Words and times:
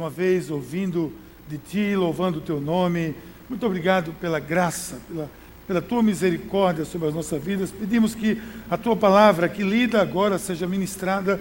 uma 0.00 0.08
vez 0.08 0.48
ouvindo 0.48 1.12
de 1.48 1.58
Ti, 1.58 1.96
louvando 1.96 2.38
o 2.38 2.40
Teu 2.40 2.60
nome. 2.60 3.16
Muito 3.48 3.66
obrigado 3.66 4.12
pela 4.20 4.38
graça, 4.38 5.00
pela, 5.08 5.28
pela 5.66 5.82
Tua 5.82 6.04
misericórdia 6.04 6.84
sobre 6.84 7.08
as 7.08 7.14
nossas 7.14 7.42
vidas. 7.42 7.72
Pedimos 7.72 8.14
que 8.14 8.40
a 8.70 8.76
Tua 8.76 8.94
palavra, 8.94 9.48
que 9.48 9.64
lida 9.64 10.00
agora, 10.00 10.38
seja 10.38 10.68
ministrada 10.68 11.40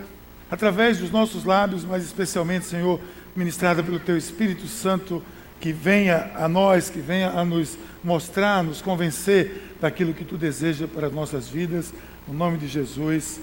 através 0.49 0.97
dos 0.97 1.11
nossos 1.11 1.45
lábios, 1.45 1.85
mas 1.85 2.03
especialmente, 2.03 2.65
Senhor, 2.65 2.99
ministrada 3.35 3.83
pelo 3.83 3.99
Teu 3.99 4.17
Espírito 4.17 4.65
Santo, 4.65 5.21
que 5.61 5.71
venha 5.71 6.31
a 6.33 6.47
nós, 6.47 6.89
que 6.89 6.99
venha 6.99 7.29
a 7.29 7.45
nos 7.45 7.77
mostrar, 8.03 8.63
nos 8.63 8.81
convencer 8.81 9.75
daquilo 9.79 10.15
que 10.15 10.25
Tu 10.25 10.35
deseja 10.35 10.87
para 10.87 11.05
as 11.05 11.13
nossas 11.13 11.47
vidas. 11.47 11.93
No 12.27 12.33
nome 12.33 12.57
de 12.57 12.67
Jesus. 12.67 13.39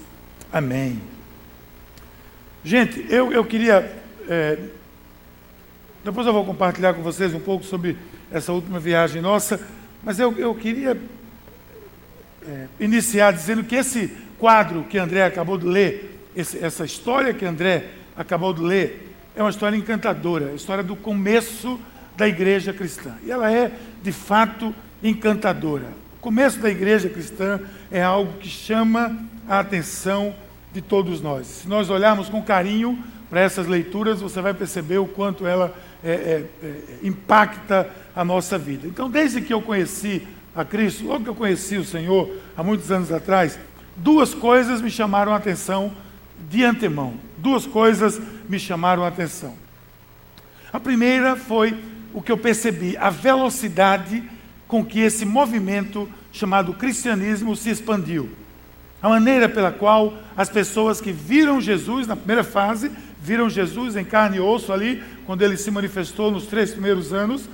Amém. 0.51 1.01
Gente, 2.65 3.05
eu, 3.09 3.31
eu 3.31 3.45
queria. 3.45 4.03
É, 4.27 4.59
depois 6.05 6.27
eu 6.27 6.33
vou 6.33 6.45
compartilhar 6.45 6.93
com 6.93 7.01
vocês 7.01 7.33
um 7.33 7.39
pouco 7.39 7.65
sobre 7.65 7.97
essa 8.31 8.53
última 8.53 8.79
viagem 8.79 9.23
nossa, 9.23 9.59
mas 10.03 10.19
eu, 10.19 10.37
eu 10.37 10.53
queria 10.53 10.95
é, 12.47 12.67
iniciar 12.79 13.31
dizendo 13.31 13.63
que 13.63 13.73
esse 13.73 14.15
quadro 14.37 14.83
que 14.83 14.99
André 14.99 15.25
acabou 15.25 15.57
de 15.57 15.65
ler, 15.65 16.21
esse, 16.35 16.63
essa 16.63 16.85
história 16.85 17.33
que 17.33 17.43
André 17.43 17.85
acabou 18.15 18.53
de 18.53 18.61
ler, 18.61 19.15
é 19.35 19.41
uma 19.41 19.49
história 19.49 19.75
encantadora, 19.75 20.51
a 20.51 20.53
história 20.53 20.83
do 20.83 20.95
começo 20.95 21.79
da 22.15 22.27
igreja 22.27 22.71
cristã. 22.71 23.15
E 23.23 23.31
ela 23.31 23.51
é, 23.51 23.71
de 24.03 24.11
fato, 24.11 24.75
encantadora. 25.01 25.87
O 26.19 26.21
começo 26.21 26.59
da 26.59 26.69
igreja 26.69 27.09
cristã 27.09 27.59
é 27.91 28.03
algo 28.03 28.33
que 28.33 28.47
chama 28.47 29.17
a 29.49 29.57
atenção 29.57 30.35
de 30.71 30.83
todos 30.83 31.19
nós. 31.19 31.47
Se 31.47 31.67
nós 31.67 31.89
olharmos 31.89 32.29
com 32.29 32.43
carinho 32.43 33.03
para 33.27 33.41
essas 33.41 33.65
leituras, 33.65 34.21
você 34.21 34.39
vai 34.39 34.53
perceber 34.53 34.99
o 34.99 35.07
quanto 35.07 35.47
ela 35.47 35.75
é, 36.05 36.11
é, 36.11 36.45
é, 36.63 36.99
impacta 37.01 37.89
a 38.15 38.23
nossa 38.23 38.59
vida. 38.59 38.87
Então, 38.87 39.09
desde 39.09 39.41
que 39.41 39.51
eu 39.51 39.59
conheci 39.59 40.21
a 40.55 40.63
Cristo, 40.63 41.03
logo 41.03 41.23
que 41.23 41.29
eu 41.31 41.35
conheci 41.35 41.77
o 41.77 41.83
Senhor, 41.83 42.29
há 42.55 42.61
muitos 42.61 42.91
anos 42.91 43.11
atrás, 43.11 43.57
duas 43.97 44.31
coisas 44.31 44.81
me 44.81 44.91
chamaram 44.91 45.33
a 45.33 45.37
atenção 45.37 45.91
de 46.47 46.63
antemão. 46.63 47.15
Duas 47.39 47.65
coisas 47.65 48.21
me 48.47 48.59
chamaram 48.59 49.03
a 49.03 49.07
atenção. 49.07 49.55
A 50.71 50.79
primeira 50.79 51.35
foi 51.35 51.75
o 52.13 52.21
que 52.21 52.31
eu 52.31 52.37
percebi, 52.37 52.95
a 52.97 53.09
velocidade 53.09 54.23
com 54.67 54.85
que 54.85 54.99
esse 54.99 55.25
movimento 55.25 56.07
chamado 56.31 56.73
cristianismo 56.75 57.55
se 57.55 57.71
expandiu. 57.71 58.29
A 59.01 59.09
maneira 59.09 59.49
pela 59.49 59.71
qual 59.71 60.13
as 60.37 60.49
pessoas 60.49 61.01
que 61.01 61.11
viram 61.11 61.59
Jesus 61.59 62.05
na 62.05 62.15
primeira 62.15 62.43
fase 62.43 62.91
viram 63.25 63.49
Jesus 63.49 63.95
em 63.95 64.05
carne 64.05 64.37
e 64.37 64.39
osso 64.39 64.71
ali, 64.71 65.03
quando 65.25 65.41
ele 65.41 65.57
se 65.57 65.71
manifestou 65.71 66.31
nos 66.31 66.45
três 66.45 66.71
primeiros 66.71 67.11
anos, 67.11 67.49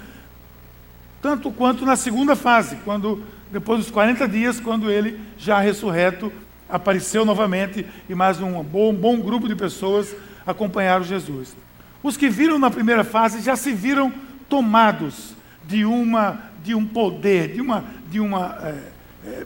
tanto 1.22 1.52
quanto 1.52 1.86
na 1.86 1.96
segunda 1.96 2.36
fase, 2.36 2.78
quando 2.84 3.24
depois 3.52 3.80
dos 3.80 3.92
40 3.92 4.28
dias, 4.28 4.60
quando 4.60 4.90
ele 4.90 5.20
já 5.38 5.60
ressurreto 5.60 6.32
apareceu 6.70 7.26
novamente 7.26 7.86
e 8.10 8.16
mais 8.16 8.40
um 8.40 8.64
bom, 8.64 8.94
bom 8.94 9.20
grupo 9.20 9.48
de 9.48 9.56
pessoas 9.56 10.16
acompanharam 10.46 11.04
Jesus. 11.04 11.56
Os 12.02 12.16
que 12.16 12.30
viram 12.30 12.58
na 12.58 12.72
primeira 12.72 13.04
fase 13.04 13.42
já 13.42 13.56
se 13.56 13.74
viram 13.74 14.12
tomados 14.48 15.36
de 15.68 15.86
uma 15.86 16.50
de 16.64 16.76
um 16.76 16.86
poder, 16.86 17.54
de 17.54 17.62
uma 17.62 17.84
de 18.10 18.20
uma 18.20 18.58
é, 18.64 18.84
é, 19.26 19.46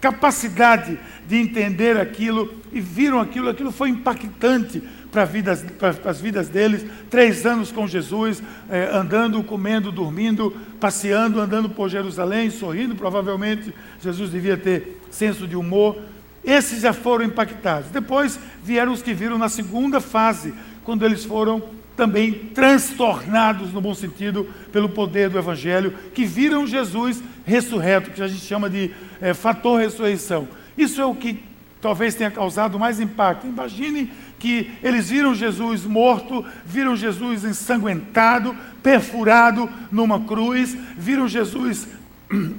capacidade 0.00 0.98
de 1.26 1.36
entender 1.36 1.96
aquilo 1.96 2.54
e 2.72 2.80
viram 2.80 3.20
aquilo, 3.20 3.48
aquilo 3.48 3.72
foi 3.72 3.88
impactante 3.88 4.82
para, 5.16 5.24
vidas, 5.24 5.64
as 6.04 6.20
vidas 6.20 6.50
deles. 6.50 6.84
Três 7.08 7.46
anos 7.46 7.72
com 7.72 7.86
Jesus, 7.86 8.42
eh, 8.68 8.90
andando, 8.92 9.42
comendo, 9.42 9.90
dormindo, 9.90 10.54
passeando, 10.78 11.40
andando 11.40 11.70
por 11.70 11.88
Jerusalém, 11.88 12.50
sorrindo. 12.50 12.94
Provavelmente 12.94 13.72
Jesus 13.98 14.30
devia 14.30 14.58
ter 14.58 15.00
senso 15.10 15.46
de 15.46 15.56
humor. 15.56 15.96
Esses 16.44 16.82
já 16.82 16.92
foram 16.92 17.24
impactados. 17.24 17.90
Depois 17.90 18.38
vieram 18.62 18.92
os 18.92 19.00
que 19.00 19.14
viram 19.14 19.38
na 19.38 19.48
segunda 19.48 20.02
fase, 20.02 20.52
quando 20.84 21.02
eles 21.02 21.24
foram 21.24 21.62
também 21.96 22.32
transtornados, 22.54 23.72
no 23.72 23.80
bom 23.80 23.94
sentido, 23.94 24.46
pelo 24.70 24.90
poder 24.90 25.30
do 25.30 25.38
Evangelho, 25.38 25.94
que 26.12 26.26
viram 26.26 26.66
Jesus 26.66 27.22
ressurreto, 27.46 28.10
que 28.10 28.22
a 28.22 28.28
gente 28.28 28.44
chama 28.44 28.68
de 28.68 28.90
é, 29.18 29.32
fator 29.32 29.80
ressurreição. 29.80 30.46
Isso 30.76 31.00
é 31.00 31.06
o 31.06 31.14
que 31.14 31.42
talvez 31.80 32.14
tenha 32.14 32.30
causado 32.30 32.78
mais 32.78 33.00
impacto. 33.00 33.46
Imagine 33.46 34.10
que 34.38 34.70
eles 34.82 35.10
viram 35.10 35.34
Jesus 35.34 35.84
morto, 35.84 36.44
viram 36.64 36.96
Jesus 36.96 37.44
ensanguentado, 37.44 38.54
perfurado 38.82 39.68
numa 39.90 40.20
cruz, 40.20 40.76
viram 40.96 41.26
Jesus 41.26 41.88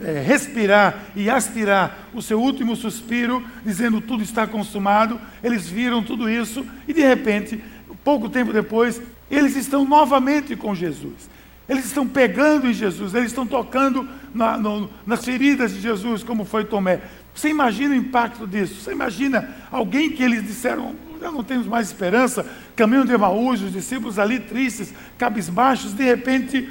é, 0.02 0.22
respirar 0.22 0.96
e 1.16 1.30
aspirar 1.30 2.10
o 2.14 2.22
seu 2.22 2.42
último 2.42 2.76
suspiro, 2.76 3.44
dizendo 3.66 4.00
tudo 4.02 4.24
está 4.24 4.48
consumado. 4.48 5.20
Eles 5.44 5.68
viram 5.68 6.02
tudo 6.02 6.30
isso 6.30 6.66
e 6.88 6.94
de 6.94 7.02
repente, 7.02 7.62
pouco 8.04 8.30
tempo 8.30 8.54
depois, 8.54 9.02
eles 9.30 9.56
estão 9.56 9.86
novamente 9.86 10.56
com 10.56 10.74
Jesus. 10.74 11.30
Eles 11.68 11.86
estão 11.86 12.08
pegando 12.08 12.68
em 12.68 12.74
Jesus, 12.74 13.14
eles 13.14 13.28
estão 13.28 13.46
tocando 13.46 14.08
na, 14.34 14.58
no, 14.58 14.90
nas 15.06 15.26
feridas 15.26 15.74
de 15.74 15.82
Jesus, 15.82 16.24
como 16.24 16.46
foi 16.46 16.64
Tomé. 16.64 17.02
Você 17.38 17.50
imagina 17.50 17.94
o 17.94 17.98
impacto 17.98 18.48
disso? 18.48 18.82
Você 18.82 18.92
imagina 18.92 19.48
alguém 19.72 20.10
que 20.10 20.24
eles 20.24 20.44
disseram, 20.44 20.96
já 21.22 21.32
não 21.32 21.44
temos 21.44 21.68
mais 21.68 21.86
esperança, 21.86 22.44
caminho 22.76 23.06
de 23.06 23.14
Emaús, 23.14 23.62
os 23.62 23.72
discípulos 23.72 24.18
ali 24.18 24.40
tristes, 24.40 24.92
cabisbaixos, 25.20 25.94
de 25.94 26.04
repente 26.04 26.68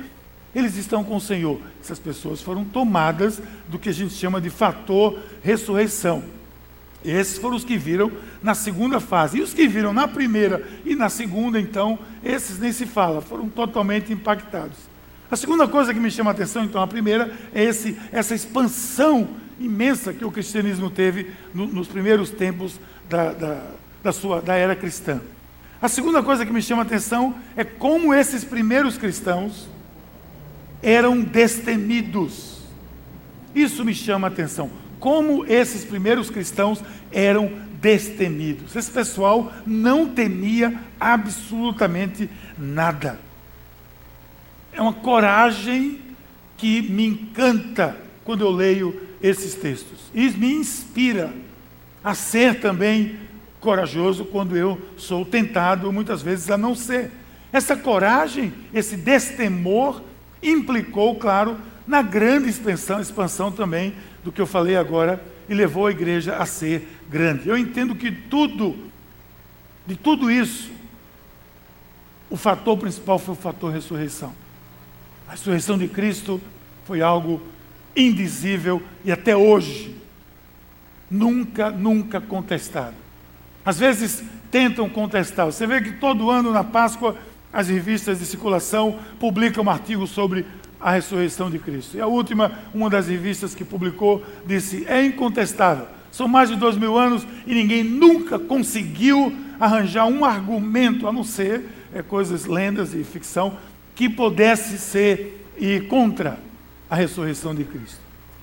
eles 0.52 0.76
estão 0.76 1.04
com 1.04 1.16
o 1.16 1.20
Senhor. 1.20 1.60
Essas 1.80 2.00
pessoas 2.00 2.42
foram 2.42 2.64
tomadas 2.64 3.40
do 3.68 3.78
que 3.78 3.90
a 3.90 3.92
gente 3.92 4.14
chama 4.14 4.40
de 4.40 4.50
fator 4.50 5.16
ressurreição. 5.40 6.24
Esses 7.04 7.38
foram 7.38 7.54
os 7.54 7.64
que 7.64 7.78
viram 7.78 8.10
na 8.42 8.52
segunda 8.52 8.98
fase. 8.98 9.38
E 9.38 9.42
os 9.42 9.54
que 9.54 9.68
viram 9.68 9.92
na 9.92 10.08
primeira 10.08 10.66
e 10.84 10.96
na 10.96 11.08
segunda, 11.08 11.60
então, 11.60 11.96
esses 12.24 12.58
nem 12.58 12.72
se 12.72 12.86
fala, 12.86 13.20
foram 13.20 13.48
totalmente 13.48 14.12
impactados. 14.12 14.78
A 15.30 15.36
segunda 15.36 15.68
coisa 15.68 15.94
que 15.94 16.00
me 16.00 16.10
chama 16.10 16.32
a 16.32 16.34
atenção, 16.34 16.64
então, 16.64 16.82
a 16.82 16.88
primeira, 16.88 17.32
é 17.54 17.62
esse, 17.62 17.96
essa 18.10 18.34
expansão 18.34 19.28
imensa 19.58 20.12
que 20.12 20.24
o 20.24 20.30
cristianismo 20.30 20.90
teve 20.90 21.32
no, 21.54 21.66
nos 21.66 21.88
primeiros 21.88 22.30
tempos 22.30 22.78
da, 23.08 23.32
da, 23.32 23.62
da, 24.02 24.12
sua, 24.12 24.40
da 24.40 24.54
era 24.54 24.76
cristã. 24.76 25.20
A 25.80 25.88
segunda 25.88 26.22
coisa 26.22 26.44
que 26.44 26.52
me 26.52 26.62
chama 26.62 26.82
a 26.82 26.86
atenção 26.86 27.34
é 27.56 27.64
como 27.64 28.14
esses 28.14 28.44
primeiros 28.44 28.96
cristãos 28.96 29.68
eram 30.82 31.20
destemidos. 31.20 32.62
Isso 33.54 33.84
me 33.84 33.94
chama 33.94 34.28
a 34.28 34.30
atenção 34.30 34.70
como 34.98 35.44
esses 35.46 35.84
primeiros 35.84 36.30
cristãos 36.30 36.82
eram 37.12 37.50
destemidos. 37.80 38.74
Esse 38.74 38.90
pessoal 38.90 39.52
não 39.66 40.08
temia 40.08 40.80
absolutamente 40.98 42.28
nada. 42.58 43.18
É 44.72 44.80
uma 44.80 44.92
coragem 44.92 46.00
que 46.56 46.82
me 46.82 47.06
encanta 47.06 47.96
quando 48.24 48.42
eu 48.42 48.50
leio 48.50 49.05
esses 49.22 49.54
textos. 49.54 50.10
E 50.14 50.30
me 50.30 50.52
inspira 50.52 51.32
a 52.02 52.14
ser 52.14 52.60
também 52.60 53.18
corajoso 53.60 54.24
quando 54.24 54.56
eu 54.56 54.80
sou 54.96 55.24
tentado 55.24 55.92
muitas 55.92 56.22
vezes 56.22 56.50
a 56.50 56.56
não 56.56 56.74
ser. 56.74 57.10
Essa 57.52 57.76
coragem, 57.76 58.52
esse 58.72 58.96
destemor, 58.96 60.02
implicou, 60.42 61.16
claro, 61.16 61.56
na 61.86 62.02
grande 62.02 62.48
expansão, 62.48 63.00
expansão 63.00 63.50
também 63.50 63.94
do 64.22 64.30
que 64.30 64.40
eu 64.40 64.46
falei 64.46 64.76
agora 64.76 65.22
e 65.48 65.54
levou 65.54 65.86
a 65.86 65.90
igreja 65.90 66.36
a 66.36 66.46
ser 66.46 66.88
grande. 67.08 67.48
Eu 67.48 67.56
entendo 67.56 67.94
que 67.94 68.10
tudo, 68.10 68.76
de 69.86 69.96
tudo 69.96 70.30
isso, 70.30 70.70
o 72.28 72.36
fator 72.36 72.76
principal 72.76 73.18
foi 73.18 73.34
o 73.34 73.38
fator 73.38 73.72
ressurreição. 73.72 74.32
A 75.28 75.32
ressurreição 75.32 75.78
de 75.78 75.88
Cristo 75.88 76.40
foi 76.84 77.00
algo 77.00 77.40
indizível 77.96 78.82
e 79.04 79.10
até 79.10 79.36
hoje 79.36 79.96
nunca, 81.10 81.70
nunca 81.70 82.20
contestado. 82.20 82.94
Às 83.64 83.78
vezes 83.78 84.22
tentam 84.50 84.88
contestar. 84.88 85.46
Você 85.46 85.66
vê 85.66 85.80
que 85.80 85.92
todo 85.92 86.30
ano 86.30 86.52
na 86.52 86.62
Páscoa 86.62 87.16
as 87.52 87.68
revistas 87.68 88.18
de 88.18 88.26
circulação 88.26 88.98
publicam 89.18 89.64
um 89.64 89.70
artigo 89.70 90.06
sobre 90.06 90.44
a 90.80 90.90
ressurreição 90.90 91.50
de 91.50 91.58
Cristo. 91.58 91.96
E 91.96 92.00
a 92.00 92.06
última, 92.06 92.52
uma 92.74 92.90
das 92.90 93.08
revistas 93.08 93.54
que 93.54 93.64
publicou, 93.64 94.24
disse: 94.46 94.84
é 94.86 95.04
incontestável. 95.04 95.86
São 96.12 96.28
mais 96.28 96.48
de 96.48 96.56
dois 96.56 96.76
mil 96.76 96.96
anos 96.96 97.26
e 97.46 97.54
ninguém 97.54 97.82
nunca 97.82 98.38
conseguiu 98.38 99.34
arranjar 99.58 100.06
um 100.06 100.24
argumento, 100.24 101.08
a 101.08 101.12
não 101.12 101.24
ser 101.24 101.64
é, 101.94 102.02
coisas, 102.02 102.44
lendas 102.44 102.94
e 102.94 103.02
ficção, 103.04 103.58
que 103.94 104.08
pudesse 104.08 104.78
ser 104.78 105.46
e 105.58 105.80
contra 105.80 106.38
a 106.88 106.96
ressurreição 106.96 107.54
de 107.54 107.64
Cristo. 107.64 107.98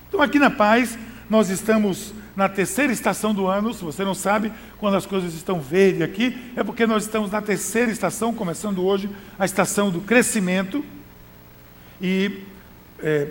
Então, 0.08 0.20
aqui 0.20 0.38
na 0.38 0.50
paz, 0.50 0.98
nós 1.28 1.48
estamos 1.48 2.12
na 2.36 2.48
terceira 2.48 2.92
estação 2.92 3.34
do 3.34 3.46
ano. 3.46 3.72
Se 3.72 3.82
você 3.82 4.04
não 4.04 4.14
sabe, 4.14 4.52
quando 4.78 4.96
as 4.96 5.06
coisas 5.06 5.34
estão 5.34 5.60
verdes 5.60 6.02
aqui, 6.02 6.36
é 6.56 6.62
porque 6.62 6.86
nós 6.86 7.04
estamos 7.04 7.30
na 7.30 7.40
terceira 7.40 7.90
estação, 7.90 8.34
começando 8.34 8.84
hoje 8.84 9.08
a 9.38 9.44
estação 9.44 9.90
do 9.90 10.00
crescimento. 10.00 10.84
E 12.00 12.42
é, 13.00 13.30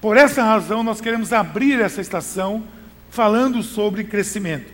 por 0.00 0.16
essa 0.16 0.42
razão 0.42 0.82
nós 0.82 1.00
queremos 1.00 1.32
abrir 1.32 1.80
essa 1.80 2.00
estação 2.00 2.64
falando 3.10 3.62
sobre 3.62 4.04
crescimento. 4.04 4.72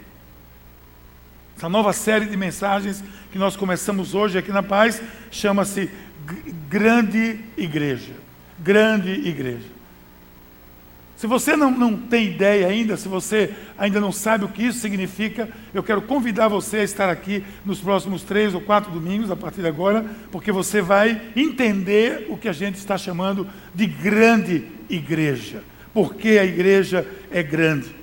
Essa 1.56 1.68
nova 1.68 1.92
série 1.92 2.26
de 2.26 2.36
mensagens 2.36 3.02
que 3.32 3.38
nós 3.38 3.56
começamos 3.56 4.14
hoje 4.14 4.38
aqui 4.38 4.52
na 4.52 4.62
Paz 4.62 5.02
chama-se 5.30 5.90
Grande 6.68 7.40
Igreja. 7.56 8.25
Grande 8.58 9.10
Igreja. 9.10 9.76
Se 11.16 11.26
você 11.26 11.56
não, 11.56 11.70
não 11.70 11.96
tem 11.96 12.26
ideia 12.26 12.66
ainda, 12.66 12.94
se 12.96 13.08
você 13.08 13.54
ainda 13.78 13.98
não 13.98 14.12
sabe 14.12 14.44
o 14.44 14.48
que 14.48 14.64
isso 14.64 14.80
significa, 14.80 15.48
eu 15.72 15.82
quero 15.82 16.02
convidar 16.02 16.48
você 16.48 16.78
a 16.78 16.84
estar 16.84 17.08
aqui 17.08 17.42
nos 17.64 17.80
próximos 17.80 18.22
três 18.22 18.54
ou 18.54 18.60
quatro 18.60 18.92
domingos, 18.92 19.30
a 19.30 19.36
partir 19.36 19.62
de 19.62 19.68
agora, 19.68 20.04
porque 20.30 20.52
você 20.52 20.82
vai 20.82 21.20
entender 21.34 22.26
o 22.28 22.36
que 22.36 22.48
a 22.48 22.52
gente 22.52 22.76
está 22.76 22.98
chamando 22.98 23.46
de 23.74 23.86
grande 23.86 24.66
igreja. 24.90 25.62
Porque 25.94 26.38
a 26.38 26.44
igreja 26.44 27.06
é 27.30 27.42
grande. 27.42 27.96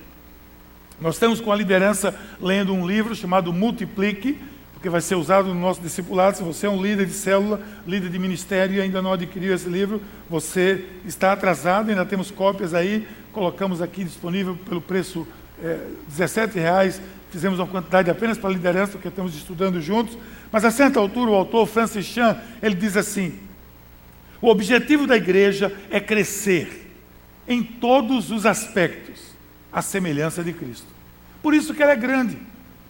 Nós 1.00 1.16
estamos 1.16 1.40
com 1.40 1.52
a 1.52 1.56
liderança 1.56 2.16
lendo 2.42 2.74
um 2.74 2.88
livro 2.88 3.16
chamado 3.16 3.54
Multiplique, 3.54 4.40
porque 4.84 4.90
vai 4.90 5.00
ser 5.00 5.16
usado 5.16 5.48
no 5.48 5.56
nosso 5.56 5.80
discipulado. 5.80 6.36
Se 6.36 6.44
você 6.44 6.68
é 6.68 6.70
um 6.70 6.84
líder 6.84 7.06
de 7.06 7.14
célula, 7.14 7.62
líder 7.88 8.10
de 8.10 8.20
ministério 8.20 8.76
e 8.76 8.82
ainda 8.82 9.02
não 9.02 9.14
adquiriu 9.14 9.56
esse 9.56 9.70
livro, 9.70 10.02
você 10.30 10.84
está 11.06 11.32
atrasado, 11.32 11.90
ainda 11.90 12.06
temos 12.06 12.30
cópias 12.30 12.74
aí, 12.74 13.08
colocamos 13.32 13.82
aqui 13.82 14.04
disponível 14.04 14.58
pelo 14.68 14.82
preço 14.82 15.26
é, 15.64 15.88
17 16.10 16.60
reais. 16.60 17.02
Fizemos 17.32 17.60
uma 17.60 17.68
quantidade 17.68 18.12
apenas 18.12 18.38
para 18.38 18.50
a 18.50 18.52
liderança, 18.52 18.92
porque 18.92 19.08
estamos 19.08 19.34
estudando 19.34 19.80
juntos. 19.80 20.18
Mas 20.52 20.66
a 20.66 20.70
certa 20.70 21.00
altura, 21.00 21.32
o 21.32 21.36
autor 21.36 21.66
Francis 21.66 22.06
Chan, 22.06 22.36
ele 22.62 22.76
diz 22.76 22.98
assim: 22.98 23.40
o 24.42 24.50
objetivo 24.50 25.08
da 25.08 25.16
igreja 25.16 25.74
é 25.90 26.02
crescer 26.02 26.92
em 27.48 27.64
todos 27.64 28.32
os 28.32 28.46
aspectos, 28.46 29.22
à 29.72 29.82
semelhança 29.82 30.44
de 30.44 30.52
Cristo. 30.52 30.88
Por 31.42 31.54
isso 31.54 31.74
que 31.74 31.82
ela 31.82 31.94
é 31.94 31.96
grande. 31.96 32.38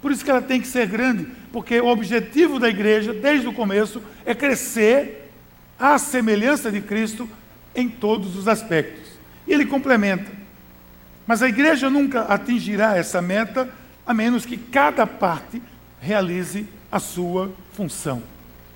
Por 0.04 0.12
isso 0.12 0.26
que 0.26 0.30
ela 0.30 0.42
tem 0.42 0.60
que 0.60 0.68
ser 0.68 0.86
grande, 0.86 1.26
porque 1.50 1.80
o 1.80 1.88
objetivo 1.88 2.60
da 2.60 2.68
igreja, 2.68 3.14
desde 3.14 3.48
o 3.48 3.54
começo, 3.54 4.04
é 4.26 4.36
crescer 4.36 5.32
à 5.80 5.98
semelhança 5.98 6.70
de 6.70 6.82
Cristo 6.82 7.28
em 7.74 7.88
todos 7.88 8.36
os 8.36 8.50
aspectos. 8.50 9.14
E 9.48 9.54
ele 9.54 9.66
complementa: 9.66 10.30
mas 11.26 11.42
a 11.42 11.48
igreja 11.48 11.90
nunca 11.90 12.24
atingirá 12.24 12.98
essa 12.98 13.22
meta 13.22 13.70
a 14.06 14.14
menos 14.14 14.46
que 14.46 14.58
cada 14.58 15.08
parte 15.08 15.62
realize 16.02 16.68
a 16.92 17.00
sua 17.00 17.54
função. 17.72 18.22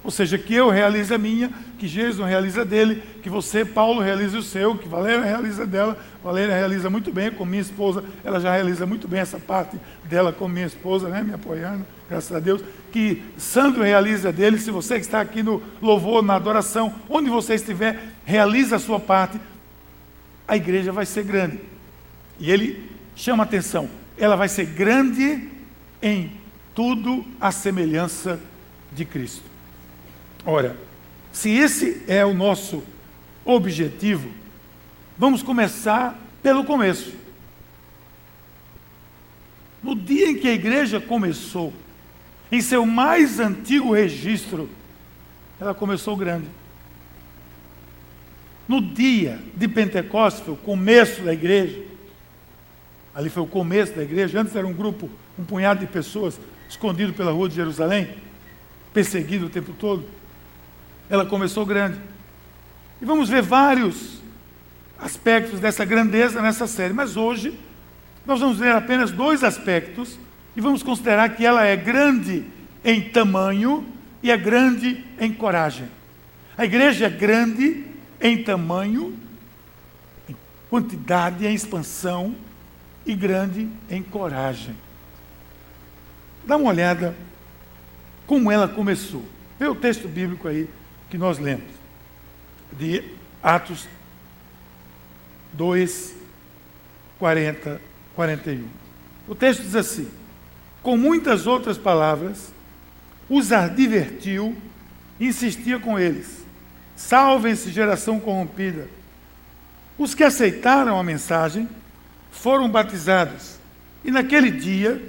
Ou 0.07 0.11
seja, 0.11 0.37
que 0.37 0.53
eu 0.53 0.69
realize 0.69 1.13
a 1.13 1.17
minha, 1.17 1.51
que 1.77 1.85
Jesus 1.85 2.25
realiza 2.25 2.63
dele, 2.63 3.03
que 3.21 3.29
você, 3.29 3.65
Paulo, 3.65 3.99
realize 3.99 4.37
o 4.37 4.41
seu, 4.41 4.77
que 4.77 4.87
Valéria 4.87 5.21
realiza 5.21 5.67
dela. 5.67 5.97
Valéria 6.23 6.55
realiza 6.55 6.89
muito 6.89 7.11
bem 7.11 7.29
com 7.29 7.43
minha 7.43 7.61
esposa, 7.61 8.01
ela 8.23 8.39
já 8.39 8.53
realiza 8.53 8.85
muito 8.85 9.05
bem 9.05 9.19
essa 9.19 9.37
parte 9.37 9.77
dela 10.05 10.31
com 10.31 10.47
minha 10.47 10.65
esposa, 10.65 11.09
né, 11.09 11.21
me 11.21 11.33
apoiando, 11.33 11.85
graças 12.09 12.31
a 12.31 12.39
Deus. 12.39 12.61
Que 12.89 13.21
Sandro 13.37 13.83
realiza 13.83 14.31
dele, 14.31 14.57
se 14.59 14.71
você 14.71 14.93
que 14.93 15.01
está 15.01 15.19
aqui 15.19 15.43
no 15.43 15.61
louvor, 15.81 16.23
na 16.23 16.35
adoração, 16.35 16.95
onde 17.09 17.29
você 17.29 17.55
estiver, 17.55 18.01
realiza 18.23 18.77
a 18.77 18.79
sua 18.79 19.01
parte, 19.01 19.37
a 20.47 20.55
igreja 20.55 20.93
vai 20.93 21.05
ser 21.05 21.25
grande. 21.25 21.59
E 22.39 22.49
ele 22.49 22.89
chama 23.13 23.43
atenção, 23.43 23.89
ela 24.17 24.37
vai 24.37 24.47
ser 24.47 24.67
grande 24.67 25.49
em 26.01 26.31
tudo 26.73 27.25
a 27.41 27.51
semelhança 27.51 28.39
de 28.93 29.03
Cristo. 29.03 29.56
Ora, 30.45 30.77
se 31.31 31.51
esse 31.51 32.01
é 32.07 32.25
o 32.25 32.33
nosso 32.33 32.83
objetivo, 33.45 34.29
vamos 35.17 35.43
começar 35.43 36.19
pelo 36.41 36.63
começo. 36.63 37.13
No 39.83 39.95
dia 39.95 40.31
em 40.31 40.35
que 40.35 40.47
a 40.47 40.53
igreja 40.53 40.99
começou, 40.99 41.71
em 42.51 42.59
seu 42.59 42.85
mais 42.85 43.39
antigo 43.39 43.93
registro, 43.93 44.69
ela 45.59 45.73
começou 45.73 46.17
grande. 46.17 46.47
No 48.67 48.81
dia 48.81 49.39
de 49.55 49.67
Pentecostes, 49.67 50.43
foi 50.43 50.53
o 50.53 50.57
começo 50.57 51.21
da 51.21 51.33
igreja. 51.33 51.81
Ali 53.13 53.29
foi 53.29 53.43
o 53.43 53.47
começo 53.47 53.93
da 53.93 54.03
igreja. 54.03 54.41
Antes 54.41 54.55
era 54.55 54.65
um 54.65 54.73
grupo, 54.73 55.09
um 55.37 55.43
punhado 55.43 55.79
de 55.79 55.87
pessoas 55.87 56.39
escondido 56.67 57.13
pela 57.13 57.31
rua 57.31 57.47
de 57.47 57.55
Jerusalém, 57.55 58.09
perseguido 58.93 59.45
o 59.45 59.49
tempo 59.49 59.71
todo 59.73 60.16
ela 61.09 61.25
começou 61.25 61.65
grande. 61.65 61.99
E 63.01 63.05
vamos 63.05 63.29
ver 63.29 63.41
vários 63.41 64.21
aspectos 64.99 65.59
dessa 65.59 65.85
grandeza 65.85 66.41
nessa 66.41 66.67
série, 66.67 66.93
mas 66.93 67.15
hoje 67.15 67.57
nós 68.25 68.39
vamos 68.39 68.57
ver 68.57 68.71
apenas 68.71 69.11
dois 69.11 69.43
aspectos 69.43 70.19
e 70.55 70.61
vamos 70.61 70.83
considerar 70.83 71.29
que 71.29 71.45
ela 71.45 71.63
é 71.63 71.75
grande 71.75 72.45
em 72.83 73.01
tamanho 73.01 73.85
e 74.21 74.31
é 74.31 74.37
grande 74.37 75.03
em 75.19 75.31
coragem. 75.31 75.87
A 76.57 76.65
igreja 76.65 77.05
é 77.05 77.09
grande 77.09 77.85
em 78.19 78.43
tamanho, 78.43 79.15
em 80.27 80.35
quantidade, 80.69 81.45
em 81.45 81.53
expansão 81.53 82.35
e 83.05 83.13
grande 83.13 83.69
em 83.89 84.01
coragem. 84.01 84.75
Dá 86.45 86.57
uma 86.57 86.69
olhada 86.69 87.15
como 88.25 88.51
ela 88.51 88.67
começou. 88.67 89.23
Vê 89.59 89.67
o 89.67 89.75
texto 89.75 90.07
bíblico 90.07 90.47
aí 90.47 90.67
que 91.09 91.17
nós 91.17 91.39
lemos, 91.39 91.71
de 92.71 93.03
Atos 93.41 93.87
2, 95.53 96.15
40, 97.17 97.81
41. 98.15 98.67
O 99.27 99.35
texto 99.35 99.61
diz 99.61 99.75
assim: 99.75 100.09
Com 100.83 100.97
muitas 100.97 101.47
outras 101.47 101.77
palavras, 101.77 102.51
os 103.29 103.51
advertiu 103.51 104.55
insistia 105.19 105.79
com 105.79 105.97
eles: 105.97 106.45
Salvem-se, 106.95 107.71
geração 107.71 108.19
corrompida. 108.19 108.87
Os 109.97 110.13
que 110.13 110.23
aceitaram 110.23 110.99
a 110.99 111.03
mensagem 111.03 111.67
foram 112.31 112.69
batizados, 112.69 113.57
e 114.03 114.11
naquele 114.11 114.51
dia 114.51 115.01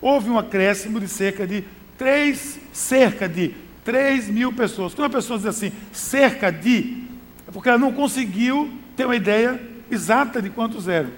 houve 0.00 0.30
um 0.30 0.38
acréscimo 0.38 1.00
de 1.00 1.08
cerca 1.08 1.46
de 1.46 1.64
três, 1.98 2.58
cerca 2.72 3.28
de 3.28 3.54
3 3.86 4.28
mil 4.28 4.52
pessoas. 4.52 4.92
Quando 4.92 5.06
a 5.06 5.16
pessoa 5.16 5.38
diz 5.38 5.46
assim, 5.46 5.72
cerca 5.92 6.50
de, 6.50 7.04
é 7.46 7.52
porque 7.52 7.68
ela 7.68 7.78
não 7.78 7.92
conseguiu 7.92 8.68
ter 8.96 9.04
uma 9.04 9.14
ideia 9.14 9.60
exata 9.88 10.42
de 10.42 10.50
quantos 10.50 10.88
eram. 10.88 11.10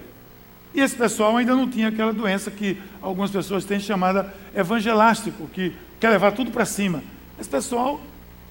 E 0.73 0.79
esse 0.79 0.95
pessoal 0.95 1.35
ainda 1.35 1.55
não 1.55 1.67
tinha 1.67 1.87
aquela 1.87 2.13
doença 2.13 2.51
que 2.51 2.77
algumas 3.01 3.31
pessoas 3.31 3.65
têm 3.65 3.79
chamada 3.79 4.31
evangelástico, 4.55 5.47
que 5.47 5.73
quer 5.99 6.09
levar 6.09 6.31
tudo 6.33 6.51
para 6.51 6.63
cima. 6.63 7.03
Esse 7.39 7.49
pessoal, 7.49 7.99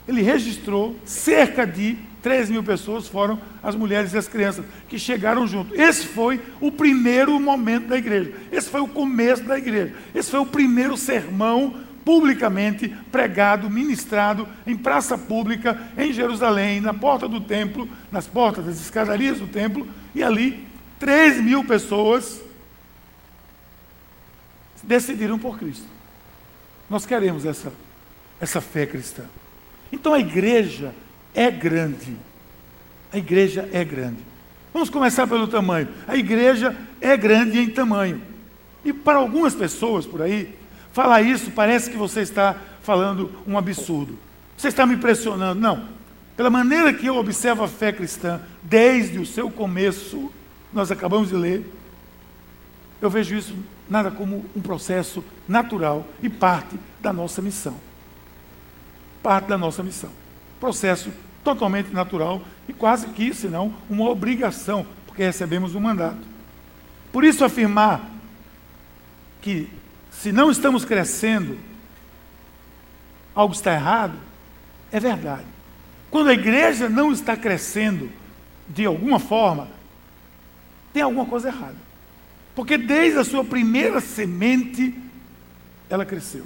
ele 0.06 0.20
registrou 0.20 0.96
cerca 1.04 1.64
de 1.64 1.96
3 2.20 2.50
mil 2.50 2.64
pessoas, 2.64 3.06
foram 3.06 3.40
as 3.62 3.76
mulheres 3.76 4.12
e 4.12 4.18
as 4.18 4.26
crianças, 4.26 4.64
que 4.88 4.98
chegaram 4.98 5.46
junto. 5.46 5.80
Esse 5.80 6.06
foi 6.08 6.40
o 6.60 6.72
primeiro 6.72 7.38
momento 7.38 7.87
da 7.87 7.96
igreja. 7.96 8.32
Esse 8.50 8.68
foi 8.68 8.80
o 8.80 8.88
começo 8.88 9.44
da 9.44 9.56
igreja. 9.56 9.94
Esse 10.12 10.28
foi 10.28 10.40
o 10.40 10.46
primeiro 10.46 10.96
sermão 10.96 11.76
publicamente 12.05 12.88
pregado, 13.11 13.69
ministrado 13.69 14.49
em 14.67 14.76
praça 14.76 15.17
pública 15.17 15.78
em 15.97 16.12
Jerusalém, 16.12 16.81
na 16.81 16.95
porta 16.95 17.28
do 17.28 17.40
templo, 17.40 17.88
nas 18.11 18.26
portas 18.26 18.64
das 18.64 18.81
escadarias 18.81 19.38
do 19.38 19.47
templo, 19.47 19.87
e 20.14 20.23
ali 20.23 20.67
3 20.99 21.40
mil 21.40 21.64
pessoas 21.64 22.40
decidiram 24.83 25.38
por 25.38 25.59
Cristo. 25.59 25.87
Nós 26.88 27.05
queremos 27.05 27.45
essa, 27.45 27.73
essa 28.40 28.61
fé 28.61 28.87
cristã. 28.87 29.25
Então 29.93 30.14
a 30.14 30.21
igreja 30.21 30.95
é 31.35 31.50
grande. 31.50 32.17
A 33.12 33.19
igreja 33.19 33.69
é 33.73 33.85
grande. 33.85 34.19
Vamos 34.73 34.90
começar 34.90 35.26
pelo 35.26 35.47
tamanho. 35.47 35.88
A 36.07 36.17
igreja 36.17 36.76
é 37.00 37.17
grande 37.17 37.59
em 37.59 37.71
tamanho. 37.71 38.23
E 38.85 38.93
para 38.93 39.19
algumas 39.19 39.55
pessoas 39.55 40.07
por 40.07 40.23
aí, 40.23 40.55
Falar 40.92 41.23
isso 41.23 41.50
parece 41.50 41.90
que 41.90 41.97
você 41.97 42.21
está 42.21 42.57
falando 42.83 43.30
um 43.47 43.57
absurdo. 43.57 44.18
Você 44.57 44.68
está 44.68 44.85
me 44.87 44.95
impressionando. 44.95 45.61
Não. 45.61 45.88
Pela 46.37 46.50
maneira 46.50 46.92
que 46.92 47.07
eu 47.07 47.16
observo 47.16 47.62
a 47.64 47.68
fé 47.68 47.92
cristã, 47.92 48.40
desde 48.62 49.18
o 49.18 49.26
seu 49.26 49.50
começo, 49.50 50.33
nós 50.73 50.90
acabamos 50.90 51.28
de 51.28 51.35
ler, 51.35 51.75
eu 53.00 53.09
vejo 53.09 53.35
isso 53.35 53.54
nada 53.88 54.11
como 54.11 54.45
um 54.54 54.61
processo 54.61 55.25
natural 55.47 56.07
e 56.23 56.28
parte 56.28 56.78
da 57.00 57.12
nossa 57.12 57.40
missão. 57.40 57.76
Parte 59.23 59.47
da 59.47 59.59
nossa 59.59 59.83
missão. 59.83 60.11
Processo 60.61 61.11
totalmente 61.45 61.92
natural 61.92 62.42
e 62.68 62.73
quase 62.73 63.09
que, 63.09 63.33
se 63.33 63.49
não, 63.49 63.73
uma 63.88 64.09
obrigação, 64.09 64.87
porque 65.07 65.23
recebemos 65.23 65.75
um 65.75 65.80
mandato. 65.80 66.18
Por 67.12 67.25
isso, 67.25 67.45
afirmar 67.45 68.11
que 69.40 69.68
se 70.20 70.32
não 70.32 70.50
estamos 70.50 70.84
crescendo, 70.84 71.56
algo 73.32 73.54
está 73.54 73.72
errado, 73.72 74.18
é 74.90 74.98
verdade. 74.98 75.46
Quando 76.10 76.28
a 76.28 76.34
igreja 76.34 76.88
não 76.88 77.12
está 77.12 77.37
crescendo 77.37 78.10
de 78.68 78.84
alguma 78.84 79.20
forma, 79.20 79.68
tem 80.92 81.02
alguma 81.02 81.25
coisa 81.25 81.48
errada. 81.48 81.76
Porque 82.52 82.76
desde 82.76 83.20
a 83.20 83.25
sua 83.25 83.44
primeira 83.44 84.00
semente, 84.00 84.92
ela 85.88 86.04
cresceu. 86.04 86.44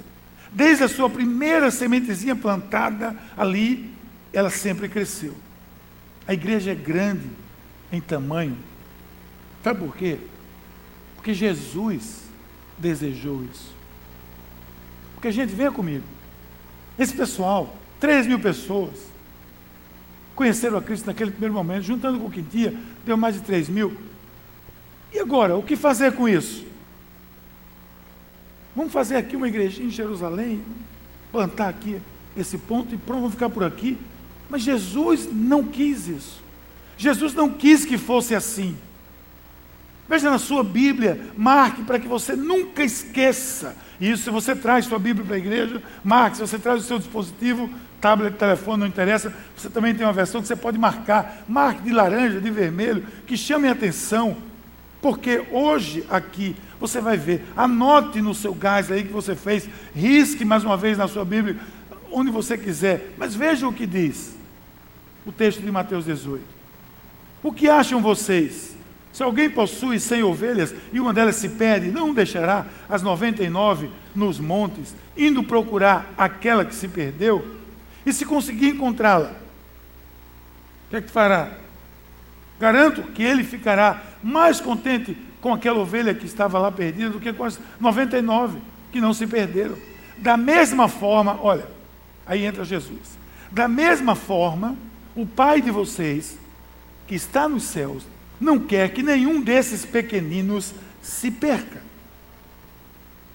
Desde 0.51 0.83
a 0.83 0.87
sua 0.87 1.09
primeira 1.09 1.71
sementezinha 1.71 2.35
plantada 2.35 3.17
ali, 3.35 3.91
ela 4.31 4.51
sempre 4.51 4.87
cresceu. 4.87 5.35
A 6.27 6.33
igreja 6.33 6.73
é 6.73 6.75
grande 6.75 7.27
em 7.91 7.99
tamanho. 7.99 8.55
Sabe 9.63 9.79
por 9.79 9.95
quê? 9.95 10.19
Porque 11.15 11.33
Jesus 11.33 12.21
desejou 12.83 13.43
isso. 13.45 13.73
Porque, 15.15 15.31
gente, 15.31 15.55
venha 15.55 15.71
comigo. 15.71 16.03
Esse 16.99 17.15
pessoal, 17.15 17.75
3 17.99 18.27
mil 18.27 18.39
pessoas, 18.39 19.07
conheceram 20.35 20.77
a 20.77 20.81
Cristo 20.81 21.07
naquele 21.07 21.31
primeiro 21.31 21.53
momento, 21.53 21.83
juntando 21.83 22.19
com 22.19 22.27
o 22.27 22.31
que 22.31 22.43
tinha, 22.43 22.73
deu 23.05 23.15
mais 23.15 23.35
de 23.35 23.41
3 23.41 23.69
mil. 23.69 23.95
E 25.13 25.19
agora, 25.19 25.55
o 25.55 25.63
que 25.63 25.77
fazer 25.77 26.11
com 26.11 26.27
isso? 26.27 26.65
Vamos 28.75 28.91
fazer 28.91 29.15
aqui 29.15 29.35
uma 29.35 29.47
igrejinha 29.47 29.87
em 29.87 29.91
Jerusalém, 29.91 30.61
plantar 31.31 31.69
aqui 31.69 32.01
esse 32.35 32.57
ponto 32.57 32.93
e 32.93 32.97
pronto, 32.97 33.21
vamos 33.21 33.33
ficar 33.35 33.49
por 33.49 33.63
aqui. 33.63 33.97
Mas 34.49 34.61
Jesus 34.63 35.29
não 35.31 35.63
quis 35.63 36.07
isso. 36.07 36.43
Jesus 36.97 37.33
não 37.33 37.49
quis 37.49 37.85
que 37.85 37.97
fosse 37.97 38.35
assim. 38.35 38.75
Veja 40.07 40.29
na 40.29 40.37
sua 40.37 40.63
Bíblia, 40.63 41.19
marque 41.37 41.83
para 41.83 41.99
que 41.99 42.07
você 42.07 42.35
nunca 42.35 42.83
esqueça. 42.83 43.75
Isso, 43.99 44.23
se 44.23 44.29
você 44.29 44.55
traz 44.55 44.85
sua 44.85 44.99
Bíblia 44.99 45.25
para 45.25 45.35
a 45.35 45.39
igreja, 45.39 45.81
marque. 46.03 46.37
Se 46.37 46.41
você 46.41 46.59
traz 46.59 46.83
o 46.83 46.85
seu 46.85 46.99
dispositivo, 46.99 47.69
tablet, 48.01 48.35
telefone, 48.35 48.81
não 48.81 48.87
interessa, 48.87 49.33
você 49.55 49.69
também 49.69 49.95
tem 49.95 50.05
uma 50.05 50.11
versão 50.11 50.41
que 50.41 50.47
você 50.47 50.55
pode 50.55 50.77
marcar. 50.77 51.43
Marque 51.47 51.83
de 51.83 51.91
laranja, 51.91 52.41
de 52.41 52.51
vermelho, 52.51 53.05
que 53.25 53.37
chame 53.37 53.67
a 53.67 53.71
atenção. 53.71 54.35
Porque 55.01 55.43
hoje 55.51 56.05
aqui 56.09 56.55
você 56.79 56.99
vai 56.99 57.17
ver, 57.17 57.45
anote 57.55 58.21
no 58.21 58.35
seu 58.35 58.53
gás 58.53 58.91
aí 58.91 59.03
que 59.03 59.13
você 59.13 59.35
fez, 59.35 59.69
risque 59.95 60.43
mais 60.43 60.65
uma 60.65 60.75
vez 60.75 60.97
na 60.97 61.07
sua 61.07 61.23
Bíblia, 61.23 61.57
onde 62.11 62.29
você 62.29 62.57
quiser, 62.57 63.13
mas 63.17 63.33
veja 63.33 63.67
o 63.67 63.73
que 63.73 63.85
diz 63.85 64.35
o 65.25 65.31
texto 65.31 65.61
de 65.61 65.71
Mateus 65.71 66.05
18. 66.05 66.43
O 67.41 67.51
que 67.51 67.69
acham 67.69 68.01
vocês? 68.01 68.72
Se 69.13 69.21
alguém 69.21 69.47
possui 69.47 69.99
cem 69.99 70.23
ovelhas 70.23 70.73
e 70.91 70.99
uma 70.99 71.13
delas 71.13 71.35
se 71.35 71.47
perde, 71.47 71.91
não 71.91 72.13
deixará 72.13 72.65
as 72.89 73.03
99 73.03 73.91
nos 74.15 74.39
montes, 74.39 74.95
indo 75.15 75.43
procurar 75.43 76.11
aquela 76.17 76.65
que 76.65 76.73
se 76.73 76.87
perdeu? 76.87 77.59
E 78.03 78.11
se 78.11 78.25
conseguir 78.25 78.69
encontrá-la, 78.69 79.31
o 80.87 80.89
que 80.89 80.95
é 80.95 81.01
que 81.01 81.11
fará? 81.11 81.51
Garanto 82.59 83.03
que 83.03 83.21
ele 83.21 83.43
ficará 83.43 84.01
mais 84.23 84.59
contente 84.59 85.15
com 85.39 85.53
aquela 85.53 85.79
ovelha 85.79 86.15
que 86.15 86.25
estava 86.25 86.57
lá 86.57 86.71
perdida 86.71 87.11
do 87.11 87.19
que 87.19 87.31
com 87.31 87.43
as 87.43 87.59
99 87.79 88.59
que 88.91 88.99
não 88.99 89.13
se 89.13 89.27
perderam. 89.27 89.77
Da 90.17 90.37
mesma 90.37 90.87
forma, 90.87 91.37
olha, 91.39 91.67
aí 92.25 92.45
entra 92.45 92.65
Jesus. 92.65 93.17
Da 93.51 93.67
mesma 93.67 94.15
forma, 94.15 94.75
o 95.15 95.25
Pai 95.25 95.61
de 95.61 95.69
vocês, 95.69 96.37
que 97.05 97.13
está 97.13 97.47
nos 97.47 97.63
céus, 97.63 98.07
não 98.39 98.59
quer 98.59 98.89
que 98.89 99.03
nenhum 99.03 99.41
desses 99.41 99.85
pequeninos 99.85 100.73
se 101.01 101.29
perca. 101.31 101.81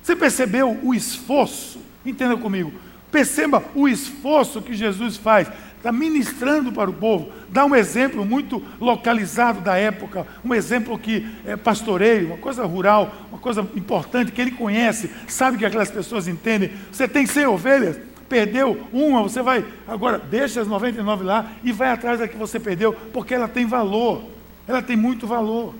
Você 0.03 0.17
percebeu 0.17 0.79
o 0.83 0.95
esforço? 0.95 1.81
Entenda 2.05 2.37
comigo. 2.37 2.73
Perceba 3.11 3.63
o 3.75 3.89
esforço 3.89 4.63
que 4.63 4.75
Jesus 4.75 5.17
faz. 5.17 5.49
Está 5.77 5.93
ministrando 5.93 6.73
para 6.73 6.91
o 6.91 6.95
povo. 6.95 7.31
Dá 7.49 7.65
um 7.65 7.75
exemplo 7.75 8.25
muito 8.25 8.63
localizado 8.81 9.61
da 9.61 9.77
época, 9.77 10.27
um 10.45 10.55
exemplo 10.55 10.99
que 10.99 11.27
é 11.47 11.57
pastoreio, 11.57 12.29
uma 12.29 12.39
coisa 12.39 12.65
rural, 12.65 13.15
uma 13.31 13.39
coisa 13.39 13.61
importante 13.77 14.33
que 14.33 14.41
ele 14.41 14.51
conhece, 14.51 15.11
sabe 15.27 15.57
que 15.57 15.65
aquelas 15.65 15.91
pessoas 15.91 16.27
entendem. 16.27 16.73
Você 16.91 17.07
tem 17.07 17.27
100 17.27 17.47
ovelhas, 17.47 17.99
perdeu 18.29 18.87
uma, 18.93 19.23
você 19.23 19.41
vai, 19.41 19.65
agora 19.87 20.19
deixa 20.19 20.61
as 20.61 20.67
99 20.67 21.25
lá 21.25 21.53
e 21.63 21.71
vai 21.71 21.91
atrás 21.91 22.19
da 22.19 22.27
que 22.27 22.37
você 22.37 22.59
perdeu, 22.59 22.93
porque 23.13 23.35
ela 23.35 23.47
tem 23.47 23.65
valor 23.65 24.38
ela 24.69 24.83
tem 24.83 24.97
muito 24.97 25.27
valor. 25.27 25.75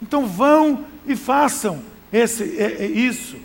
Então 0.00 0.26
vão 0.26 0.86
e 1.06 1.16
façam 1.16 1.82
esse, 2.12 2.56
é, 2.58 2.84
é 2.84 2.86
isso. 2.86 3.36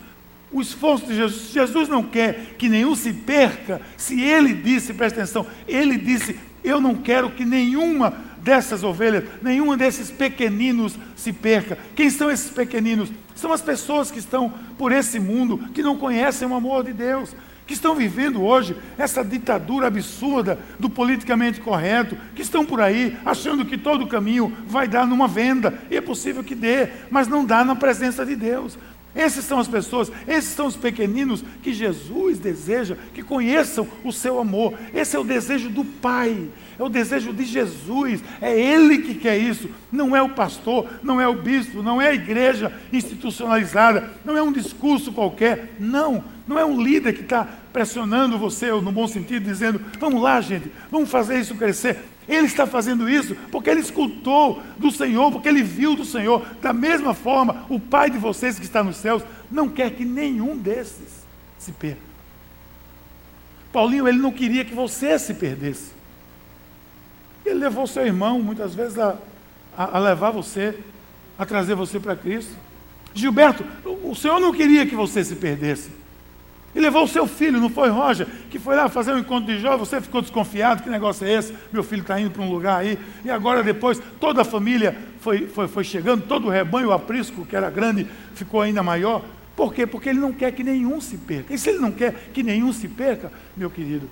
O 0.51 0.61
esforço 0.61 1.07
de 1.07 1.15
Jesus. 1.15 1.51
Jesus 1.51 1.89
não 1.89 2.03
quer 2.03 2.55
que 2.57 2.69
nenhum 2.69 2.95
se 2.95 3.11
perca. 3.11 3.81
Se 3.97 4.21
ele 4.21 4.53
disse, 4.53 4.93
presta 4.93 5.21
atenção, 5.21 5.47
ele 5.67 5.97
disse: 5.97 6.39
Eu 6.63 6.79
não 6.79 6.95
quero 6.95 7.31
que 7.31 7.43
nenhuma 7.43 8.13
dessas 8.41 8.83
ovelhas, 8.83 9.25
nenhuma 9.41 9.75
desses 9.75 10.09
pequeninos 10.11 10.97
se 11.15 11.33
perca. 11.33 11.77
Quem 11.95 12.09
são 12.09 12.31
esses 12.31 12.49
pequeninos? 12.51 13.11
São 13.35 13.51
as 13.51 13.61
pessoas 13.61 14.11
que 14.11 14.19
estão 14.19 14.53
por 14.77 14.91
esse 14.91 15.19
mundo, 15.19 15.57
que 15.73 15.83
não 15.83 15.97
conhecem 15.97 16.47
o 16.47 16.55
amor 16.55 16.83
de 16.83 16.93
Deus, 16.93 17.35
que 17.69 17.73
estão 17.73 17.93
vivendo 17.93 18.41
hoje 18.41 18.75
essa 18.97 19.23
ditadura 19.23 19.85
absurda 19.85 20.57
do 20.79 20.89
politicamente 20.89 21.61
correto, 21.61 22.17
que 22.33 22.41
estão 22.41 22.65
por 22.65 22.81
aí 22.81 23.15
achando 23.23 23.63
que 23.63 23.77
todo 23.77 24.07
caminho 24.07 24.51
vai 24.65 24.87
dar 24.87 25.05
numa 25.05 25.27
venda, 25.27 25.79
e 25.87 25.95
é 25.95 26.01
possível 26.01 26.43
que 26.43 26.55
dê, 26.55 26.89
mas 27.11 27.27
não 27.27 27.45
dá 27.45 27.63
na 27.63 27.75
presença 27.75 28.25
de 28.25 28.35
Deus. 28.35 28.75
Essas 29.13 29.45
são 29.45 29.59
as 29.59 29.67
pessoas, 29.67 30.11
esses 30.27 30.49
são 30.49 30.65
os 30.65 30.75
pequeninos 30.75 31.43
que 31.61 31.71
Jesus 31.71 32.39
deseja 32.39 32.97
que 33.13 33.21
conheçam 33.21 33.87
o 34.03 34.11
seu 34.11 34.39
amor. 34.39 34.73
Esse 34.91 35.15
é 35.15 35.19
o 35.19 35.23
desejo 35.23 35.69
do 35.69 35.85
Pai, 35.85 36.49
é 36.79 36.83
o 36.83 36.89
desejo 36.89 37.33
de 37.33 37.43
Jesus, 37.43 38.23
é 38.41 38.57
Ele 38.57 38.99
que 38.99 39.13
quer 39.13 39.37
isso, 39.37 39.69
não 39.91 40.15
é 40.15 40.21
o 40.21 40.29
pastor, 40.29 40.87
não 41.03 41.19
é 41.19 41.27
o 41.27 41.33
bispo, 41.33 41.83
não 41.83 42.01
é 42.01 42.07
a 42.07 42.13
igreja 42.13 42.71
institucionalizada, 42.91 44.09
não 44.23 44.37
é 44.37 44.41
um 44.41 44.51
discurso 44.51 45.11
qualquer, 45.11 45.75
não, 45.77 46.23
não 46.47 46.57
é 46.57 46.63
um 46.63 46.81
líder 46.81 47.13
que 47.13 47.21
está 47.21 47.45
pressionando 47.73 48.37
você, 48.37 48.71
no 48.71 48.93
bom 48.93 49.07
sentido, 49.07 49.43
dizendo: 49.43 49.81
vamos 49.99 50.21
lá, 50.21 50.39
gente, 50.39 50.71
vamos 50.89 51.11
fazer 51.11 51.39
isso 51.39 51.55
crescer. 51.55 51.97
Ele 52.27 52.45
está 52.45 52.65
fazendo 52.65 53.09
isso 53.09 53.35
porque 53.51 53.69
ele 53.69 53.81
escutou 53.81 54.61
do 54.77 54.91
Senhor, 54.91 55.31
porque 55.31 55.49
ele 55.49 55.63
viu 55.63 55.95
do 55.95 56.05
Senhor. 56.05 56.45
Da 56.61 56.71
mesma 56.71 57.13
forma, 57.13 57.65
o 57.67 57.79
Pai 57.79 58.09
de 58.09 58.19
vocês 58.19 58.57
que 58.57 58.65
está 58.65 58.83
nos 58.83 58.97
céus 58.97 59.23
não 59.51 59.67
quer 59.67 59.91
que 59.91 60.05
nenhum 60.05 60.55
desses 60.55 61.25
se 61.57 61.71
perca. 61.71 62.07
Paulinho, 63.73 64.07
ele 64.07 64.19
não 64.19 64.31
queria 64.31 64.63
que 64.63 64.73
você 64.73 65.19
se 65.19 65.33
perdesse. 65.33 65.98
Ele 67.49 67.59
levou 67.59 67.87
seu 67.87 68.05
irmão, 68.05 68.39
muitas 68.41 68.75
vezes, 68.75 68.97
a, 68.99 69.15
a, 69.75 69.97
a 69.97 69.99
levar 69.99 70.31
você, 70.31 70.77
a 71.37 71.45
trazer 71.45 71.75
você 71.75 71.99
para 71.99 72.15
Cristo. 72.15 72.53
Gilberto, 73.13 73.65
o 74.03 74.15
Senhor 74.15 74.39
não 74.39 74.53
queria 74.53 74.85
que 74.85 74.95
você 74.95 75.23
se 75.23 75.35
perdesse. 75.35 75.89
E 76.75 76.79
levou 76.79 77.03
o 77.03 77.07
seu 77.07 77.25
filho, 77.25 77.59
não 77.59 77.69
foi 77.69 77.89
Roger, 77.89 78.27
que 78.51 78.59
foi 78.59 78.75
lá 78.75 78.87
fazer 78.87 79.11
um 79.11 79.17
encontro 79.17 79.51
de 79.51 79.59
jovens, 79.59 79.79
você 79.79 79.99
ficou 79.99 80.21
desconfiado, 80.21 80.83
que 80.83 80.89
negócio 80.89 81.25
é 81.25 81.33
esse? 81.33 81.55
Meu 81.73 81.83
filho 81.83 82.03
está 82.03 82.19
indo 82.19 82.29
para 82.29 82.43
um 82.43 82.51
lugar 82.51 82.79
aí. 82.79 82.99
E 83.25 83.31
agora 83.31 83.63
depois 83.63 83.99
toda 84.19 84.41
a 84.41 84.45
família 84.45 84.95
foi, 85.19 85.47
foi, 85.47 85.67
foi 85.67 85.83
chegando, 85.83 86.27
todo 86.27 86.45
o 86.45 86.51
rebanho, 86.51 86.89
o 86.89 86.93
aprisco, 86.93 87.45
que 87.45 87.55
era 87.55 87.71
grande, 87.71 88.05
ficou 88.35 88.61
ainda 88.61 88.83
maior. 88.83 89.25
Por 89.55 89.73
quê? 89.73 89.87
Porque 89.87 90.09
ele 90.09 90.19
não 90.19 90.31
quer 90.31 90.51
que 90.51 90.63
nenhum 90.63 91.01
se 91.01 91.17
perca. 91.17 91.51
E 91.51 91.57
se 91.57 91.69
ele 91.69 91.79
não 91.79 91.91
quer 91.91 92.29
que 92.31 92.43
nenhum 92.43 92.71
se 92.71 92.87
perca, 92.87 93.31
meu 93.57 93.71
querido, 93.71 94.07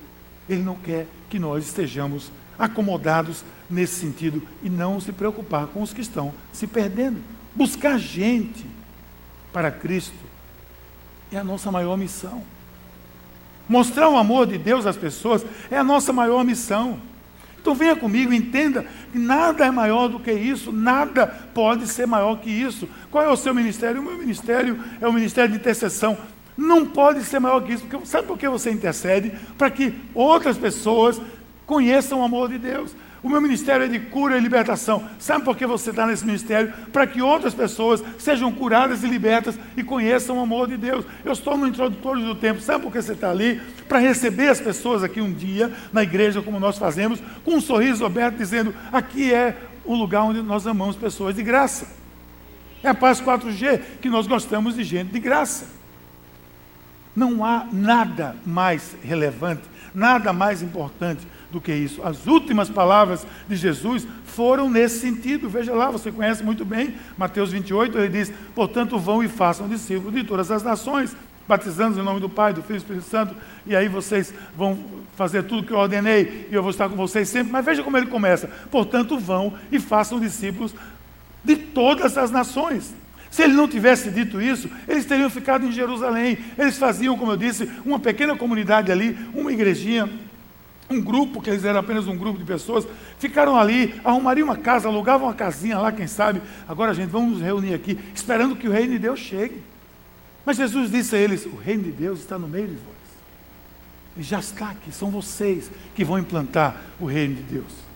ele 0.50 0.63
não 0.63 0.75
quer 0.75 1.06
que 1.29 1.38
nós 1.38 1.63
estejamos 1.63 2.32
acomodados 2.58 3.44
nesse 3.70 3.96
sentido 3.96 4.42
e 4.64 4.70
não 4.70 5.00
se 5.00 5.12
preocupar 5.12 5.68
com 5.68 5.82
os 5.82 5.94
que 5.94 6.02
estão 6.02 6.34
se 6.52 6.68
perdendo. 6.68 7.22
Buscar 7.56 7.98
gente 7.98 8.66
para 9.52 9.72
Cristo 9.72 10.14
é 11.32 11.38
a 11.38 11.44
nossa 11.44 11.72
maior 11.72 11.98
missão. 11.98 12.44
Mostrar 13.68 14.10
o 14.10 14.18
amor 14.18 14.48
de 14.48 14.58
Deus 14.58 14.86
às 14.86 14.96
pessoas 14.96 15.46
é 15.70 15.78
a 15.78 15.84
nossa 15.84 16.14
maior 16.14 16.44
missão. 16.44 17.00
Então 17.60 17.76
venha 17.76 17.96
comigo, 17.98 18.32
entenda 18.32 18.86
que 19.12 19.20
nada 19.20 19.66
é 19.66 19.72
maior 19.72 20.08
do 20.08 20.20
que 20.20 20.32
isso, 20.32 20.72
nada 20.72 21.28
pode 21.54 21.86
ser 21.88 22.08
maior 22.08 22.40
que 22.40 22.50
isso. 22.50 22.88
Qual 23.12 23.24
é 23.24 23.28
o 23.28 23.36
seu 23.36 23.54
ministério? 23.54 24.00
O 24.00 24.06
meu 24.06 24.18
ministério 24.18 24.82
é 25.02 25.08
o 25.08 25.12
ministério 25.12 25.52
de 25.52 25.58
intercessão. 25.58 26.18
Não 26.56 26.86
pode 26.86 27.24
ser 27.24 27.40
maior 27.40 27.62
que 27.62 27.74
isso, 27.74 27.86
porque 27.86 28.06
sabe 28.06 28.26
por 28.26 28.38
que 28.38 28.48
você 28.48 28.72
intercede? 28.72 29.32
Para 29.58 29.70
que 29.70 29.94
outras 30.14 30.58
pessoas 30.58 31.22
conheçam 31.67 32.21
o 32.21 32.24
amor 32.24 32.50
de 32.50 32.57
Deus. 32.57 32.95
O 33.21 33.29
meu 33.29 33.41
ministério 33.41 33.86
é 33.86 33.89
de 33.89 34.00
cura 34.00 34.38
e 34.38 34.39
libertação. 34.39 35.07
Sabe 35.19 35.43
por 35.43 35.57
que 35.57 35.65
você 35.65 35.89
está 35.89 36.07
nesse 36.07 36.25
ministério? 36.25 36.74
Para 36.93 37.05
que 37.05 37.21
outras 37.21 37.53
pessoas 37.53 38.01
sejam 38.17 38.51
curadas 38.51 39.03
e 39.03 39.07
libertas 39.07 39.59
e 39.75 39.83
conheçam 39.83 40.38
o 40.38 40.41
amor 40.41 40.67
de 40.67 40.77
Deus. 40.77 41.03
Eu 41.25 41.33
estou 41.33 41.57
no 41.57 41.67
introdutório 41.67 42.24
do 42.24 42.36
tempo. 42.36 42.62
Sabe 42.62 42.83
por 42.83 42.91
que 42.91 43.01
você 43.01 43.12
está 43.12 43.29
ali? 43.29 43.62
Para 43.88 44.00
receber 44.00 44.47
as 44.47 44.62
pessoas 44.62 45.03
aqui 45.03 45.19
um 45.19 45.33
dia, 45.33 45.71
na 45.91 46.03
igreja, 46.03 46.41
como 46.41 46.59
nós 46.59 46.77
fazemos, 46.77 47.19
com 47.43 47.55
um 47.55 47.62
sorriso 47.62 48.05
aberto, 48.05 48.38
dizendo: 48.38 48.74
aqui 48.91 49.33
é 49.33 49.57
o 49.83 49.93
lugar 49.93 50.24
onde 50.24 50.41
nós 50.41 50.65
amamos 50.65 50.95
pessoas 50.95 51.36
de 51.36 51.43
graça. 51.43 51.88
É 52.81 52.89
a 52.89 52.95
paz 52.95 53.19
4G, 53.19 53.81
que 54.00 54.09
nós 54.09 54.25
gostamos 54.25 54.75
de 54.75 54.83
gente 54.83 55.12
de 55.12 55.19
graça. 55.19 55.65
Não 57.13 57.43
há 57.43 57.67
nada 57.74 58.36
mais 58.45 58.95
relevante, 59.03 59.63
nada 59.93 60.31
mais 60.31 60.62
importante 60.62 61.27
do 61.51 61.62
que 61.62 61.74
isso. 61.74 62.04
As 62.04 62.25
últimas 62.27 62.70
palavras 62.70 63.25
de 63.48 63.56
Jesus 63.56 64.08
foram 64.25 64.70
nesse 64.70 65.00
sentido. 65.00 65.50
Veja 65.50 65.74
lá, 65.74 65.89
você 65.89 66.12
conhece 66.12 66.44
muito 66.44 66.66
bem 66.66 66.96
Mateus 67.18 67.51
28, 67.51 67.98
ele 67.98 68.10
diz: 68.10 68.32
Portanto, 68.54 69.00
vão 69.00 69.24
e 69.24 69.27
façam 69.27 69.68
discípulos 69.68 70.13
de 70.13 70.24
todas 70.24 70.51
as 70.51 70.63
nações, 70.63 71.16
batizando 71.48 72.00
em 72.00 72.04
nome 72.04 72.20
do 72.20 72.30
Pai, 72.30 72.54
do 72.54 72.62
Filho 72.62 72.75
e 72.75 72.80
do 72.80 72.84
Espírito 72.84 73.10
Santo, 73.10 73.36
e 73.66 73.75
aí 73.75 73.88
vocês 73.88 74.34
vão 74.56 74.77
fazer 75.16 75.44
tudo 75.44 75.66
que 75.66 75.72
eu 75.72 75.77
ordenei, 75.77 76.48
e 76.51 76.54
eu 76.54 76.62
vou 76.62 76.72
estar 76.72 76.89
com 76.89 76.96
vocês 76.96 77.30
sempre. 77.30 77.51
Mas 77.51 77.66
veja 77.66 77.84
como 77.84 77.98
ele 77.98 78.08
começa: 78.08 78.50
Portanto, 78.70 79.18
vão 79.18 79.54
e 79.72 79.80
façam 79.80 80.20
discípulos 80.20 80.75
de 81.44 81.56
todas 81.56 82.18
as 82.18 82.30
nações. 82.30 82.94
Se 83.30 83.44
ele 83.44 83.54
não 83.54 83.68
tivesse 83.68 84.10
dito 84.10 84.42
isso, 84.42 84.70
eles 84.88 85.06
teriam 85.06 85.30
ficado 85.30 85.66
em 85.66 85.72
Jerusalém. 85.72 86.38
Eles 86.58 86.77
faziam, 86.77 87.18
como 87.18 87.34
eu 87.34 87.38
disse, 87.38 87.70
uma 87.86 88.00
pequena 88.00 88.36
comunidade 88.36 88.92
ali, 88.92 89.18
uma 89.34 89.51
igrejinha, 89.51 90.10
um 90.89 91.01
grupo, 91.01 91.41
que 91.41 91.50
eles 91.50 91.65
eram 91.65 91.79
apenas 91.79 92.08
um 92.08 92.17
grupo 92.17 92.39
de 92.39 92.46
pessoas, 92.46 92.88
ficaram 93.20 93.58
ali, 93.58 94.00
arrumariam 94.03 94.48
uma 94.48 94.56
casa, 94.56 94.88
alugavam 94.88 95.27
uma 95.27 95.34
casinha 95.34 95.77
lá, 95.77 95.91
quem 95.91 96.08
sabe. 96.08 96.41
Agora, 96.67 96.94
gente, 96.94 97.10
vamos 97.10 97.34
nos 97.34 97.41
reunir 97.41 97.74
aqui, 97.74 98.00
esperando 98.15 98.56
que 98.56 98.67
o 98.67 98.72
reino 98.72 98.94
de 98.94 99.00
Deus 99.00 99.20
chegue. 99.20 99.62
Mas 100.46 100.58
Jesus 100.58 100.89
disse 100.89 101.15
a 101.15 101.20
eles: 101.20 101.46
O 101.46 101.56
reino 101.56 101.84
de 101.84 101.91
Deus 101.91 102.20
está 102.20 102.39
no 102.39 102.48
meio 102.48 102.67
de 102.67 102.75
vós. 102.75 102.96
Ele 104.15 104.24
já 104.24 104.39
está 104.39 104.70
aqui, 104.70 104.91
são 104.91 105.12
vocês 105.12 105.70
que 105.94 106.03
vão 106.03 106.17
implantar 106.17 106.82
o 107.00 107.06
reino 107.06 107.36
de 107.36 107.44
Deus. 107.44 107.88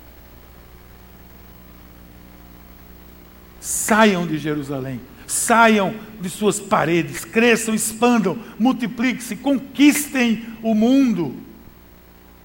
Saiam 3.59 4.27
de 4.27 4.37
Jerusalém, 4.37 4.99
saiam 5.25 5.95
de 6.19 6.29
suas 6.29 6.59
paredes, 6.59 7.23
cresçam, 7.23 7.73
expandam, 7.73 8.37
multipliquem-se, 8.59 9.35
conquistem 9.37 10.45
o 10.61 10.75
mundo. 10.75 11.50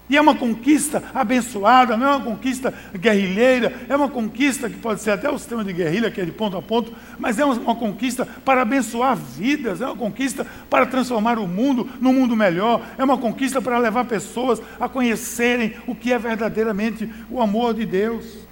E 0.08 0.16
é 0.16 0.20
uma 0.20 0.36
conquista 0.36 1.02
abençoada, 1.12 1.96
não 1.96 2.06
é 2.06 2.16
uma 2.16 2.24
conquista 2.24 2.72
guerrilheira, 2.96 3.74
é 3.88 3.96
uma 3.96 4.08
conquista 4.08 4.70
que 4.70 4.76
pode 4.76 5.00
ser 5.00 5.10
até 5.10 5.28
o 5.28 5.36
sistema 5.36 5.64
de 5.64 5.72
guerrilha, 5.72 6.10
que 6.12 6.20
é 6.20 6.24
de 6.24 6.30
ponto 6.30 6.56
a 6.56 6.62
ponto, 6.62 6.92
mas 7.18 7.40
é 7.40 7.44
uma, 7.44 7.74
conquista 7.74 8.24
para 8.44 8.62
abençoar 8.62 9.16
vidas, 9.16 9.80
é 9.80 9.86
uma 9.86 9.96
conquista 9.96 10.46
para 10.70 10.86
transformar 10.86 11.40
o 11.40 11.48
mundo 11.48 11.88
num 12.00 12.12
mundo 12.12 12.36
melhor, 12.36 12.82
é 12.96 13.02
uma 13.02 13.18
conquista 13.18 13.60
para 13.60 13.78
levar 13.78 14.04
pessoas 14.04 14.62
a 14.78 14.88
conhecerem 14.88 15.74
o 15.88 15.94
que 15.94 16.12
é 16.12 16.18
verdadeiramente 16.18 17.10
o 17.28 17.42
amor 17.42 17.74
de 17.74 17.84
Deus. 17.84 18.46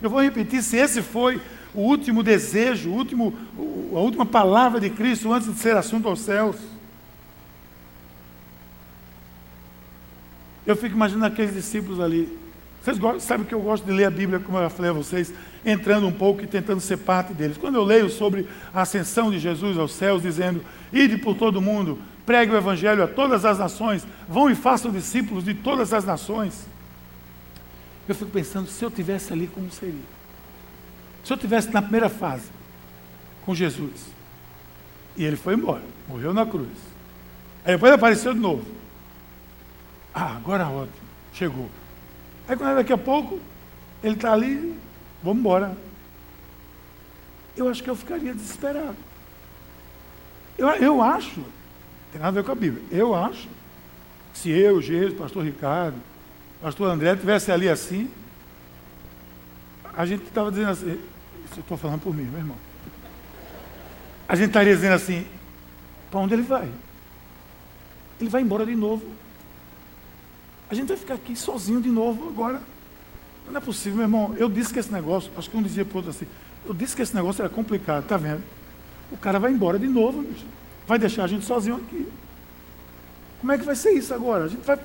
Eu 0.00 0.08
vou 0.08 0.22
repetir: 0.22 0.62
se 0.62 0.78
esse 0.78 1.02
foi 1.02 1.42
o 1.74 1.82
último 1.82 2.22
desejo, 2.22 2.88
o 2.88 2.94
último, 2.94 3.34
a 3.94 4.00
última 4.00 4.24
palavra 4.24 4.80
de 4.80 4.88
Cristo 4.88 5.30
antes 5.30 5.52
de 5.52 5.58
ser 5.58 5.76
assunto 5.76 6.08
aos 6.08 6.20
céus, 6.20 6.56
Eu 10.66 10.76
fico 10.76 10.94
imaginando 10.94 11.26
aqueles 11.26 11.54
discípulos 11.54 12.00
ali. 12.00 12.38
Vocês 12.82 12.98
gostam, 12.98 13.20
sabem 13.20 13.46
que 13.46 13.54
eu 13.54 13.60
gosto 13.60 13.84
de 13.84 13.92
ler 13.92 14.06
a 14.06 14.10
Bíblia, 14.10 14.40
como 14.40 14.58
eu 14.58 14.68
falei 14.68 14.90
a 14.90 14.94
vocês, 14.94 15.32
entrando 15.64 16.06
um 16.06 16.12
pouco 16.12 16.42
e 16.42 16.46
tentando 16.46 16.80
ser 16.80 16.96
parte 16.96 17.32
deles. 17.32 17.56
Quando 17.56 17.76
eu 17.76 17.84
leio 17.84 18.10
sobre 18.10 18.46
a 18.74 18.82
ascensão 18.82 19.30
de 19.30 19.38
Jesus 19.38 19.78
aos 19.78 19.92
céus, 19.92 20.22
dizendo: 20.22 20.64
Ide 20.92 21.16
por 21.18 21.36
todo 21.36 21.56
o 21.56 21.62
mundo, 21.62 21.98
pregue 22.26 22.52
o 22.52 22.56
Evangelho 22.56 23.04
a 23.04 23.08
todas 23.08 23.44
as 23.44 23.58
nações, 23.58 24.04
vão 24.28 24.50
e 24.50 24.54
façam 24.54 24.90
discípulos 24.90 25.44
de 25.44 25.54
todas 25.54 25.92
as 25.92 26.04
nações. 26.04 26.66
Eu 28.08 28.14
fico 28.14 28.30
pensando: 28.30 28.68
se 28.68 28.84
eu 28.84 28.90
tivesse 28.90 29.32
ali, 29.32 29.46
como 29.46 29.70
seria? 29.70 29.94
Se 31.24 31.32
eu 31.32 31.36
tivesse 31.36 31.72
na 31.72 31.82
primeira 31.82 32.08
fase, 32.08 32.48
com 33.46 33.54
Jesus, 33.54 34.06
e 35.16 35.24
ele 35.24 35.36
foi 35.36 35.54
embora, 35.54 35.82
morreu 36.08 36.34
na 36.34 36.44
cruz, 36.44 36.68
aí 37.64 37.74
depois 37.74 37.92
apareceu 37.92 38.34
de 38.34 38.40
novo. 38.40 38.81
Ah, 40.14 40.36
agora 40.36 40.68
ótimo, 40.68 41.08
chegou. 41.32 41.70
Aí 42.48 42.56
quando 42.56 42.70
é 42.70 42.74
daqui 42.76 42.92
a 42.92 42.98
pouco, 42.98 43.40
ele 44.02 44.14
está 44.14 44.32
ali, 44.32 44.76
vamos 45.22 45.40
embora. 45.40 45.76
Eu 47.56 47.68
acho 47.68 47.82
que 47.82 47.90
eu 47.90 47.96
ficaria 47.96 48.34
desesperado. 48.34 48.96
Eu, 50.58 50.68
eu 50.68 51.02
acho, 51.02 51.42
tem 52.10 52.20
nada 52.20 52.28
a 52.28 52.42
ver 52.42 52.44
com 52.44 52.52
a 52.52 52.54
Bíblia, 52.54 52.82
eu 52.90 53.14
acho, 53.14 53.48
se 54.34 54.50
eu, 54.50 54.80
Jesus, 54.82 55.18
pastor 55.18 55.44
Ricardo, 55.44 55.96
pastor 56.60 56.90
André 56.90 57.16
tivesse 57.16 57.50
ali 57.50 57.68
assim, 57.68 58.10
a 59.94 60.06
gente 60.06 60.24
estava 60.24 60.50
dizendo 60.50 60.70
assim, 60.70 60.92
isso 61.44 61.58
eu 61.58 61.60
estou 61.60 61.76
falando 61.76 62.00
por 62.00 62.14
mim, 62.14 62.24
meu 62.24 62.38
irmão. 62.38 62.56
A 64.28 64.34
gente 64.34 64.48
estaria 64.48 64.74
dizendo 64.74 64.94
assim, 64.94 65.26
para 66.10 66.20
onde 66.20 66.34
ele 66.34 66.42
vai? 66.42 66.70
Ele 68.20 68.30
vai 68.30 68.40
embora 68.40 68.64
de 68.64 68.74
novo. 68.74 69.04
A 70.72 70.74
gente 70.74 70.88
vai 70.88 70.96
ficar 70.96 71.14
aqui 71.14 71.36
sozinho 71.36 71.82
de 71.82 71.90
novo 71.90 72.30
agora. 72.30 72.58
Não 73.46 73.58
é 73.58 73.60
possível, 73.60 73.96
meu 73.96 74.04
irmão. 74.06 74.34
Eu 74.38 74.48
disse 74.48 74.72
que 74.72 74.78
esse 74.78 74.90
negócio, 74.90 75.30
acho 75.36 75.50
que 75.50 75.54
um 75.54 75.62
dizia 75.62 75.84
para 75.84 75.98
outro 75.98 76.10
assim, 76.10 76.26
eu 76.66 76.72
disse 76.72 76.96
que 76.96 77.02
esse 77.02 77.14
negócio 77.14 77.42
era 77.42 77.50
complicado, 77.50 78.06
tá 78.06 78.16
vendo? 78.16 78.42
O 79.10 79.18
cara 79.18 79.38
vai 79.38 79.52
embora 79.52 79.78
de 79.78 79.86
novo, 79.86 80.22
bicho. 80.22 80.46
vai 80.86 80.98
deixar 80.98 81.24
a 81.24 81.26
gente 81.26 81.44
sozinho 81.44 81.76
aqui. 81.76 82.08
Como 83.38 83.52
é 83.52 83.58
que 83.58 83.66
vai 83.66 83.76
ser 83.76 83.90
isso 83.90 84.14
agora? 84.14 84.44
A 84.44 84.48
gente 84.48 84.64
vai, 84.64 84.78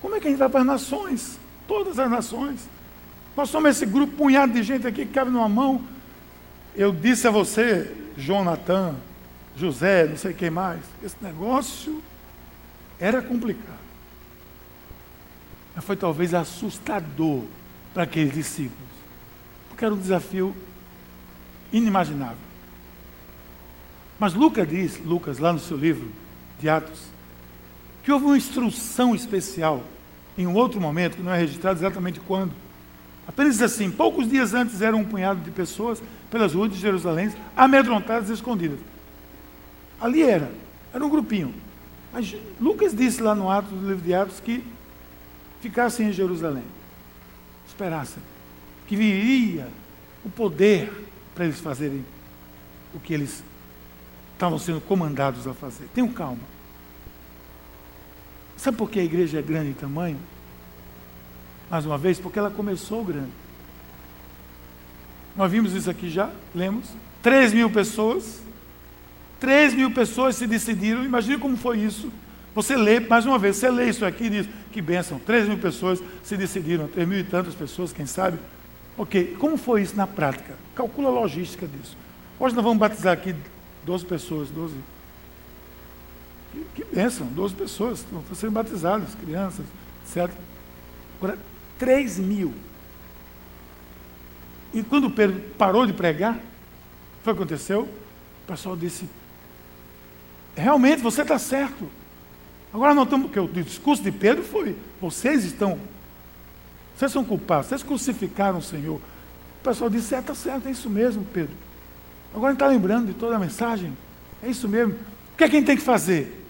como 0.00 0.14
é 0.14 0.20
que 0.20 0.26
a 0.26 0.30
gente 0.30 0.38
vai 0.38 0.48
para 0.48 0.60
as 0.60 0.66
nações? 0.66 1.38
Todas 1.68 1.98
as 1.98 2.10
nações. 2.10 2.66
Nós 3.36 3.50
somos 3.50 3.68
esse 3.72 3.84
grupo 3.84 4.16
punhado 4.16 4.54
de 4.54 4.62
gente 4.62 4.86
aqui 4.86 5.04
que 5.04 5.12
cabe 5.12 5.30
numa 5.30 5.50
mão. 5.50 5.82
Eu 6.74 6.92
disse 6.92 7.28
a 7.28 7.30
você, 7.30 7.94
João 8.16 8.42
Natan, 8.42 8.94
José, 9.54 10.06
não 10.06 10.16
sei 10.16 10.32
quem 10.32 10.48
mais, 10.48 10.80
esse 11.02 11.16
negócio 11.20 12.02
era 12.98 13.20
complicado 13.20 13.85
foi 15.82 15.96
talvez 15.96 16.32
assustador 16.34 17.44
para 17.92 18.04
aqueles 18.04 18.32
discípulos, 18.32 18.88
porque 19.68 19.84
era 19.84 19.94
um 19.94 19.98
desafio 19.98 20.54
inimaginável. 21.72 22.36
Mas 24.18 24.34
Lucas 24.34 24.68
diz, 24.68 24.98
Lucas, 25.04 25.38
lá 25.38 25.52
no 25.52 25.58
seu 25.58 25.76
livro 25.76 26.10
de 26.58 26.68
Atos, 26.68 27.04
que 28.02 28.10
houve 28.10 28.24
uma 28.24 28.36
instrução 28.36 29.14
especial 29.14 29.82
em 30.38 30.46
um 30.46 30.54
outro 30.54 30.80
momento, 30.80 31.16
que 31.16 31.22
não 31.22 31.32
é 31.32 31.38
registrado 31.38 31.78
exatamente 31.78 32.20
quando. 32.20 32.52
Apenas 33.26 33.54
diz 33.54 33.62
assim: 33.62 33.90
poucos 33.90 34.28
dias 34.28 34.54
antes 34.54 34.80
era 34.80 34.96
um 34.96 35.04
punhado 35.04 35.40
de 35.40 35.50
pessoas 35.50 36.02
pelas 36.30 36.54
ruas 36.54 36.70
de 36.70 36.78
Jerusalém, 36.78 37.32
amedrontadas 37.56 38.30
e 38.30 38.32
escondidas. 38.32 38.78
Ali 40.00 40.22
era, 40.22 40.50
era 40.92 41.04
um 41.04 41.10
grupinho. 41.10 41.52
Mas 42.12 42.34
Lucas 42.60 42.94
disse 42.94 43.22
lá 43.22 43.34
no 43.34 43.50
Atos, 43.50 43.72
do 43.72 43.88
livro 43.88 44.02
de 44.02 44.14
Atos, 44.14 44.40
que 44.40 44.62
ficassem 45.60 46.08
em 46.08 46.12
Jerusalém, 46.12 46.64
esperassem 47.66 48.22
que 48.86 48.96
viria 48.96 49.68
o 50.24 50.30
poder 50.30 50.92
para 51.34 51.44
eles 51.44 51.60
fazerem 51.60 52.04
o 52.94 53.00
que 53.00 53.12
eles 53.12 53.42
estavam 54.32 54.58
sendo 54.58 54.80
comandados 54.80 55.46
a 55.46 55.54
fazer. 55.54 55.88
Tenham 55.94 56.08
calma. 56.08 56.42
Sabe 58.56 58.76
por 58.76 58.90
que 58.90 59.00
a 59.00 59.04
igreja 59.04 59.38
é 59.38 59.42
grande 59.42 59.70
em 59.70 59.74
tamanho? 59.74 60.18
Mais 61.70 61.84
uma 61.84 61.98
vez, 61.98 62.18
porque 62.18 62.38
ela 62.38 62.50
começou 62.50 63.04
grande. 63.04 63.32
Nós 65.36 65.50
vimos 65.50 65.74
isso 65.74 65.90
aqui 65.90 66.08
já, 66.08 66.30
lemos. 66.54 66.88
3 67.22 67.52
mil 67.52 67.70
pessoas. 67.70 68.40
3 69.40 69.74
mil 69.74 69.90
pessoas 69.90 70.36
se 70.36 70.46
decidiram. 70.46 71.04
Imagine 71.04 71.38
como 71.38 71.56
foi 71.56 71.80
isso 71.80 72.10
você 72.56 72.74
lê, 72.74 72.98
mais 73.00 73.26
uma 73.26 73.38
vez, 73.38 73.56
você 73.56 73.70
lê 73.70 73.90
isso 73.90 74.02
aqui 74.02 74.24
e 74.24 74.30
diz, 74.30 74.48
que 74.72 74.80
bênção, 74.80 75.18
3 75.18 75.46
mil 75.46 75.58
pessoas 75.58 76.02
se 76.22 76.38
decidiram, 76.38 76.88
3 76.88 77.06
mil 77.06 77.18
e 77.18 77.22
tantas 77.22 77.54
pessoas, 77.54 77.92
quem 77.92 78.06
sabe. 78.06 78.38
Ok, 78.96 79.36
como 79.38 79.58
foi 79.58 79.82
isso 79.82 79.94
na 79.94 80.06
prática? 80.06 80.54
Calcula 80.74 81.10
a 81.10 81.12
logística 81.12 81.68
disso. 81.68 81.94
Hoje 82.40 82.54
nós 82.54 82.64
vamos 82.64 82.78
batizar 82.78 83.12
aqui 83.12 83.36
12 83.84 84.06
pessoas, 84.06 84.48
12. 84.48 84.74
Que, 86.50 86.82
que 86.82 86.94
bênção, 86.94 87.26
12 87.26 87.54
pessoas 87.54 87.98
estão 87.98 88.22
sendo 88.34 88.52
batizadas, 88.52 89.14
crianças, 89.14 89.66
etc. 90.06 90.34
Agora, 91.18 91.38
3 91.78 92.18
mil. 92.20 92.54
E 94.72 94.82
quando 94.82 95.10
Pedro 95.10 95.38
parou 95.58 95.86
de 95.86 95.92
pregar, 95.92 96.40
foi 97.22 97.34
o 97.34 97.36
que 97.36 97.42
aconteceu? 97.42 97.82
O 97.82 98.46
pessoal 98.46 98.74
disse: 98.74 99.06
realmente 100.56 101.02
você 101.02 101.20
está 101.20 101.38
certo. 101.38 101.86
Agora 102.76 102.92
nós 102.92 103.04
estamos, 103.04 103.34
o 103.34 103.48
discurso 103.48 104.02
de 104.02 104.12
Pedro 104.12 104.44
foi, 104.44 104.76
vocês 105.00 105.46
estão, 105.46 105.80
vocês 106.94 107.10
são 107.10 107.24
culpados, 107.24 107.68
vocês 107.68 107.82
crucificaram 107.82 108.58
o 108.58 108.62
Senhor. 108.62 108.96
O 108.96 109.64
pessoal 109.64 109.88
disse, 109.88 110.14
é, 110.14 110.18
está 110.18 110.34
certo, 110.34 110.68
é 110.68 110.72
isso 110.72 110.90
mesmo, 110.90 111.24
Pedro. 111.32 111.54
Agora 112.34 112.48
a 112.48 112.50
gente 112.50 112.56
está 112.56 112.66
lembrando 112.66 113.06
de 113.06 113.14
toda 113.14 113.34
a 113.34 113.38
mensagem, 113.38 113.96
é 114.42 114.50
isso 114.50 114.68
mesmo. 114.68 114.92
O 114.92 115.38
que 115.38 115.44
é 115.44 115.48
que 115.48 115.56
a 115.56 115.58
gente 115.58 115.66
tem 115.68 115.76
que 115.78 115.82
fazer? 115.82 116.44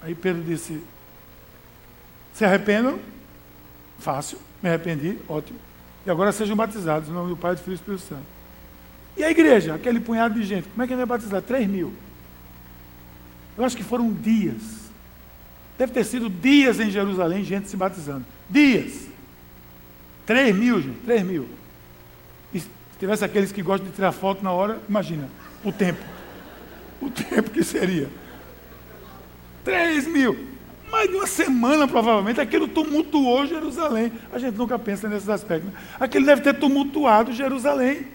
Aí 0.00 0.14
Pedro 0.14 0.42
disse, 0.42 0.82
se 2.32 2.42
arrependam, 2.42 2.98
fácil, 3.98 4.38
me 4.62 4.70
arrependi, 4.70 5.18
ótimo. 5.28 5.58
E 6.06 6.10
agora 6.10 6.32
sejam 6.32 6.56
batizados 6.56 7.10
em 7.10 7.12
nome 7.12 7.28
do 7.28 7.36
Pai, 7.36 7.54
do 7.54 7.60
Filho 7.60 7.74
e 7.74 7.76
do 7.76 7.80
Espírito 7.80 8.02
Santo. 8.02 8.26
E 9.14 9.22
a 9.22 9.30
igreja, 9.30 9.74
aquele 9.74 10.00
punhado 10.00 10.40
de 10.40 10.42
gente, 10.42 10.66
como 10.68 10.82
é 10.82 10.86
que 10.86 10.94
ele 10.94 11.04
vai 11.04 11.18
batizar? 11.18 11.42
3 11.42 11.68
mil. 11.68 11.92
Eu 13.58 13.64
acho 13.64 13.76
que 13.76 13.82
foram 13.82 14.12
dias. 14.12 14.88
Deve 15.76 15.92
ter 15.92 16.04
sido 16.04 16.30
dias 16.30 16.78
em 16.78 16.90
Jerusalém, 16.90 17.42
gente 17.42 17.68
se 17.68 17.76
batizando. 17.76 18.24
Dias. 18.48 19.08
3 20.24 20.54
mil, 20.54 20.80
gente, 20.80 21.00
3 21.04 21.22
mil. 21.24 21.48
E 22.54 22.60
se 22.60 22.68
tivesse 23.00 23.24
aqueles 23.24 23.50
que 23.50 23.62
gostam 23.62 23.88
de 23.88 23.94
tirar 23.94 24.12
foto 24.12 24.44
na 24.44 24.52
hora, 24.52 24.78
imagina 24.88 25.28
o 25.64 25.72
tempo. 25.72 26.00
O 27.00 27.10
tempo 27.10 27.50
que 27.50 27.64
seria. 27.64 28.08
3 29.64 30.06
mil. 30.06 30.46
Mais 30.90 31.08
de 31.08 31.16
uma 31.16 31.26
semana, 31.26 31.86
provavelmente, 31.86 32.40
aquilo 32.40 32.68
tumultuou 32.68 33.46
Jerusalém. 33.46 34.12
A 34.32 34.38
gente 34.38 34.56
nunca 34.56 34.78
pensa 34.78 35.08
nesses 35.08 35.28
aspectos. 35.28 35.70
Né? 35.70 35.78
Aquilo 35.98 36.24
deve 36.24 36.42
ter 36.42 36.54
tumultuado 36.54 37.32
Jerusalém. 37.32 38.06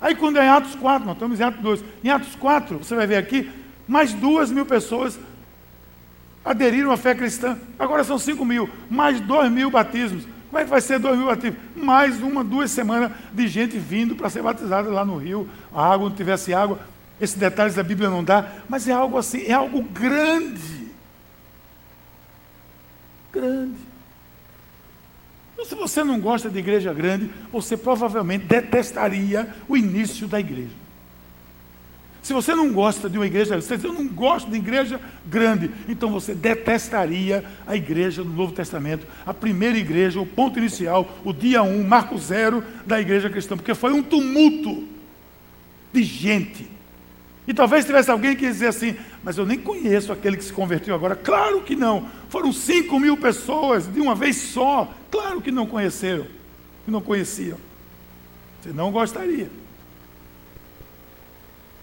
Aí, 0.00 0.14
quando 0.14 0.38
é 0.38 0.44
em 0.44 0.48
Atos 0.48 0.74
4, 0.74 1.06
nós 1.06 1.16
estamos 1.16 1.40
em 1.40 1.42
Atos 1.42 1.62
2. 1.62 1.84
Em 2.04 2.10
Atos 2.10 2.34
4, 2.34 2.78
você 2.78 2.94
vai 2.94 3.06
ver 3.06 3.16
aqui, 3.16 3.50
mais 3.86 4.12
duas 4.12 4.50
mil 4.50 4.66
pessoas 4.66 5.18
aderiram 6.44 6.92
à 6.92 6.96
fé 6.96 7.14
cristã. 7.14 7.58
Agora 7.78 8.04
são 8.04 8.18
cinco 8.18 8.44
mil, 8.44 8.68
mais 8.88 9.20
dois 9.20 9.50
mil 9.50 9.70
batismos. 9.70 10.24
Como 10.48 10.58
é 10.58 10.64
que 10.64 10.70
vai 10.70 10.80
ser 10.80 10.98
dois 10.98 11.16
mil 11.16 11.26
batismos? 11.26 11.58
Mais 11.74 12.20
uma, 12.20 12.44
duas 12.44 12.70
semanas 12.70 13.10
de 13.32 13.48
gente 13.48 13.78
vindo 13.78 14.14
para 14.14 14.30
ser 14.30 14.42
batizada 14.42 14.88
lá 14.90 15.04
no 15.04 15.16
rio. 15.16 15.48
A 15.74 15.92
água, 15.92 16.08
não 16.08 16.16
tivesse 16.16 16.54
água. 16.54 16.78
Esses 17.20 17.36
detalhes 17.36 17.74
da 17.74 17.82
Bíblia 17.82 18.10
não 18.10 18.22
dá, 18.22 18.52
mas 18.68 18.86
é 18.86 18.92
algo 18.92 19.16
assim, 19.16 19.44
é 19.46 19.52
algo 19.52 19.82
grande. 19.82 20.86
Grande. 23.32 23.86
Então, 25.54 25.64
se 25.64 25.74
você 25.74 26.04
não 26.04 26.20
gosta 26.20 26.50
de 26.50 26.58
igreja 26.58 26.92
grande, 26.92 27.30
você 27.50 27.76
provavelmente 27.76 28.44
detestaria 28.44 29.54
o 29.66 29.76
início 29.76 30.28
da 30.28 30.38
igreja. 30.38 30.85
Se 32.26 32.32
você 32.32 32.56
não 32.56 32.72
gosta 32.72 33.08
de 33.08 33.16
uma 33.16 33.24
igreja, 33.24 33.54
você 33.54 33.76
diz, 33.76 33.84
eu 33.84 33.92
não 33.92 34.08
gosto 34.08 34.50
de 34.50 34.56
igreja 34.56 35.00
grande, 35.26 35.70
então 35.88 36.10
você 36.10 36.34
detestaria 36.34 37.44
a 37.64 37.76
igreja 37.76 38.24
do 38.24 38.30
Novo 38.30 38.52
Testamento, 38.52 39.06
a 39.24 39.32
primeira 39.32 39.78
igreja, 39.78 40.20
o 40.20 40.26
ponto 40.26 40.58
inicial, 40.58 41.08
o 41.24 41.32
dia 41.32 41.62
1, 41.62 41.72
um, 41.72 41.86
marco 41.86 42.18
zero 42.18 42.64
da 42.84 43.00
igreja 43.00 43.30
cristã, 43.30 43.56
porque 43.56 43.76
foi 43.76 43.92
um 43.92 44.02
tumulto 44.02 44.88
de 45.92 46.02
gente 46.02 46.68
e 47.46 47.54
talvez 47.54 47.84
tivesse 47.84 48.10
alguém 48.10 48.34
que 48.34 48.44
dizia 48.44 48.70
assim, 48.70 48.96
mas 49.22 49.38
eu 49.38 49.46
nem 49.46 49.60
conheço 49.60 50.12
aquele 50.12 50.36
que 50.36 50.42
se 50.42 50.52
converteu 50.52 50.96
agora. 50.96 51.14
Claro 51.14 51.60
que 51.60 51.76
não. 51.76 52.08
Foram 52.28 52.52
5 52.52 52.98
mil 52.98 53.16
pessoas 53.16 53.86
de 53.86 54.00
uma 54.00 54.16
vez 54.16 54.34
só. 54.34 54.92
Claro 55.12 55.40
que 55.40 55.52
não 55.52 55.64
conheceram, 55.64 56.26
que 56.84 56.90
não 56.90 57.00
conheciam. 57.00 57.56
Você 58.60 58.72
não 58.72 58.90
gostaria. 58.90 59.48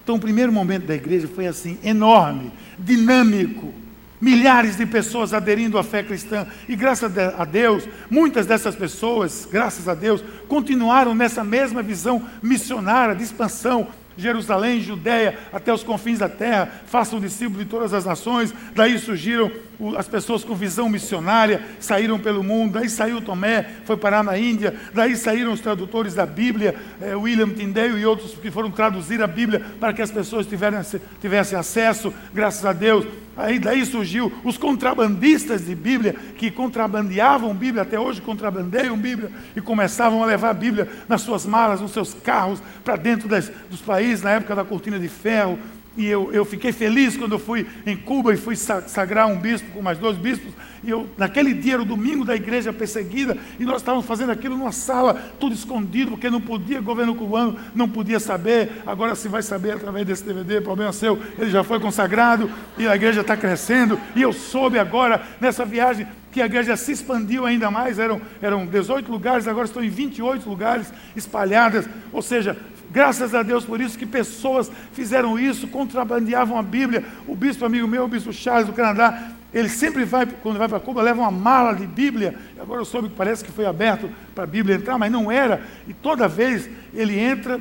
Então 0.04 0.16
o 0.16 0.20
primeiro 0.20 0.52
momento 0.52 0.84
da 0.84 0.94
igreja 0.94 1.26
foi 1.26 1.46
assim, 1.46 1.78
enorme, 1.82 2.52
dinâmico. 2.78 3.72
Milhares 4.20 4.76
de 4.76 4.86
pessoas 4.86 5.34
aderindo 5.34 5.76
à 5.76 5.82
fé 5.82 6.02
cristã. 6.02 6.46
E 6.68 6.76
graças 6.76 7.12
a 7.18 7.44
Deus, 7.44 7.88
muitas 8.08 8.46
dessas 8.46 8.74
pessoas, 8.74 9.48
graças 9.50 9.88
a 9.88 9.94
Deus, 9.94 10.22
continuaram 10.46 11.14
nessa 11.14 11.42
mesma 11.42 11.82
visão 11.82 12.22
missionária 12.42 13.14
de 13.14 13.22
expansão 13.22 13.88
Jerusalém, 14.16 14.80
Judéia, 14.80 15.38
até 15.52 15.72
os 15.72 15.82
confins 15.82 16.18
da 16.18 16.28
terra, 16.28 16.70
façam 16.86 17.20
discípulos 17.20 17.64
de 17.64 17.70
todas 17.70 17.92
as 17.92 18.04
nações. 18.04 18.54
Daí 18.74 18.98
surgiram 18.98 19.50
as 19.96 20.06
pessoas 20.06 20.44
com 20.44 20.54
visão 20.54 20.88
missionária, 20.88 21.62
saíram 21.80 22.18
pelo 22.18 22.42
mundo. 22.42 22.74
Daí 22.74 22.88
saiu 22.88 23.20
Tomé, 23.20 23.66
foi 23.84 23.96
parar 23.96 24.22
na 24.22 24.38
Índia. 24.38 24.74
Daí 24.92 25.16
saíram 25.16 25.52
os 25.52 25.60
tradutores 25.60 26.14
da 26.14 26.26
Bíblia, 26.26 26.74
eh, 27.00 27.14
William 27.14 27.48
Tyndale 27.48 28.00
e 28.00 28.06
outros 28.06 28.34
que 28.34 28.50
foram 28.50 28.70
traduzir 28.70 29.22
a 29.22 29.26
Bíblia 29.26 29.60
para 29.80 29.92
que 29.92 30.02
as 30.02 30.10
pessoas 30.10 30.46
tivessem 30.46 31.58
acesso, 31.58 32.12
graças 32.32 32.64
a 32.64 32.72
Deus. 32.72 33.23
Aí 33.36 33.58
daí 33.58 33.84
surgiu 33.84 34.32
os 34.44 34.56
contrabandistas 34.56 35.66
de 35.66 35.74
Bíblia, 35.74 36.14
que 36.36 36.50
contrabandeavam 36.50 37.54
Bíblia, 37.54 37.82
até 37.82 37.98
hoje 37.98 38.20
contrabandeiam 38.20 38.96
Bíblia, 38.96 39.30
e 39.56 39.60
começavam 39.60 40.22
a 40.22 40.26
levar 40.26 40.50
a 40.50 40.54
Bíblia 40.54 40.88
nas 41.08 41.22
suas 41.22 41.44
malas, 41.44 41.80
nos 41.80 41.92
seus 41.92 42.14
carros, 42.14 42.62
para 42.84 42.96
dentro 42.96 43.28
das, 43.28 43.50
dos 43.70 43.80
países, 43.80 44.22
na 44.22 44.30
época 44.30 44.54
da 44.54 44.64
cortina 44.64 44.98
de 44.98 45.08
ferro. 45.08 45.58
E 45.96 46.06
eu, 46.06 46.32
eu 46.32 46.44
fiquei 46.44 46.72
feliz 46.72 47.16
quando 47.16 47.32
eu 47.32 47.38
fui 47.38 47.66
em 47.86 47.96
Cuba 47.96 48.34
e 48.34 48.36
fui 48.36 48.56
sagrar 48.56 49.28
um 49.28 49.38
bispo 49.38 49.70
com 49.72 49.80
mais 49.80 49.96
dois 49.98 50.16
bispos. 50.16 50.52
E 50.82 50.90
eu, 50.90 51.08
naquele 51.16 51.54
dia 51.54 51.74
era 51.74 51.82
o 51.82 51.84
domingo 51.84 52.24
da 52.24 52.34
igreja 52.34 52.72
perseguida, 52.72 53.38
e 53.58 53.64
nós 53.64 53.76
estávamos 53.76 54.04
fazendo 54.04 54.30
aquilo 54.30 54.56
numa 54.56 54.72
sala, 54.72 55.32
tudo 55.40 55.54
escondido, 55.54 56.10
porque 56.10 56.28
não 56.28 56.40
podia, 56.40 56.80
o 56.80 56.82
governo 56.82 57.14
cubano 57.14 57.56
não 57.74 57.88
podia 57.88 58.20
saber. 58.20 58.82
Agora 58.84 59.14
se 59.14 59.28
vai 59.28 59.42
saber 59.42 59.72
através 59.72 60.06
desse 60.06 60.24
DVD, 60.24 60.60
problema 60.60 60.92
seu, 60.92 61.18
ele 61.38 61.50
já 61.50 61.64
foi 61.64 61.80
consagrado 61.80 62.50
e 62.76 62.86
a 62.86 62.94
igreja 62.94 63.22
está 63.22 63.36
crescendo. 63.36 63.98
E 64.16 64.22
eu 64.22 64.32
soube 64.32 64.78
agora, 64.78 65.22
nessa 65.40 65.64
viagem, 65.64 66.06
que 66.30 66.42
a 66.42 66.46
igreja 66.46 66.76
se 66.76 66.90
expandiu 66.90 67.46
ainda 67.46 67.70
mais, 67.70 67.96
eram, 67.96 68.20
eram 68.42 68.66
18 68.66 69.10
lugares, 69.10 69.46
agora 69.46 69.66
estão 69.66 69.82
em 69.82 69.88
28 69.88 70.48
lugares 70.48 70.92
espalhadas, 71.14 71.88
ou 72.12 72.20
seja, 72.20 72.56
Graças 72.94 73.34
a 73.34 73.42
Deus 73.42 73.64
por 73.64 73.80
isso 73.80 73.98
que 73.98 74.06
pessoas 74.06 74.70
fizeram 74.92 75.36
isso, 75.36 75.66
contrabandeavam 75.66 76.56
a 76.56 76.62
Bíblia. 76.62 77.04
O 77.26 77.34
bispo 77.34 77.64
amigo 77.64 77.88
meu, 77.88 78.04
o 78.04 78.08
bispo 78.08 78.32
Charles 78.32 78.68
do 78.68 78.72
Canadá, 78.72 79.32
ele 79.52 79.68
sempre 79.68 80.04
vai, 80.04 80.24
quando 80.24 80.58
vai 80.58 80.68
para 80.68 80.78
Cuba, 80.78 81.02
leva 81.02 81.20
uma 81.20 81.30
mala 81.32 81.74
de 81.74 81.88
Bíblia. 81.88 82.38
Agora 82.56 82.80
eu 82.80 82.84
soube 82.84 83.08
que 83.08 83.16
parece 83.16 83.42
que 83.42 83.50
foi 83.50 83.66
aberto 83.66 84.08
para 84.32 84.44
a 84.44 84.46
Bíblia 84.46 84.76
entrar, 84.76 84.96
mas 84.96 85.10
não 85.10 85.28
era. 85.28 85.60
E 85.88 85.92
toda 85.92 86.28
vez 86.28 86.70
ele 86.94 87.18
entra 87.18 87.60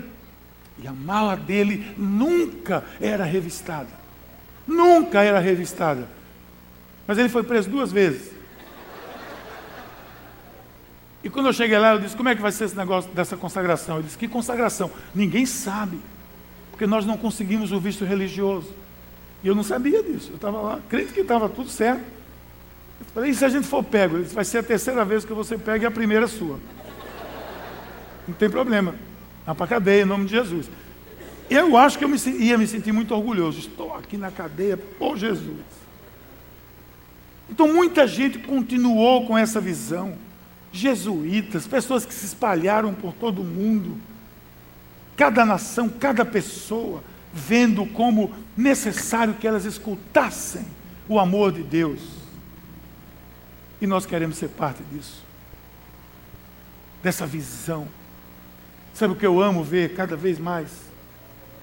e 0.77 0.87
a 0.87 0.93
mala 0.93 1.35
dele 1.35 1.95
nunca 1.97 2.83
era 3.01 3.23
revistada. 3.23 3.89
Nunca 4.67 5.23
era 5.23 5.39
revistada. 5.39 6.07
Mas 7.07 7.17
ele 7.17 7.29
foi 7.29 7.41
preso 7.41 7.71
duas 7.71 7.91
vezes. 7.91 8.32
E 11.23 11.29
quando 11.29 11.45
eu 11.45 11.53
cheguei 11.53 11.77
lá, 11.77 11.93
eu 11.93 11.99
disse: 11.99 12.15
Como 12.15 12.27
é 12.27 12.35
que 12.35 12.41
vai 12.41 12.51
ser 12.51 12.65
esse 12.65 12.75
negócio 12.75 13.09
dessa 13.11 13.37
consagração? 13.37 13.97
Ele 13.97 14.05
disse: 14.05 14.17
Que 14.17 14.27
consagração? 14.27 14.91
Ninguém 15.15 15.45
sabe, 15.45 15.99
porque 16.69 16.85
nós 16.85 17.05
não 17.05 17.17
conseguimos 17.17 17.71
o 17.71 17.79
visto 17.79 18.03
religioso. 18.03 18.73
E 19.43 19.47
eu 19.47 19.55
não 19.55 19.63
sabia 19.63 20.03
disso. 20.03 20.29
Eu 20.31 20.35
estava 20.35 20.59
lá, 20.61 20.79
crente 20.89 21.13
que 21.13 21.21
estava 21.21 21.47
tudo 21.47 21.69
certo. 21.69 22.03
Eu 22.99 23.05
falei: 23.13 23.31
E 23.31 23.35
se 23.35 23.45
a 23.45 23.49
gente 23.49 23.65
for 23.65 23.83
pego? 23.83 24.17
Ele 24.17 24.23
disse: 24.23 24.35
Vai 24.35 24.43
ser 24.43 24.57
a 24.57 24.63
terceira 24.63 25.05
vez 25.05 25.23
que 25.23 25.33
você 25.33 25.57
pega 25.57 25.85
e 25.85 25.87
a 25.87 25.91
primeira 25.91 26.27
sua. 26.27 26.59
Não 28.27 28.35
tem 28.35 28.49
problema. 28.49 28.95
Vá 29.45 29.55
para 29.55 29.65
a 29.65 29.69
cadeia, 29.69 30.01
em 30.01 30.05
nome 30.05 30.25
de 30.25 30.31
Jesus. 30.31 30.69
Eu 31.49 31.77
acho 31.77 31.97
que 31.97 32.03
eu 32.03 32.09
me, 32.09 32.17
ia 32.39 32.57
me 32.57 32.67
sentir 32.67 32.91
muito 32.91 33.13
orgulhoso. 33.13 33.59
Estou 33.59 33.93
aqui 33.95 34.17
na 34.17 34.31
cadeia 34.31 34.75
por 34.75 35.17
Jesus. 35.17 35.59
Então 37.49 37.71
muita 37.71 38.07
gente 38.07 38.39
continuou 38.39 39.27
com 39.27 39.37
essa 39.37 39.61
visão 39.61 40.17
jesuítas, 40.73 41.67
pessoas 41.67 42.03
que 42.03 42.13
se 42.13 42.25
espalharam 42.25 42.93
por 42.93 43.13
todo 43.13 43.41
o 43.41 43.45
mundo, 43.45 43.95
cada 45.15 45.45
nação, 45.45 45.87
cada 45.87 46.25
pessoa, 46.25 47.03
vendo 47.31 47.85
como 47.85 48.33
necessário 48.57 49.35
que 49.35 49.47
elas 49.47 49.65
escutassem 49.65 50.65
o 51.07 51.19
amor 51.19 51.51
de 51.51 51.61
Deus. 51.61 52.01
E 53.79 53.85
nós 53.85 54.05
queremos 54.05 54.37
ser 54.37 54.49
parte 54.49 54.81
disso, 54.91 55.23
dessa 57.03 57.27
visão. 57.27 57.87
Sabe 58.93 59.13
o 59.13 59.15
que 59.15 59.25
eu 59.25 59.41
amo 59.41 59.63
ver 59.63 59.93
cada 59.93 60.15
vez 60.15 60.39
mais? 60.39 60.69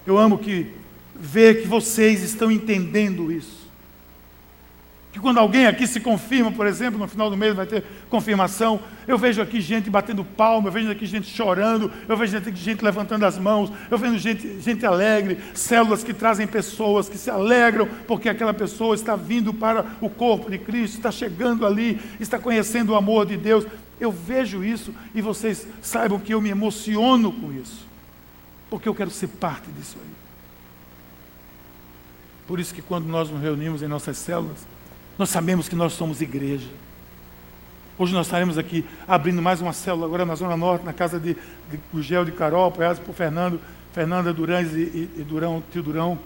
Eu 0.07 0.17
amo 0.17 0.37
que 0.37 0.73
ver 1.15 1.61
que 1.61 1.67
vocês 1.67 2.23
estão 2.23 2.49
entendendo 2.49 3.31
isso. 3.31 3.60
Que 5.11 5.19
quando 5.19 5.39
alguém 5.39 5.67
aqui 5.67 5.85
se 5.85 5.99
confirma, 5.99 6.53
por 6.53 6.65
exemplo, 6.65 6.97
no 6.97 7.05
final 7.05 7.29
do 7.29 7.35
mês 7.35 7.53
vai 7.53 7.65
ter 7.65 7.83
confirmação, 8.09 8.79
eu 9.05 9.17
vejo 9.17 9.41
aqui 9.41 9.59
gente 9.59 9.89
batendo 9.89 10.23
palma, 10.23 10.69
eu 10.69 10.71
vejo 10.71 10.89
aqui 10.89 11.05
gente 11.05 11.27
chorando, 11.27 11.91
eu 12.07 12.15
vejo 12.15 12.37
aqui 12.37 12.55
gente 12.55 12.81
levantando 12.81 13.25
as 13.25 13.37
mãos, 13.37 13.69
eu 13.89 13.97
vejo 13.97 14.17
gente, 14.17 14.61
gente 14.61 14.85
alegre, 14.85 15.37
células 15.53 16.01
que 16.01 16.13
trazem 16.13 16.47
pessoas 16.47 17.09
que 17.09 17.17
se 17.17 17.29
alegram 17.29 17.89
porque 18.07 18.29
aquela 18.29 18.53
pessoa 18.53 18.95
está 18.95 19.17
vindo 19.17 19.53
para 19.53 19.85
o 19.99 20.09
corpo 20.09 20.49
de 20.49 20.57
Cristo, 20.57 20.95
está 20.95 21.11
chegando 21.11 21.65
ali, 21.65 21.99
está 22.17 22.39
conhecendo 22.39 22.93
o 22.93 22.95
amor 22.95 23.25
de 23.25 23.35
Deus. 23.35 23.65
Eu 23.99 24.13
vejo 24.13 24.63
isso 24.63 24.95
e 25.13 25.21
vocês 25.21 25.67
saibam 25.81 26.19
que 26.19 26.33
eu 26.33 26.39
me 26.39 26.49
emociono 26.49 27.33
com 27.33 27.51
isso, 27.51 27.85
porque 28.69 28.87
eu 28.87 28.95
quero 28.95 29.11
ser 29.11 29.27
parte 29.27 29.69
disso 29.71 29.97
aí. 30.01 30.09
Por 32.47 32.61
isso 32.61 32.73
que 32.73 32.81
quando 32.81 33.07
nós 33.07 33.29
nos 33.29 33.41
reunimos 33.41 33.83
em 33.83 33.87
nossas 33.87 34.17
células, 34.17 34.65
nós 35.21 35.29
sabemos 35.29 35.69
que 35.69 35.75
nós 35.75 35.93
somos 35.93 36.19
igreja. 36.19 36.67
Hoje 37.95 38.11
nós 38.11 38.25
estaremos 38.25 38.57
aqui 38.57 38.83
abrindo 39.07 39.39
mais 39.39 39.61
uma 39.61 39.71
célula 39.71 40.07
agora 40.07 40.25
na 40.25 40.33
Zona 40.33 40.57
Norte, 40.57 40.83
na 40.83 40.93
casa 40.93 41.19
de, 41.19 41.35
de 41.69 41.79
Gugel 41.93 42.25
de 42.25 42.31
Carol, 42.31 42.69
apoiados 42.69 42.97
por 42.97 43.13
Fernando, 43.13 43.61
Fernanda 43.93 44.33
Durães 44.33 44.73
e, 44.73 44.79
e, 44.79 45.09
e 45.17 45.23
Durão, 45.23 45.61
tio 45.71 45.83
Durão, 45.83 46.17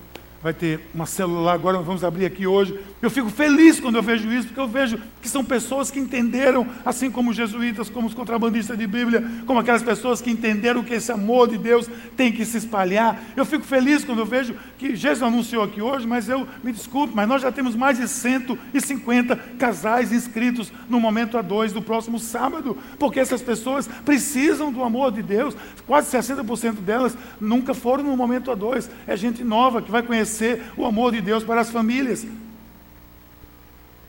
vai 0.45 0.53
ter 0.53 0.79
uma 0.93 1.07
célula 1.07 1.53
agora, 1.53 1.77
nós 1.77 1.87
vamos 1.87 2.03
abrir 2.03 2.23
aqui 2.23 2.45
hoje. 2.45 2.79
Eu 3.01 3.09
fico 3.09 3.31
feliz 3.31 3.79
quando 3.79 3.95
eu 3.95 4.03
vejo 4.03 4.31
isso, 4.31 4.45
porque 4.45 4.59
eu 4.59 4.67
vejo 4.67 4.99
que 5.19 5.27
são 5.27 5.43
pessoas 5.43 5.89
que 5.89 5.99
entenderam, 5.99 6.67
assim 6.85 7.09
como 7.09 7.31
os 7.31 7.35
jesuítas, 7.35 7.89
como 7.89 8.05
os 8.05 8.13
contrabandistas 8.13 8.77
de 8.77 8.85
Bíblia, 8.85 9.23
como 9.47 9.59
aquelas 9.59 9.81
pessoas 9.81 10.21
que 10.21 10.29
entenderam 10.29 10.83
que 10.83 10.93
esse 10.93 11.11
amor 11.11 11.47
de 11.47 11.57
Deus 11.57 11.89
tem 12.15 12.31
que 12.31 12.45
se 12.45 12.57
espalhar. 12.57 13.19
Eu 13.35 13.43
fico 13.43 13.65
feliz 13.65 14.05
quando 14.05 14.19
eu 14.19 14.25
vejo 14.27 14.53
que 14.77 14.95
Jesus 14.95 15.23
anunciou 15.23 15.63
aqui 15.63 15.81
hoje, 15.81 16.05
mas 16.05 16.29
eu 16.29 16.47
me 16.63 16.71
desculpe, 16.71 17.15
mas 17.15 17.27
nós 17.27 17.41
já 17.41 17.51
temos 17.51 17.75
mais 17.75 17.97
de 17.97 18.07
150 18.07 19.35
casais 19.57 20.11
inscritos 20.11 20.71
no 20.87 20.99
momento 20.99 21.39
a 21.39 21.41
dois 21.41 21.73
do 21.73 21.81
próximo 21.81 22.19
sábado, 22.19 22.77
porque 22.99 23.19
essas 23.19 23.41
pessoas 23.41 23.87
precisam 24.05 24.71
do 24.71 24.83
amor 24.83 25.11
de 25.11 25.23
Deus. 25.23 25.57
Quase 25.87 26.15
60% 26.15 26.81
delas 26.81 27.17
nunca 27.41 27.73
foram 27.73 28.03
no 28.03 28.15
momento 28.15 28.51
a 28.51 28.55
dois. 28.55 28.91
É 29.07 29.17
gente 29.17 29.43
nova 29.43 29.81
que 29.81 29.89
vai 29.89 30.03
conhecer 30.03 30.34
exercer 30.35 30.61
o 30.75 30.85
amor 30.85 31.11
de 31.11 31.21
Deus 31.21 31.43
para 31.43 31.61
as 31.61 31.69
famílias. 31.69 32.25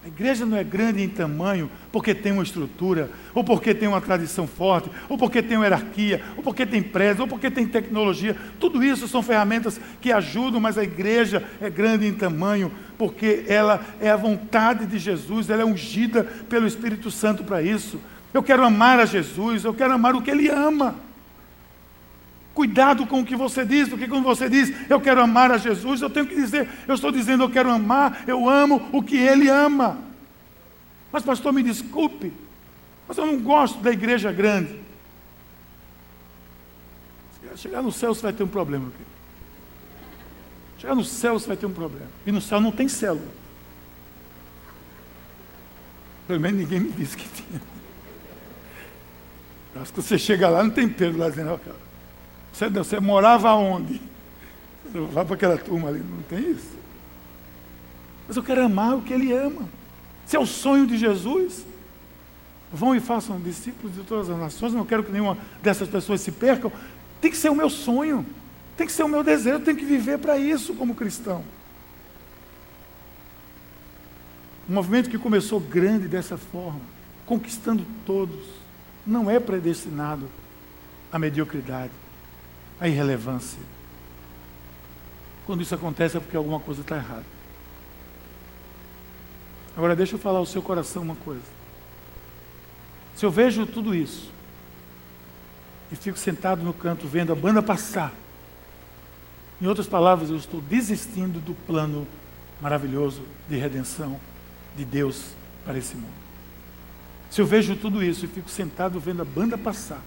A 0.05 0.09
igreja 0.09 0.47
não 0.47 0.57
é 0.57 0.63
grande 0.63 1.03
em 1.03 1.09
tamanho 1.09 1.69
porque 1.91 2.15
tem 2.15 2.31
uma 2.31 2.43
estrutura, 2.45 3.11
ou 3.35 3.43
porque 3.43 3.75
tem 3.75 3.89
uma 3.89 4.01
tradição 4.01 4.47
forte, 4.47 4.89
ou 5.09 5.19
porque 5.19 5.43
tem 5.43 5.57
uma 5.57 5.65
hierarquia, 5.65 6.23
ou 6.37 6.45
porque 6.45 6.65
tem 6.65 6.81
prédio, 6.81 7.23
ou 7.23 7.29
porque 7.29 7.51
tem 7.51 7.67
tecnologia. 7.67 8.37
Tudo 8.61 8.85
isso 8.85 9.09
são 9.09 9.21
ferramentas 9.21 9.81
que 10.01 10.13
ajudam, 10.13 10.61
mas 10.61 10.79
a 10.79 10.85
igreja 10.85 11.43
é 11.61 11.69
grande 11.69 12.07
em 12.07 12.15
tamanho 12.15 12.71
porque 12.97 13.45
ela 13.49 13.85
é 14.01 14.09
a 14.09 14.17
vontade 14.17 14.87
de 14.87 14.97
Jesus, 14.97 15.51
ela 15.51 15.63
é 15.63 15.67
ungida 15.67 16.23
pelo 16.49 16.69
Espírito 16.69 17.11
Santo 17.11 17.43
para 17.43 17.61
isso. 17.61 18.01
Eu 18.33 18.45
quero 18.45 18.65
amar 18.65 19.01
a 19.01 19.07
Jesus, 19.07 19.65
eu 19.65 19.75
quero 19.75 19.93
amar 19.93 20.15
o 20.15 20.23
que 20.23 20.31
Ele 20.31 20.49
ama. 20.49 21.06
Cuidado 22.57 23.07
com 23.07 23.21
o 23.21 23.25
que 23.25 23.37
você 23.37 23.67
diz, 23.67 23.87
porque 23.87 24.09
quando 24.09 24.25
você 24.25 24.49
diz 24.49 24.73
eu 24.89 24.99
quero 24.99 25.21
amar 25.21 25.53
a 25.53 25.59
Jesus, 25.59 26.01
eu 26.01 26.09
tenho 26.09 26.27
que 26.27 26.35
dizer, 26.35 26.67
eu 26.89 26.95
estou 26.95 27.13
dizendo 27.13 27.45
eu 27.45 27.51
quero 27.51 27.71
amar, 27.71 28.25
eu 28.27 28.49
amo 28.49 28.89
o 28.93 29.03
que 29.03 29.15
Ele 29.15 29.51
ama. 29.51 29.99
Mas, 31.13 31.23
pastor, 31.23 31.53
me 31.53 31.63
desculpe, 31.63 32.33
mas 33.07 33.19
eu 33.19 33.27
não 33.27 33.39
gosto 33.41 33.79
da 33.81 33.93
igreja 33.93 34.33
grande. 34.33 34.75
Chegar 37.57 37.83
no 37.83 37.93
céu 37.93 38.15
você 38.15 38.23
vai 38.23 38.33
ter 38.33 38.43
um 38.43 38.49
problema. 38.49 38.91
Chegar 40.79 40.95
no 40.95 41.05
céu 41.05 41.39
você 41.39 41.49
vai 41.49 41.59
ter 41.59 41.67
um 41.67 41.75
problema. 41.75 42.09
E 42.25 42.33
no 42.33 42.41
céu 42.41 42.59
não 42.59 42.73
tem 42.73 42.89
célula. 42.89 43.33
Pelo 46.27 46.41
menos 46.41 46.59
ninguém 46.59 46.81
me 46.81 46.93
disse 46.93 47.19
que 47.19 47.29
tinha. 47.29 47.61
Acho 49.79 49.93
que 49.93 50.01
você 50.01 50.17
chega 50.17 50.49
lá, 50.49 50.63
não 50.63 50.71
tem 50.71 50.89
Pedro 50.89 51.19
lá 51.19 51.29
dizendo, 51.29 51.59
cara. 51.59 51.86
Você, 52.57 52.71
você 52.71 53.01
morava 53.01 53.53
onde? 53.53 54.01
Vai 55.13 55.27
para 55.27 55.35
aquela 55.35 55.59
turma 55.59 55.89
ali, 55.89 55.99
não 55.99 56.23
tem 56.23 56.53
isso? 56.53 56.75
Mas 58.27 58.35
eu 58.35 58.43
quero 58.43 58.65
amar 58.65 58.97
o 58.97 59.03
que 59.03 59.13
ele 59.13 59.31
ama. 59.31 59.69
Se 60.25 60.37
é 60.37 60.41
o 60.41 60.47
sonho 60.47 60.87
de 60.87 60.97
Jesus, 60.97 61.67
vão 62.73 62.95
e 62.95 63.01
façam 63.01 63.39
discípulos 63.39 63.95
de 63.95 64.03
todas 64.05 64.31
as 64.31 64.39
nações. 64.39 64.73
Não 64.73 64.87
quero 64.87 65.05
que 65.05 65.13
nenhuma 65.13 65.37
dessas 65.63 65.87
pessoas 65.87 66.23
se 66.23 66.33
percam. 66.33 66.73
Tem 67.21 67.31
que 67.31 67.37
ser 67.37 67.51
o 67.51 67.55
meu 67.55 67.69
sonho, 67.69 68.25
tem 68.75 68.87
que 68.87 68.93
ser 68.93 69.03
o 69.03 69.09
meu 69.09 69.23
desejo, 69.23 69.61
tenho 69.61 69.77
que 69.77 69.85
viver 69.85 70.19
para 70.19 70.39
isso 70.39 70.73
como 70.73 70.95
cristão. 70.95 71.45
Um 74.67 74.73
movimento 74.73 75.11
que 75.11 75.19
começou 75.19 75.61
grande 75.61 76.09
dessa 76.09 76.39
forma, 76.39 76.81
conquistando 77.27 77.85
todos, 78.07 78.47
não 79.07 79.31
é 79.31 79.39
predestinado 79.39 80.27
à 81.13 81.19
mediocridade 81.19 81.93
a 82.81 82.89
irrelevância. 82.89 83.61
Quando 85.47 85.63
isso 85.63 85.75
acontece 85.75 86.17
é 86.17 86.21
porque 86.21 86.37
alguma 86.37 86.61
coisa 86.61 86.81
está 86.81 86.97
errada. 86.97 87.25
Agora 89.77 89.95
deixa 89.95 90.15
eu 90.15 90.19
falar 90.19 90.39
ao 90.39 90.47
seu 90.47 90.63
coração 90.63 91.03
uma 91.03 91.17
coisa. 91.17 91.43
Se 93.15 93.25
eu 93.25 93.31
vejo 93.31 93.67
tudo 93.67 93.95
isso 93.95 94.31
e 95.91 95.97
fico 95.97 96.19
sentado 96.19 96.63
no 96.63 96.73
canto 96.73 97.07
vendo 97.07 97.33
a 97.33 97.37
banda 97.37 97.63
passar, 97.63 98.13
em 99.61 99.67
outras 99.67 99.87
palavras, 99.87 100.29
eu 100.29 100.37
estou 100.37 100.61
desistindo 100.61 101.41
do 101.41 101.55
plano 101.55 102.07
maravilhoso 102.61 103.23
de 103.49 103.57
redenção 103.57 104.21
de 104.77 104.85
Deus 104.85 105.31
para 105.65 105.79
esse 105.79 105.95
mundo. 105.95 106.27
Se 107.31 107.41
eu 107.41 107.47
vejo 107.47 107.77
tudo 107.77 108.03
isso 108.03 108.25
e 108.25 108.29
fico 108.29 108.51
sentado 108.51 109.01
vendo 109.01 109.23
a 109.23 109.25
banda 109.25 109.57
passar, 109.57 110.03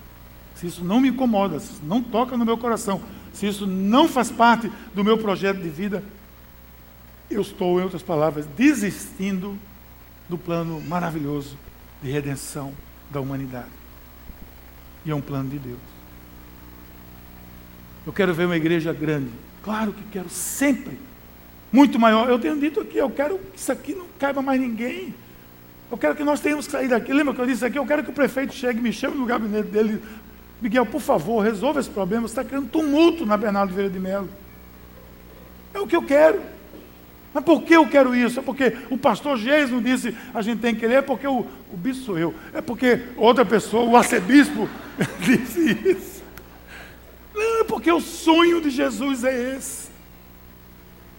se 0.59 0.67
isso 0.67 0.83
não 0.83 0.99
me 0.99 1.07
incomoda, 1.07 1.57
se 1.57 1.71
isso 1.71 1.85
não 1.85 2.03
toca 2.03 2.35
no 2.35 2.43
meu 2.43 2.57
coração, 2.57 3.01
se 3.31 3.47
isso 3.47 3.65
não 3.65 4.09
faz 4.09 4.29
parte 4.29 4.69
do 4.93 5.05
meu 5.05 5.17
projeto 5.17 5.61
de 5.61 5.69
vida, 5.69 6.03
eu 7.31 7.39
estou, 7.39 7.79
em 7.79 7.83
outras 7.83 8.03
palavras, 8.03 8.45
desistindo 8.57 9.57
do 10.27 10.37
plano 10.37 10.81
maravilhoso 10.81 11.57
de 12.03 12.11
redenção 12.11 12.73
da 13.09 13.21
humanidade. 13.21 13.69
E 15.05 15.11
é 15.11 15.15
um 15.15 15.21
plano 15.21 15.49
de 15.49 15.59
Deus. 15.59 15.79
Eu 18.05 18.11
quero 18.11 18.33
ver 18.33 18.45
uma 18.45 18.57
igreja 18.57 18.91
grande. 18.91 19.31
Claro 19.63 19.93
que 19.93 20.03
quero 20.11 20.27
sempre. 20.27 20.99
Muito 21.71 21.97
maior. 21.97 22.29
Eu 22.29 22.37
tenho 22.37 22.59
dito 22.59 22.81
aqui, 22.81 22.97
eu 22.97 23.09
quero 23.09 23.37
que 23.37 23.59
isso 23.59 23.71
aqui 23.71 23.93
não 23.93 24.07
caiba 24.19 24.41
mais 24.41 24.59
ninguém. 24.59 25.13
Eu 25.89 25.97
quero 25.97 26.15
que 26.15 26.23
nós 26.23 26.41
tenhamos 26.41 26.65
que 26.65 26.71
sair 26.73 26.89
daqui. 26.89 27.13
Lembra 27.13 27.33
que 27.33 27.39
eu 27.39 27.45
disse 27.45 27.63
aqui? 27.63 27.79
Eu 27.79 27.85
quero 27.85 28.03
que 28.03 28.09
o 28.09 28.13
prefeito 28.13 28.53
chegue, 28.53 28.81
me 28.81 28.91
chame 28.91 29.15
no 29.17 29.25
gabinete 29.25 29.69
dele, 29.69 30.01
Miguel, 30.61 30.85
por 30.85 31.01
favor, 31.01 31.43
resolva 31.43 31.79
esse 31.79 31.89
problema. 31.89 32.27
Você 32.27 32.33
está 32.33 32.43
criando 32.43 32.69
tumulto 32.69 33.25
na 33.25 33.37
Bernardo 33.37 33.73
Vieira 33.73 33.89
de 33.89 33.99
Melo. 33.99 34.29
É 35.73 35.79
o 35.79 35.87
que 35.87 35.95
eu 35.95 36.03
quero. 36.03 36.41
Mas 37.33 37.43
por 37.43 37.61
que 37.61 37.75
eu 37.75 37.87
quero 37.87 38.15
isso? 38.15 38.39
É 38.39 38.43
porque 38.43 38.75
o 38.89 38.97
pastor 38.97 39.37
Geis 39.37 39.69
não 39.69 39.81
disse 39.81 40.15
a 40.33 40.41
gente 40.41 40.59
tem 40.59 40.73
que 40.73 40.81
querer, 40.81 40.95
é 40.95 41.01
porque 41.01 41.27
o, 41.27 41.45
o 41.71 41.77
bispo 41.77 42.05
sou 42.05 42.17
eu. 42.17 42.33
É 42.53 42.61
porque 42.61 43.01
outra 43.15 43.45
pessoa, 43.45 43.83
o 43.83 43.95
arcebispo, 43.95 44.67
disse 45.21 45.71
isso. 45.87 46.23
Não, 47.33 47.61
é 47.61 47.63
porque 47.63 47.91
o 47.91 48.01
sonho 48.01 48.59
de 48.59 48.69
Jesus 48.69 49.23
é 49.23 49.55
esse. 49.55 49.89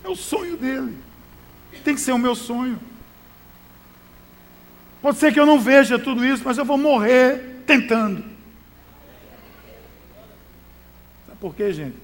É 0.05 0.09
o 0.09 0.17
sonho 0.17 0.57
dele. 0.57 0.97
Tem 1.85 1.95
que 1.95 2.01
ser 2.01 2.13
o 2.13 2.19
meu 2.19 2.35
sonho. 2.35 2.79
Pode 5.01 5.17
ser 5.17 5.33
que 5.33 5.41
eu 5.41 5.47
não 5.47 5.59
veja 5.59 5.99
tudo 5.99 6.25
isso, 6.25 6.43
mas 6.45 6.59
eu 6.59 6.65
vou 6.65 6.77
morrer 6.77 7.63
tentando. 7.67 8.30
Por 11.41 11.55
quê, 11.55 11.73
gente? 11.73 11.97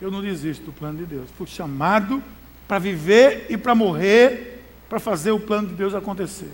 Eu 0.00 0.10
não 0.10 0.20
desisto 0.20 0.66
do 0.66 0.72
plano 0.72 0.98
de 0.98 1.06
Deus. 1.06 1.30
Fui 1.38 1.46
chamado 1.46 2.22
para 2.68 2.78
viver 2.78 3.46
e 3.48 3.56
para 3.56 3.74
morrer, 3.74 4.62
para 4.88 5.00
fazer 5.00 5.30
o 5.30 5.40
plano 5.40 5.68
de 5.68 5.74
Deus 5.74 5.94
acontecer. 5.94 6.50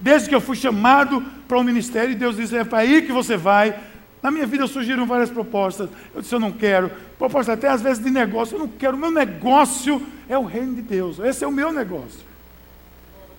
Desde 0.00 0.28
que 0.28 0.34
eu 0.34 0.40
fui 0.40 0.56
chamado 0.56 1.20
para 1.46 1.58
o 1.58 1.60
um 1.60 1.64
ministério, 1.64 2.16
Deus 2.16 2.36
disse: 2.36 2.56
é 2.56 2.64
para 2.64 2.78
aí 2.78 3.02
que 3.02 3.12
você 3.12 3.36
vai. 3.36 3.78
Na 4.22 4.30
minha 4.30 4.46
vida 4.46 4.66
surgiram 4.66 5.06
várias 5.06 5.30
propostas. 5.30 5.90
Eu 6.14 6.22
disse: 6.22 6.34
eu 6.34 6.40
não 6.40 6.52
quero. 6.52 6.90
Propostas 7.18 7.58
até 7.58 7.68
às 7.68 7.82
vezes 7.82 8.02
de 8.02 8.10
negócio. 8.10 8.54
Eu 8.54 8.60
não 8.60 8.68
quero. 8.68 8.96
O 8.96 9.00
meu 9.00 9.10
negócio 9.10 10.00
é 10.28 10.38
o 10.38 10.44
reino 10.44 10.74
de 10.74 10.82
Deus. 10.82 11.18
Esse 11.18 11.44
é 11.44 11.46
o 11.46 11.52
meu 11.52 11.72
negócio. 11.72 12.20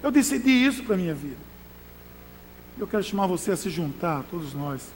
Eu 0.04 0.12
decidi 0.12 0.52
isso 0.52 0.84
para 0.84 0.96
a 0.96 0.98
minha 0.98 1.14
vida. 1.14 1.38
Eu 2.78 2.86
quero 2.86 3.04
chamar 3.04 3.28
você 3.28 3.52
a 3.52 3.58
se 3.58 3.70
juntar, 3.70 4.24
todos 4.30 4.54
nós 4.54 4.95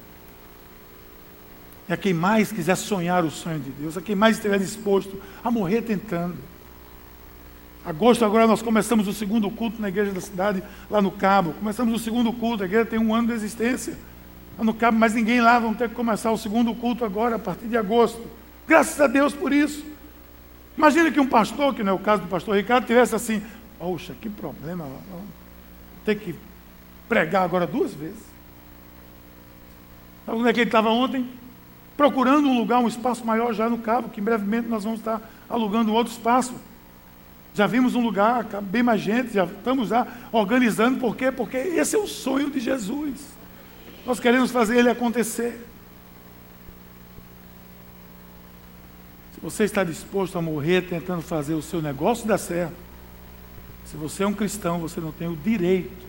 é 1.90 1.98
quem 1.98 2.14
mais 2.14 2.52
quiser 2.52 2.76
sonhar 2.76 3.26
o 3.26 3.32
sonho 3.32 3.60
de 3.60 3.72
Deus, 3.72 3.98
é 3.98 4.02
quem 4.02 4.16
mais 4.16 4.36
estiver 4.36 4.60
disposto 4.60 5.20
a 5.44 5.50
morrer 5.50 5.82
tentando. 5.82 6.36
Agosto 7.84 8.24
agora 8.24 8.46
nós 8.46 8.62
começamos 8.62 9.08
o 9.08 9.14
segundo 9.14 9.50
culto 9.50 9.82
na 9.82 9.90
igreja 9.90 10.12
da 10.12 10.22
cidade, 10.22 10.62
lá 10.90 11.02
no 11.02 11.10
Cabo. 11.10 11.54
Começamos 11.54 12.00
o 12.00 12.04
segundo 12.04 12.32
culto, 12.32 12.62
a 12.62 12.68
igreja 12.68 12.86
tem 12.86 13.00
um 13.00 13.16
ano 13.16 13.30
de 13.30 13.34
existência. 13.34 13.98
Lá 14.56 14.64
no 14.64 14.74
Cabo, 14.74 15.00
mas 15.00 15.16
ninguém 15.16 15.42
lá, 15.42 15.58
vamos 15.58 15.78
ter 15.78 15.90
que 15.90 15.96
começar 15.96 16.32
o 16.32 16.38
segundo 16.38 16.76
culto 16.76 17.04
agora, 17.04 17.38
a 17.38 17.40
partir 17.40 17.68
de 17.68 17.76
agosto. 17.76 18.22
Graças 18.68 19.02
a 19.02 19.08
Deus 19.08 19.34
por 19.34 19.52
isso. 19.52 19.84
Imagina 20.78 21.10
que 21.10 21.20
um 21.20 21.28
pastor, 21.28 21.74
que 21.74 21.82
não 21.82 21.94
é 21.94 21.96
o 21.96 22.00
caso 22.00 22.22
do 22.22 22.28
pastor 22.28 22.56
Ricardo, 22.56 22.86
tivesse 22.86 23.16
assim, 23.16 23.42
poxa, 23.80 24.14
que 24.22 24.30
problema, 24.30 24.86
ter 26.06 26.16
que 26.16 26.36
pregar 27.08 27.44
agora 27.44 27.66
duas 27.66 27.94
vezes. 27.94 28.30
Sabe 30.26 30.38
onde 30.38 30.50
é 30.50 30.54
que 30.54 30.60
ele 30.60 30.68
estava 30.68 30.90
ontem? 30.90 31.28
Procurando 32.00 32.48
um 32.48 32.58
lugar, 32.58 32.80
um 32.80 32.88
espaço 32.88 33.26
maior 33.26 33.54
já 33.54 33.70
no 33.70 33.78
Cabo, 33.78 34.08
que 34.08 34.22
brevemente 34.22 34.70
nós 34.70 34.86
vamos 34.86 35.00
estar 35.00 35.22
alugando 35.50 35.94
outro 35.94 36.14
espaço. 36.14 36.54
Já 37.54 37.68
vimos 37.68 37.94
um 37.94 38.02
lugar, 38.02 38.46
bem 38.62 38.82
mais 38.82 39.02
gente, 39.02 39.34
já 39.34 39.44
estamos 39.44 39.90
já 39.90 40.08
organizando, 40.32 40.98
por 40.98 41.14
quê? 41.14 41.30
Porque 41.30 41.58
esse 41.58 41.98
é 41.98 42.00
o 42.00 42.08
sonho 42.08 42.50
de 42.50 42.62
Jesus. 42.62 43.20
Nós 44.06 44.18
queremos 44.18 44.50
fazer 44.50 44.78
ele 44.78 44.90
acontecer. 44.90 45.60
Se 49.36 49.42
você 49.42 49.66
está 49.66 49.84
disposto 49.84 50.38
a 50.38 50.42
morrer 50.42 50.84
tentando 50.84 51.22
fazer 51.22 51.54
o 51.54 51.62
seu 51.62 51.82
negócio 51.82 52.26
dar 52.26 52.38
certo, 52.38 52.78
se 53.84 53.98
você 53.98 54.24
é 54.24 54.28
um 54.28 54.34
cristão, 54.34 54.80
você 54.80 55.02
não 55.02 55.12
tem 55.12 55.28
o 55.28 55.36
direito 55.36 56.08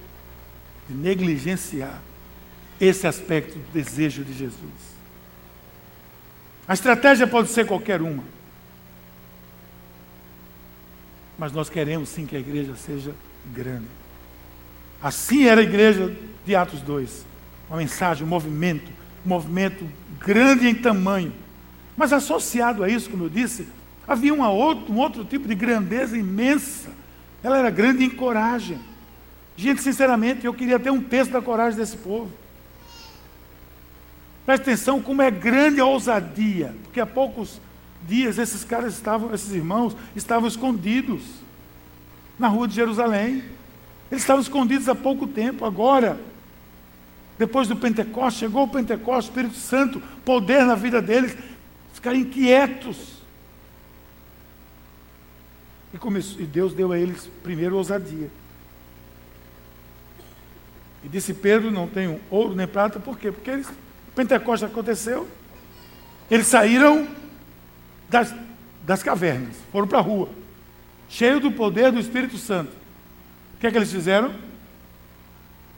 de 0.89 0.95
negligenciar 0.95 2.01
esse 2.81 3.09
aspecto 3.09 3.59
do 3.59 3.73
desejo 3.73 4.23
de 4.23 4.33
Jesus. 4.33 5.00
A 6.71 6.75
estratégia 6.75 7.27
pode 7.27 7.49
ser 7.49 7.67
qualquer 7.67 8.01
uma. 8.01 8.23
mas 11.41 11.53
nós 11.53 11.71
queremos 11.71 12.11
sim 12.11 12.27
que 12.27 12.37
a 12.37 12.39
igreja 12.39 12.77
seja 12.77 13.15
grande. 13.47 13.87
Assim 15.03 15.47
era 15.47 15.63
a 15.63 15.65
igreja 15.65 16.15
de 16.45 16.55
Atos 16.55 16.83
2. 16.83 17.25
Uma 17.71 17.79
mensagem, 17.79 18.27
um 18.27 18.29
movimento, 18.29 18.93
um 19.25 19.29
movimento 19.31 19.89
grande 20.19 20.69
em 20.69 20.75
tamanho. 20.75 21.33
Mas 21.97 22.13
associado 22.13 22.85
a 22.85 22.91
isso, 22.91 23.09
como 23.09 23.25
eu 23.25 23.31
disse, 23.31 23.67
havia 24.07 24.35
uma 24.35 24.51
outro, 24.51 24.93
um 24.93 24.99
outro 24.99 25.25
tipo 25.25 25.49
de 25.49 25.55
grandeza 25.55 26.19
imensa. 26.19 26.91
Ela 27.43 27.57
era 27.57 27.71
grande 27.71 28.05
em 28.05 28.11
coragem. 28.11 28.79
Gente, 29.57 29.81
sinceramente, 29.81 30.45
eu 30.45 30.53
queria 30.53 30.79
ter 30.79 30.91
um 30.91 31.01
terço 31.01 31.33
da 31.33 31.41
coragem 31.41 31.79
desse 31.79 31.97
povo. 31.97 32.31
Preste 34.45 34.63
atenção 34.63 35.01
como 35.01 35.23
é 35.23 35.31
grande 35.31 35.81
a 35.81 35.87
ousadia, 35.87 36.75
porque 36.83 37.01
há 37.01 37.07
poucos 37.07 37.61
dias 38.07 38.39
esses 38.39 38.65
caras 38.65 38.95
estavam, 38.95 39.35
esses 39.35 39.53
irmãos, 39.53 39.97
estavam 40.17 40.49
escondidos 40.49 41.23
na 42.39 42.49
rua 42.49 42.67
de 42.67 42.75
Jerusalém. 42.75 43.45
Eles 44.11 44.23
estavam 44.23 44.43
escondidos 44.43 44.89
há 44.89 44.95
pouco 44.95 45.27
tempo, 45.27 45.65
agora, 45.65 46.19
depois 47.39 47.69
do 47.69 47.77
Pentecostes, 47.77 48.41
chegou 48.41 48.65
o 48.65 48.69
Pentecostes, 48.69 49.27
Espírito 49.27 49.57
Santo, 49.57 50.03
poder 50.25 50.65
na 50.65 50.75
vida 50.75 51.01
deles, 51.01 51.37
ficaram 51.93 52.19
inquietos. 52.19 53.21
E, 55.93 55.99
começou, 55.99 56.41
e 56.41 56.45
Deus 56.45 56.73
deu 56.73 56.93
a 56.93 56.99
eles 56.99 57.31
primeiro 57.43 57.77
ousadia. 57.77 58.31
E 61.03 61.09
disse 61.09 61.35
Pedro: 61.35 61.71
Não 61.71 61.89
tenho 61.89 62.21
ouro 62.31 62.55
nem 62.55 62.67
prata, 62.67 63.01
por 63.01 63.19
quê? 63.19 63.33
Porque 63.33 63.51
eles, 63.51 63.69
Pentecostes 64.15 64.69
aconteceu, 64.69 65.29
eles 66.31 66.47
saíram 66.47 67.09
das, 68.09 68.35
das 68.85 69.03
cavernas, 69.03 69.57
foram 69.73 69.87
para 69.87 69.99
a 69.99 70.03
rua, 70.03 70.29
cheios 71.09 71.41
do 71.41 71.51
poder 71.51 71.91
do 71.93 72.01
Espírito 72.01 72.39
Santo. 72.39 72.73
O 73.55 73.61
que 73.61 73.67
é 73.67 73.71
que 73.71 73.77
eles 73.77 73.93
fizeram? 73.93 74.33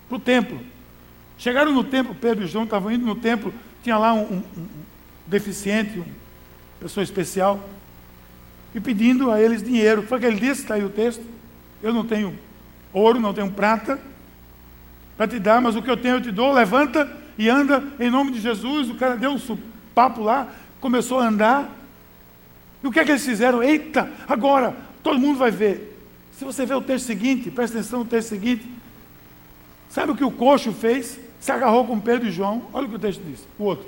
Para 0.09 0.16
o 0.16 0.21
templo. 0.21 0.61
Chegaram 1.38 1.73
no 1.73 1.83
templo, 1.83 2.14
Pedro 2.14 2.45
e 2.45 2.49
João 2.49 2.64
estavam 2.64 2.92
indo 2.92 3.05
no 3.05 3.16
templo, 3.16 3.53
tinha 3.83 3.99
lá 3.99 4.12
um, 4.12 4.23
um, 4.23 4.42
um 4.57 4.68
deficiente, 5.27 5.99
uma 5.99 6.07
pessoa 6.81 7.03
especial, 7.03 7.61
e 8.75 8.81
pedindo 8.81 9.31
a 9.31 9.40
eles 9.40 9.62
dinheiro. 9.62 10.03
Foi 10.03 10.18
o 10.18 10.21
que 10.21 10.27
ele 10.27 10.38
disse, 10.38 10.62
está 10.62 10.75
aí 10.75 10.85
o 10.85 10.90
texto. 10.90 11.25
Eu 11.83 11.92
não 11.92 12.05
tenho 12.05 12.38
ouro, 12.92 13.21
não 13.21 13.35
tenho 13.35 13.51
prata 13.51 13.99
para 15.16 15.29
te 15.29 15.38
dar, 15.38 15.61
mas 15.61 15.77
o 15.77 15.83
que 15.83 15.90
eu 15.90 15.97
tenho 15.97 16.16
eu 16.16 16.23
te 16.23 16.31
dou. 16.31 16.53
Levanta 16.53 17.21
e 17.37 17.49
anda 17.49 17.83
em 17.99 18.11
nome 18.11 18.33
de 18.33 18.40
Jesus. 18.40 18.90
O 18.90 18.95
cara 18.95 19.16
deu 19.16 19.33
um 19.33 19.59
papo 19.95 20.23
lá, 20.23 20.49
começou 20.81 21.21
a 21.21 21.29
andar. 21.29 21.71
E 22.83 22.87
o 22.87 22.92
que 22.92 23.01
é 23.01 23.05
que 23.05 23.11
eles 23.11 23.25
fizeram? 23.25 23.62
Eita, 23.62 24.11
agora 24.29 24.77
todo 25.03 25.18
mundo 25.18 25.38
vai 25.38 25.51
ver. 25.51 25.92
Se 26.33 26.45
você 26.45 26.66
vê 26.66 26.75
o 26.75 26.81
texto 26.81 27.07
seguinte, 27.07 27.51
presta 27.51 27.79
atenção 27.79 28.01
no 28.01 28.05
texto 28.05 28.31
seguinte. 28.31 28.68
Sabe 29.88 30.12
o 30.12 30.16
que 30.16 30.25
o 30.25 30.31
coxo 30.31 30.73
fez? 30.73 31.21
Se 31.38 31.53
agarrou 31.53 31.87
com 31.87 32.01
Pedro 32.01 32.29
e 32.29 32.33
João. 32.33 32.64
Olha 32.73 32.87
o 32.87 32.88
que 32.88 32.97
o 32.97 32.99
texto 32.99 33.23
diz. 33.23 33.47
O 33.59 33.64
outro. 33.64 33.87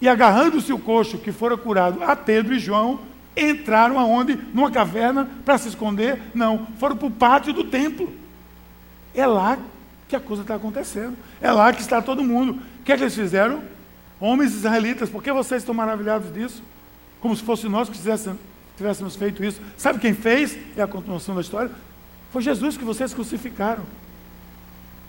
E 0.00 0.08
agarrando-se 0.08 0.72
o 0.72 0.78
coxo 0.78 1.18
que 1.18 1.30
fora 1.30 1.56
curado 1.56 2.02
a 2.02 2.16
Pedro 2.16 2.54
e 2.54 2.58
João, 2.58 3.00
entraram 3.36 3.98
aonde? 3.98 4.36
Numa 4.52 4.70
caverna 4.70 5.28
para 5.44 5.56
se 5.58 5.68
esconder? 5.68 6.20
Não, 6.34 6.66
foram 6.78 6.96
para 6.96 7.06
o 7.06 7.10
pátio 7.10 7.52
do 7.52 7.64
templo. 7.64 8.12
É 9.14 9.26
lá 9.26 9.58
que 10.12 10.16
a 10.16 10.20
coisa 10.20 10.42
está 10.42 10.56
acontecendo. 10.56 11.16
É 11.40 11.50
lá 11.50 11.72
que 11.72 11.80
está 11.80 12.02
todo 12.02 12.22
mundo. 12.22 12.60
O 12.80 12.82
que 12.84 12.92
é 12.92 12.96
que 12.96 13.02
eles 13.02 13.14
fizeram? 13.14 13.62
Homens 14.20 14.52
israelitas, 14.52 15.08
por 15.08 15.22
que 15.22 15.32
vocês 15.32 15.62
estão 15.62 15.74
maravilhados 15.74 16.32
disso? 16.32 16.62
Como 17.20 17.34
se 17.34 17.42
fosse 17.42 17.66
nós 17.68 17.88
que 17.88 17.98
tivéssemos 18.76 19.16
feito 19.16 19.42
isso. 19.42 19.60
Sabe 19.76 19.98
quem 19.98 20.12
fez? 20.12 20.56
É 20.76 20.82
a 20.82 20.86
continuação 20.86 21.34
da 21.34 21.40
história. 21.40 21.70
Foi 22.30 22.42
Jesus 22.42 22.76
que 22.76 22.84
vocês 22.84 23.14
crucificaram. 23.14 23.84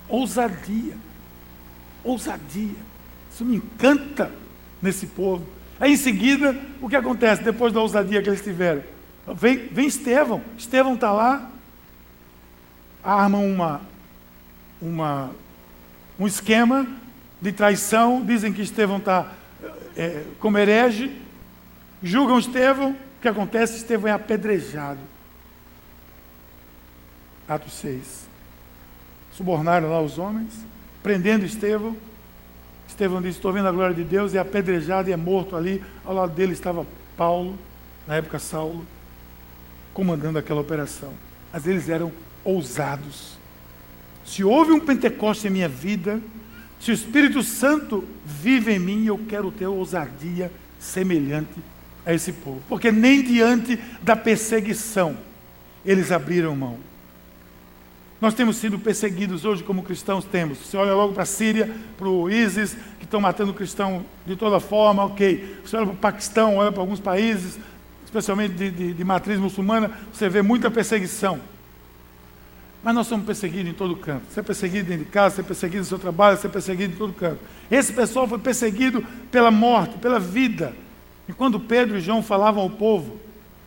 Ousadia. 0.07 0.95
Ousadia. 2.03 2.75
Isso 3.31 3.43
me 3.43 3.57
encanta 3.57 4.31
nesse 4.81 5.07
povo. 5.07 5.45
Aí 5.79 5.91
em 5.91 5.97
seguida, 5.97 6.57
o 6.81 6.87
que 6.87 6.95
acontece 6.95 7.43
depois 7.43 7.73
da 7.73 7.81
ousadia 7.81 8.21
que 8.21 8.29
eles 8.29 8.41
tiveram? 8.41 8.83
Vem, 9.35 9.67
vem 9.67 9.87
Estevão. 9.87 10.41
Estevão 10.57 10.93
está 10.93 11.11
lá, 11.11 11.49
armam 13.03 13.45
uma, 13.45 13.81
uma, 14.83 15.31
um 16.19 16.27
esquema 16.27 16.85
de 17.41 17.51
traição, 17.51 18.23
dizem 18.23 18.51
que 18.51 18.61
Estevão 18.61 18.97
está 18.97 19.31
é, 19.95 20.23
como 20.39 20.57
herege, 20.57 21.19
julgam 22.01 22.37
Estevão, 22.37 22.95
que 23.23 23.27
acontece? 23.29 23.77
Estevão 23.77 24.09
é 24.09 24.11
apedrejado. 24.11 24.99
Atos 27.47 27.73
6. 27.73 28.27
Subornaram 29.31 29.89
lá 29.89 30.01
os 30.01 30.19
homens, 30.19 30.53
prendendo 31.01 31.45
Estevão. 31.45 31.95
Estevão 32.87 33.21
disse: 33.21 33.37
Estou 33.37 33.53
vendo 33.53 33.69
a 33.69 33.71
glória 33.71 33.95
de 33.95 34.03
Deus, 34.03 34.35
é 34.35 34.39
apedrejado 34.39 35.09
e 35.09 35.13
é 35.13 35.17
morto 35.17 35.55
ali. 35.55 35.81
Ao 36.03 36.13
lado 36.13 36.33
dele 36.33 36.51
estava 36.51 36.85
Paulo, 37.15 37.57
na 38.05 38.15
época 38.15 38.37
Saulo, 38.39 38.85
comandando 39.93 40.37
aquela 40.37 40.59
operação. 40.59 41.13
Mas 41.51 41.65
eles 41.65 41.87
eram 41.87 42.11
ousados. 42.43 43.37
Se 44.25 44.43
houve 44.43 44.71
um 44.71 44.79
Pentecoste 44.79 45.47
em 45.47 45.51
minha 45.51 45.69
vida, 45.69 46.21
se 46.79 46.91
o 46.91 46.93
Espírito 46.93 47.41
Santo 47.43 48.03
vive 48.25 48.73
em 48.73 48.79
mim, 48.79 49.05
eu 49.05 49.19
quero 49.27 49.51
ter 49.51 49.67
ousadia 49.67 50.51
semelhante 50.79 51.59
a 52.05 52.13
esse 52.13 52.33
povo, 52.33 52.61
porque 52.67 52.91
nem 52.91 53.21
diante 53.23 53.79
da 54.01 54.15
perseguição 54.15 55.17
eles 55.85 56.11
abriram 56.11 56.55
mão. 56.55 56.77
Nós 58.19 58.33
temos 58.33 58.55
sido 58.55 58.79
perseguidos 58.79 59.43
hoje 59.43 59.63
como 59.63 59.83
cristãos, 59.83 60.23
temos. 60.23 60.57
Você 60.59 60.77
olha 60.77 60.93
logo 60.93 61.13
para 61.13 61.23
a 61.23 61.25
Síria, 61.25 61.69
para 61.97 62.07
o 62.07 62.29
ISIS, 62.29 62.73
que 62.97 63.03
estão 63.03 63.19
matando 63.19 63.53
cristão 63.53 64.05
de 64.25 64.37
toda 64.37 64.61
forma, 64.61 65.03
ok. 65.03 65.57
Você 65.65 65.75
olha 65.75 65.87
para 65.87 65.95
o 65.95 65.97
Paquistão, 65.97 66.55
olha 66.55 66.71
para 66.71 66.81
alguns 66.81 67.01
países, 67.01 67.59
especialmente 68.05 68.53
de, 68.53 68.71
de, 68.71 68.93
de 68.93 69.03
matriz 69.03 69.37
muçulmana, 69.39 69.91
você 70.11 70.29
vê 70.29 70.41
muita 70.41 70.71
perseguição. 70.71 71.41
Mas 72.83 72.93
nós 72.93 73.07
somos 73.07 73.25
perseguidos 73.25 73.71
em 73.71 73.73
todo 73.73 73.95
canto. 73.95 74.25
Você 74.29 74.41
é 74.41 74.43
perseguido 74.43 74.89
dentro 74.89 75.05
de 75.05 75.09
casa, 75.09 75.35
você 75.35 75.41
é 75.41 75.43
perseguido 75.45 75.79
no 75.79 75.85
seu 75.85 75.97
trabalho, 75.97 76.37
você 76.37 76.47
é 76.47 76.49
perseguido 76.49 76.93
em 76.93 76.97
todo 76.97 77.13
canto. 77.13 77.39
Esse 77.71 77.93
pessoal 77.93 78.27
foi 78.27 78.37
perseguido 78.39 79.05
pela 79.31 79.49
morte, 79.49 79.97
pela 79.99 80.19
vida. 80.19 80.75
E 81.27 81.31
quando 81.31 81.59
Pedro 81.59 81.97
e 81.97 82.01
João 82.01 82.21
falavam 82.21 82.61
ao 82.61 82.69
povo, 82.69 83.17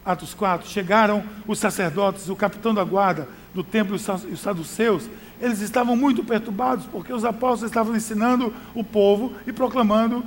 Atos 0.05 0.35
4, 0.35 0.69
chegaram 0.69 1.25
os 1.49 1.59
sacerdotes, 1.59 2.29
o 2.29 2.37
capitão 2.37 2.75
da 2.75 2.85
guarda 2.85 3.27
do 3.55 3.65
templo 3.65 3.97
e 3.97 4.33
os 4.33 4.41
saduceus, 4.41 5.09
eles 5.41 5.61
estavam 5.61 5.97
muito 5.97 6.23
perturbados, 6.23 6.85
porque 6.87 7.13
os 7.13 7.25
apóstolos 7.25 7.71
estavam 7.71 7.97
ensinando 7.97 8.53
o 8.75 8.85
povo 8.85 9.33
e 9.47 9.53
proclamando 9.53 10.25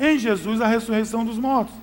em 0.00 0.18
Jesus 0.18 0.60
a 0.62 0.66
ressurreição 0.66 1.24
dos 1.24 1.36
mortos. 1.36 1.74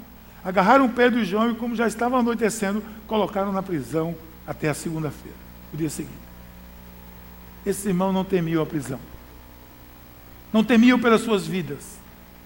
Agarraram 0.43 0.89
Pedro 0.89 1.19
e 1.19 1.25
João 1.25 1.51
e, 1.51 1.55
como 1.55 1.75
já 1.75 1.87
estava 1.87 2.17
anoitecendo, 2.17 2.83
colocaram 3.05 3.51
na 3.51 3.61
prisão 3.61 4.15
até 4.47 4.67
a 4.67 4.73
segunda-feira, 4.73 5.37
o 5.71 5.77
dia 5.77 5.89
seguinte. 5.89 6.28
Esse 7.65 7.89
irmão 7.89 8.11
não 8.13 8.23
temiam 8.23 8.63
a 8.63 8.65
prisão, 8.65 8.99
não 10.51 10.63
temiam 10.63 10.99
pelas 10.99 11.21
suas 11.21 11.45
vidas. 11.45 11.99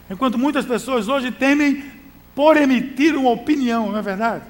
Enquanto 0.09 0.37
muitas 0.37 0.65
pessoas 0.65 1.07
hoje 1.07 1.31
temem 1.31 1.83
por 2.35 2.57
emitir 2.57 3.15
uma 3.15 3.29
opinião, 3.29 3.91
não 3.91 3.99
é 3.99 4.01
verdade? 4.01 4.43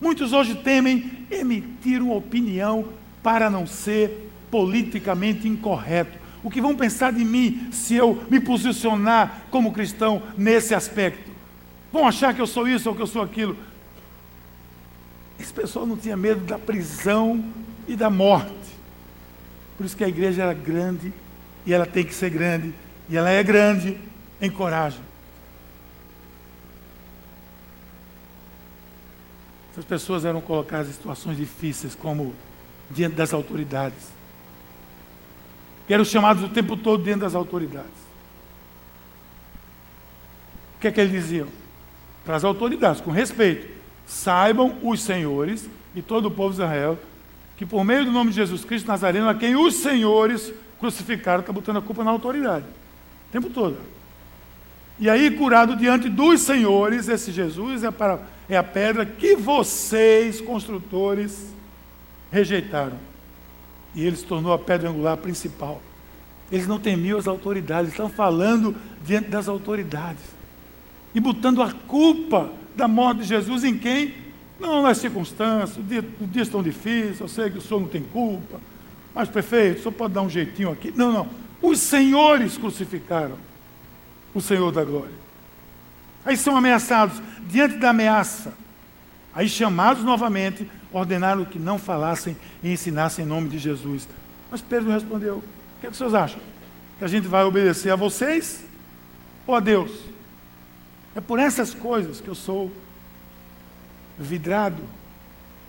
Muitos 0.00 0.32
hoje 0.32 0.54
temem 0.54 1.10
emitir 1.30 2.02
uma 2.02 2.14
opinião 2.14 2.88
para 3.22 3.48
não 3.48 3.66
ser 3.66 4.30
politicamente 4.50 5.48
incorreto. 5.48 6.18
O 6.42 6.50
que 6.50 6.60
vão 6.60 6.76
pensar 6.76 7.12
de 7.12 7.24
mim 7.24 7.68
se 7.72 7.94
eu 7.94 8.22
me 8.30 8.38
posicionar 8.38 9.42
como 9.50 9.72
cristão 9.72 10.22
nesse 10.36 10.74
aspecto? 10.74 11.30
Vão 11.92 12.06
achar 12.06 12.34
que 12.34 12.40
eu 12.40 12.46
sou 12.46 12.68
isso 12.68 12.88
ou 12.88 12.94
que 12.94 13.02
eu 13.02 13.06
sou 13.06 13.22
aquilo? 13.22 13.56
Esse 15.38 15.52
pessoal 15.52 15.86
não 15.86 15.96
tinha 15.96 16.16
medo 16.16 16.40
da 16.44 16.58
prisão 16.58 17.44
e 17.88 17.96
da 17.96 18.10
morte. 18.10 18.65
Por 19.76 19.84
isso 19.84 19.96
que 19.96 20.04
a 20.04 20.08
igreja 20.08 20.42
era 20.42 20.54
grande 20.54 21.12
e 21.64 21.72
ela 21.72 21.86
tem 21.86 22.04
que 22.04 22.14
ser 22.14 22.30
grande. 22.30 22.72
E 23.08 23.16
ela 23.16 23.30
é 23.30 23.42
grande 23.42 23.98
em 24.40 24.50
coragem. 24.50 25.00
Essas 29.72 29.84
pessoas 29.84 30.24
eram 30.24 30.40
colocadas 30.40 30.88
em 30.88 30.92
situações 30.92 31.36
difíceis, 31.36 31.94
como 31.94 32.34
diante 32.90 33.14
das 33.14 33.34
autoridades. 33.34 34.08
Que 35.86 35.92
eram 35.92 36.04
chamados 36.04 36.42
o 36.42 36.48
tempo 36.48 36.76
todo 36.76 37.04
diante 37.04 37.20
das 37.20 37.34
autoridades. 37.34 38.06
O 40.76 40.80
que 40.80 40.88
é 40.88 40.92
que 40.92 41.00
eles 41.00 41.12
diziam? 41.12 41.48
Para 42.24 42.36
as 42.36 42.44
autoridades, 42.44 43.02
com 43.02 43.10
respeito. 43.10 43.68
Saibam 44.06 44.78
os 44.82 45.02
senhores 45.02 45.68
e 45.94 46.00
todo 46.00 46.26
o 46.26 46.30
povo 46.30 46.54
de 46.54 46.62
Israel 46.62 46.98
que 47.56 47.64
por 47.64 47.84
meio 47.84 48.04
do 48.04 48.12
nome 48.12 48.30
de 48.30 48.36
Jesus 48.36 48.64
Cristo 48.64 48.86
Nazareno, 48.86 49.28
a 49.28 49.34
quem 49.34 49.56
os 49.56 49.74
senhores 49.76 50.52
crucificaram, 50.78 51.40
está 51.40 51.52
botando 51.52 51.78
a 51.78 51.82
culpa 51.82 52.04
na 52.04 52.10
autoridade. 52.10 52.66
O 53.28 53.32
tempo 53.32 53.48
todo. 53.48 53.78
E 54.98 55.10
aí, 55.10 55.30
curado 55.30 55.76
diante 55.76 56.08
dos 56.08 56.40
senhores, 56.40 57.08
esse 57.08 57.30
Jesus 57.30 57.84
é, 57.84 57.90
para, 57.90 58.20
é 58.48 58.56
a 58.56 58.62
pedra 58.62 59.04
que 59.04 59.36
vocês, 59.36 60.40
construtores, 60.40 61.54
rejeitaram. 62.30 62.98
E 63.94 64.04
ele 64.04 64.16
se 64.16 64.24
tornou 64.24 64.52
a 64.52 64.58
pedra 64.58 64.88
angular 64.88 65.16
principal. 65.16 65.82
Eles 66.50 66.66
não 66.66 66.78
temiam 66.78 67.18
as 67.18 67.26
autoridades, 67.26 67.90
estão 67.90 68.08
falando 68.08 68.76
diante 69.04 69.28
das 69.28 69.48
autoridades. 69.48 70.22
E 71.14 71.20
botando 71.20 71.62
a 71.62 71.72
culpa 71.72 72.50
da 72.74 72.86
morte 72.86 73.22
de 73.22 73.24
Jesus 73.24 73.64
em 73.64 73.76
quem? 73.76 74.25
Não 74.58 74.82
nas 74.82 74.98
circunstâncias, 74.98 75.76
o 75.76 75.82
dia, 75.82 76.04
o 76.20 76.26
dia 76.26 76.42
é 76.42 76.46
tão 76.46 76.62
difícil, 76.62 77.24
eu 77.24 77.28
sei 77.28 77.50
que 77.50 77.58
o 77.58 77.60
senhor 77.60 77.80
não 77.80 77.88
tem 77.88 78.02
culpa, 78.02 78.60
mas 79.14 79.28
prefeito, 79.28 79.78
o 79.78 79.82
senhor 79.82 79.92
pode 79.92 80.14
dar 80.14 80.22
um 80.22 80.30
jeitinho 80.30 80.70
aqui. 80.70 80.92
Não, 80.94 81.12
não. 81.12 81.28
Os 81.60 81.78
senhores 81.80 82.56
crucificaram 82.56 83.36
o 84.34 84.40
Senhor 84.40 84.70
da 84.70 84.84
glória. 84.84 85.14
Aí 86.24 86.36
são 86.36 86.56
ameaçados, 86.56 87.22
diante 87.48 87.76
da 87.78 87.90
ameaça, 87.90 88.52
aí 89.34 89.48
chamados 89.48 90.02
novamente, 90.02 90.70
ordenaram 90.92 91.44
que 91.44 91.58
não 91.58 91.78
falassem 91.78 92.36
e 92.62 92.72
ensinassem 92.72 93.24
em 93.24 93.28
nome 93.28 93.48
de 93.48 93.58
Jesus. 93.58 94.08
Mas 94.50 94.60
Pedro 94.60 94.90
respondeu: 94.90 95.36
O 95.36 95.80
que, 95.80 95.86
é 95.86 95.90
que 95.90 95.96
vocês 95.96 96.14
acham? 96.14 96.40
Que 96.98 97.04
a 97.04 97.08
gente 97.08 97.26
vai 97.26 97.44
obedecer 97.44 97.90
a 97.90 97.96
vocês 97.96 98.64
ou 99.46 99.54
a 99.54 99.60
Deus? 99.60 99.90
É 101.14 101.20
por 101.20 101.38
essas 101.38 101.72
coisas 101.72 102.20
que 102.20 102.28
eu 102.28 102.34
sou 102.34 102.70
vidrado 104.18 104.82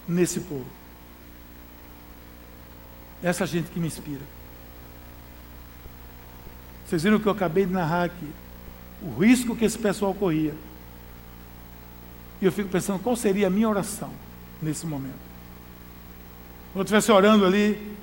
nesse 0.08 0.40
povo. 0.40 0.66
Essa 3.22 3.46
gente 3.46 3.70
que 3.70 3.80
me 3.80 3.88
inspira. 3.88 4.22
Vocês 6.86 7.04
viram 7.04 7.18
o 7.18 7.20
que 7.20 7.28
eu 7.28 7.32
acabei 7.32 7.66
de 7.66 7.74
narrar 7.74 8.06
aqui? 8.06 8.32
O 9.02 9.20
risco 9.20 9.56
que 9.56 9.66
esse 9.66 9.78
pessoal 9.78 10.14
corria. 10.14 10.54
E 12.42 12.46
eu 12.46 12.52
fico 12.52 12.70
pensando 12.70 13.02
qual 13.02 13.16
seria 13.16 13.48
a 13.48 13.50
minha 13.50 13.68
oração 13.68 14.12
nesse 14.62 14.86
momento. 14.86 15.28
Quando 16.72 16.78
eu 16.78 16.84
estivesse 16.84 17.12
orando 17.12 17.46
ali 17.46 17.96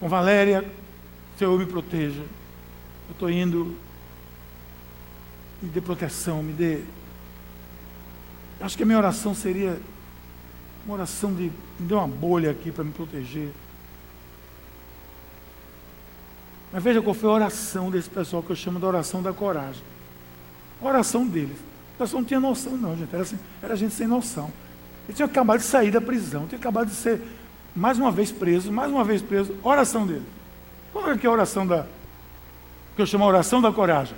com 0.00 0.08
Valéria, 0.08 0.64
Senhor 1.38 1.58
me 1.58 1.66
proteja. 1.66 2.22
Eu 2.22 3.12
estou 3.12 3.30
indo, 3.30 3.76
me 5.62 5.68
dê 5.68 5.80
proteção, 5.80 6.42
me 6.42 6.52
dê. 6.52 6.82
Acho 8.60 8.76
que 8.76 8.82
a 8.82 8.86
minha 8.86 8.98
oração 8.98 9.34
seria 9.34 9.80
uma 10.84 10.94
oração 10.94 11.34
de 11.34 11.50
me 11.78 11.86
dê 11.86 11.94
uma 11.94 12.06
bolha 12.08 12.50
aqui 12.50 12.70
para 12.70 12.84
me 12.84 12.92
proteger. 12.92 13.50
Mas 16.72 16.82
veja 16.82 17.02
qual 17.02 17.14
foi 17.14 17.28
a 17.28 17.32
oração 17.32 17.90
desse 17.90 18.08
pessoal 18.08 18.42
que 18.42 18.50
eu 18.50 18.56
chamo 18.56 18.78
de 18.78 18.84
oração 18.84 19.22
da 19.22 19.32
coragem. 19.32 19.82
A 20.80 20.86
oração 20.86 21.26
deles. 21.26 21.58
O 21.94 21.98
pessoal 21.98 22.20
não 22.20 22.28
tinha 22.28 22.40
noção, 22.40 22.76
não, 22.76 22.96
gente. 22.96 23.12
Era, 23.12 23.22
assim, 23.22 23.38
era 23.62 23.76
gente 23.76 23.94
sem 23.94 24.06
noção. 24.06 24.52
Ele 25.06 25.14
tinha 25.14 25.26
acabado 25.26 25.58
de 25.58 25.64
sair 25.64 25.90
da 25.90 26.00
prisão, 26.00 26.46
tinha 26.46 26.58
acabado 26.58 26.88
de 26.88 26.94
ser 26.94 27.22
mais 27.74 27.98
uma 27.98 28.10
vez 28.10 28.32
preso, 28.32 28.72
mais 28.72 28.90
uma 28.90 29.04
vez 29.04 29.22
preso. 29.22 29.54
Oração 29.62 30.06
dele. 30.06 30.26
Qual 30.92 31.10
é 31.10 31.16
que 31.16 31.26
é 31.26 31.30
a 31.30 31.32
oração 31.32 31.66
da. 31.66 31.86
que 32.94 33.02
eu 33.02 33.06
chamo 33.06 33.24
a 33.24 33.28
oração 33.28 33.60
da 33.60 33.72
coragem? 33.72 34.16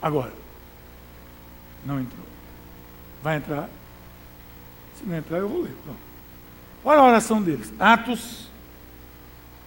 Agora. 0.00 0.32
Não 1.84 2.00
entrou. 2.00 2.24
Vai 3.22 3.36
entrar? 3.36 3.68
Se 4.98 5.04
não 5.04 5.16
entrar, 5.16 5.38
eu 5.38 5.48
vou 5.48 5.62
ler. 5.62 5.74
Pronto. 5.84 5.98
Olha 6.84 7.00
a 7.00 7.06
oração 7.06 7.42
deles. 7.42 7.72
Atos 7.78 8.48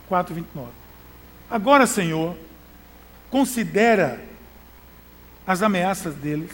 4, 0.07 0.34
29. 0.34 0.70
Agora, 1.49 1.86
Senhor, 1.86 2.36
considera 3.30 4.24
as 5.45 5.61
ameaças 5.61 6.16
deles 6.16 6.51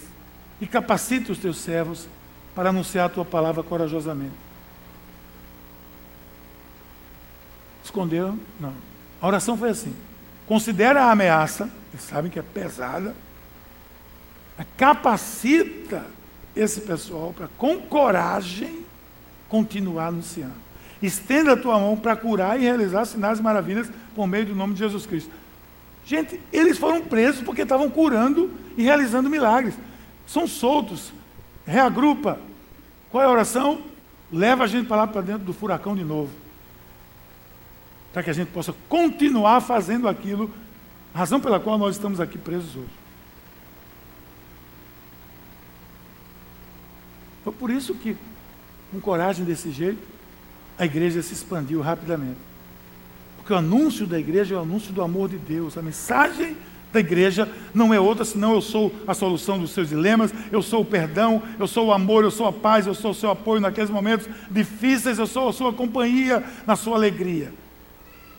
e 0.59 0.67
capacita 0.67 1.31
os 1.31 1.37
teus 1.37 1.57
servos 1.57 2.07
para 2.55 2.69
anunciar 2.69 3.05
a 3.05 3.09
tua 3.09 3.25
palavra 3.25 3.63
corajosamente. 3.63 4.35
Esconderam? 7.83 8.39
Não. 8.59 8.73
A 9.21 9.27
oração 9.27 9.57
foi 9.57 9.69
assim: 9.69 9.95
considera 10.45 11.05
a 11.05 11.11
ameaça, 11.11 11.69
eles 11.93 12.05
sabem 12.05 12.29
que 12.29 12.39
é 12.39 12.43
pesada, 12.43 13.15
capacita 14.63 16.05
esse 16.55 16.81
pessoal 16.81 17.33
para, 17.35 17.47
com 17.57 17.79
coragem, 17.79 18.85
continuar 19.47 20.07
anunciando. 20.07 20.53
Estenda 21.01 21.53
a 21.53 21.57
tua 21.57 21.79
mão 21.79 21.95
para 21.95 22.15
curar 22.15 22.59
e 22.59 22.63
realizar 22.63 23.05
sinais 23.05 23.39
e 23.39 23.41
maravilhas 23.41 23.89
por 24.13 24.27
meio 24.27 24.47
do 24.47 24.55
nome 24.55 24.73
de 24.73 24.79
Jesus 24.79 25.05
Cristo. 25.05 25.31
Gente, 26.05 26.39
eles 26.51 26.77
foram 26.77 27.01
presos 27.01 27.41
porque 27.41 27.61
estavam 27.61 27.89
curando 27.89 28.51
e 28.75 28.83
realizando 28.83 29.29
milagres. 29.29 29.75
São 30.27 30.47
soltos. 30.47 31.13
Reagrupa. 31.65 32.39
Qual 33.09 33.23
é 33.23 33.27
a 33.27 33.31
oração? 33.31 33.81
Leva 34.31 34.65
a 34.65 34.67
gente 34.67 34.87
para 34.87 34.97
lá 34.97 35.07
para 35.07 35.21
dentro 35.21 35.43
do 35.43 35.53
furacão 35.53 35.95
de 35.95 36.03
novo. 36.03 36.31
Para 38.11 38.23
que 38.23 38.29
a 38.29 38.33
gente 38.33 38.51
possa 38.51 38.73
continuar 38.89 39.61
fazendo 39.61 40.07
aquilo, 40.07 40.51
razão 41.13 41.39
pela 41.39 41.59
qual 41.59 41.77
nós 41.77 41.95
estamos 41.95 42.19
aqui 42.19 42.37
presos 42.37 42.75
hoje. 42.75 42.98
Foi 47.49 47.53
por 47.57 47.71
isso 47.71 47.95
que, 47.95 48.15
com 48.91 48.99
coragem 48.99 49.43
desse 49.43 49.71
jeito, 49.71 49.97
a 50.77 50.85
igreja 50.85 51.19
se 51.23 51.33
expandiu 51.33 51.81
rapidamente. 51.81 52.37
Porque 53.37 53.51
o 53.51 53.55
anúncio 53.55 54.05
da 54.05 54.19
igreja 54.19 54.53
é 54.53 54.57
o 54.59 54.61
anúncio 54.61 54.93
do 54.93 55.01
amor 55.01 55.29
de 55.29 55.37
Deus. 55.37 55.75
A 55.75 55.81
mensagem 55.81 56.55
da 56.93 56.99
igreja 56.99 57.51
não 57.73 57.91
é 57.91 57.99
outra 57.99 58.23
senão 58.23 58.53
eu 58.53 58.61
sou 58.61 58.93
a 59.07 59.15
solução 59.15 59.57
dos 59.57 59.71
seus 59.71 59.89
dilemas, 59.89 60.31
eu 60.51 60.61
sou 60.61 60.81
o 60.81 60.85
perdão, 60.85 61.41
eu 61.57 61.65
sou 61.65 61.87
o 61.87 61.91
amor, 61.91 62.23
eu 62.23 62.29
sou 62.29 62.45
a 62.45 62.53
paz, 62.53 62.85
eu 62.85 62.93
sou 62.93 63.11
o 63.11 63.15
seu 63.15 63.31
apoio 63.31 63.59
naqueles 63.59 63.89
momentos 63.89 64.29
difíceis, 64.51 65.17
eu 65.17 65.25
sou 65.25 65.49
a 65.49 65.53
sua 65.53 65.73
companhia 65.73 66.43
na 66.67 66.75
sua 66.75 66.97
alegria. 66.97 67.51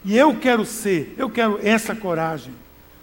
E 0.05 0.17
eu 0.17 0.37
quero 0.37 0.65
ser, 0.65 1.17
eu 1.19 1.29
quero 1.29 1.59
essa 1.65 1.97
coragem. 1.97 2.55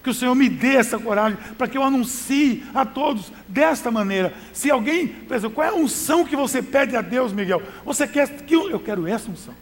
Que 0.07 0.11
o 0.11 0.13
Senhor 0.13 0.33
me 0.35 0.47
dê 0.47 0.77
essa 0.77 0.97
coragem 0.97 1.37
para 1.57 1.67
que 1.67 1.77
eu 1.77 1.83
anuncie 1.83 2.63
a 2.73 2.85
todos 2.85 3.29
desta 3.45 3.91
maneira. 3.91 4.33
Se 4.53 4.71
alguém, 4.71 5.13
exemplo, 5.29 5.55
qual 5.55 5.67
é 5.67 5.69
a 5.69 5.73
unção 5.73 6.23
que 6.23 6.33
você 6.33 6.63
pede 6.63 6.95
a 6.95 7.01
Deus, 7.01 7.33
Miguel? 7.33 7.61
Você 7.83 8.07
quer 8.07 8.25
que 8.45 8.55
eu, 8.55 8.69
eu 8.69 8.79
quero 8.79 9.05
essa 9.05 9.29
unção. 9.29 9.53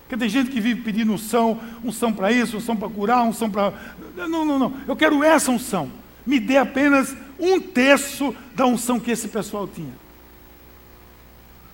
Porque 0.00 0.16
tem 0.16 0.26
gente 0.26 0.50
que 0.50 0.58
vive 0.58 0.80
pedindo 0.80 1.12
unção, 1.12 1.60
unção 1.84 2.10
para 2.14 2.32
isso, 2.32 2.56
unção 2.56 2.74
para 2.74 2.88
curar, 2.88 3.24
unção 3.24 3.50
para. 3.50 3.74
Não, 4.16 4.46
não, 4.46 4.58
não. 4.58 4.74
Eu 4.86 4.96
quero 4.96 5.22
essa 5.22 5.50
unção. 5.50 5.92
Me 6.24 6.40
dê 6.40 6.56
apenas 6.56 7.14
um 7.38 7.60
terço 7.60 8.34
da 8.54 8.64
unção 8.64 8.98
que 8.98 9.10
esse 9.10 9.28
pessoal 9.28 9.68
tinha. 9.68 9.92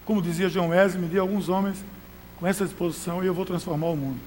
Como 0.04 0.20
dizia 0.20 0.48
João 0.48 0.70
Wesley, 0.70 1.00
me 1.00 1.08
dê 1.08 1.20
alguns 1.20 1.48
homens 1.48 1.84
com 2.40 2.44
essa 2.44 2.64
disposição 2.64 3.22
e 3.22 3.28
eu 3.28 3.34
vou 3.34 3.44
transformar 3.44 3.86
o 3.86 3.96
mundo. 3.96 4.18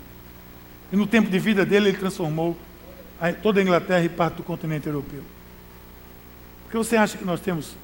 E 0.89 0.95
no 0.95 1.05
tempo 1.05 1.29
de 1.29 1.38
vida 1.38 1.65
dele, 1.65 1.89
ele 1.89 1.97
transformou 1.97 2.55
toda 3.41 3.59
a 3.59 3.63
Inglaterra 3.63 4.03
e 4.03 4.09
parte 4.09 4.36
do 4.36 4.43
continente 4.43 4.88
europeu. 4.88 5.24
Porque 6.63 6.78
você 6.78 6.95
acha 6.95 7.18
que 7.18 7.26
nós 7.26 7.39
temos 7.39 7.76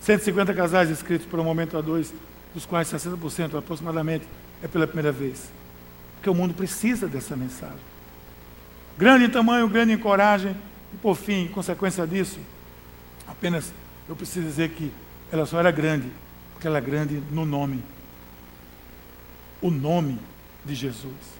150 0.00 0.52
casais 0.54 0.90
inscritos 0.90 1.26
para 1.26 1.40
o 1.40 1.44
momento 1.44 1.76
a 1.76 1.80
dois, 1.80 2.12
dos 2.52 2.66
quais 2.66 2.88
60% 2.88 3.58
aproximadamente 3.58 4.24
é 4.62 4.68
pela 4.68 4.86
primeira 4.86 5.12
vez? 5.12 5.50
Porque 6.16 6.30
o 6.30 6.34
mundo 6.34 6.54
precisa 6.54 7.06
dessa 7.06 7.36
mensagem. 7.36 7.94
Grande 8.96 9.24
em 9.24 9.30
tamanho, 9.30 9.68
grande 9.68 9.92
em 9.92 9.98
coragem, 9.98 10.56
e 10.92 10.96
por 10.96 11.16
fim, 11.16 11.44
em 11.44 11.48
consequência 11.48 12.06
disso, 12.06 12.38
apenas 13.26 13.72
eu 14.08 14.16
preciso 14.16 14.46
dizer 14.46 14.70
que 14.70 14.92
ela 15.30 15.46
só 15.46 15.58
era 15.58 15.70
grande, 15.70 16.08
porque 16.52 16.66
ela 16.66 16.78
é 16.78 16.80
grande 16.80 17.22
no 17.30 17.44
nome. 17.44 17.82
O 19.60 19.70
nome 19.70 20.18
de 20.64 20.74
Jesus 20.74 21.33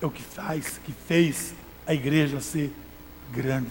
é 0.00 0.06
o 0.06 0.10
que 0.10 0.22
faz, 0.22 0.80
que 0.84 0.92
fez 0.92 1.54
a 1.86 1.94
igreja 1.94 2.40
ser 2.40 2.72
grande. 3.32 3.70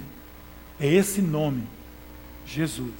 É 0.80 0.88
esse 0.88 1.21
nome, 1.21 1.63
Jesus. 2.45 2.93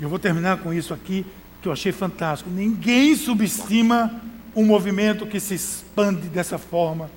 Eu 0.00 0.08
vou 0.08 0.18
terminar 0.18 0.58
com 0.58 0.72
isso 0.72 0.92
aqui, 0.92 1.24
que 1.62 1.68
eu 1.68 1.72
achei 1.72 1.92
fantástico. 1.92 2.50
Ninguém 2.50 3.14
subestima 3.16 4.20
um 4.54 4.64
movimento 4.64 5.26
que 5.26 5.40
se 5.40 5.54
expande 5.54 6.28
dessa 6.28 6.58
forma 6.58 7.10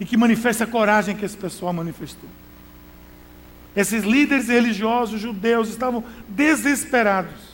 e 0.00 0.04
que 0.04 0.16
manifesta 0.16 0.64
a 0.64 0.66
coragem 0.66 1.16
que 1.16 1.24
esse 1.24 1.36
pessoal 1.36 1.72
manifestou. 1.72 2.28
Esses 3.74 4.04
líderes 4.04 4.48
religiosos 4.48 5.20
judeus 5.20 5.68
estavam 5.68 6.04
desesperados. 6.28 7.52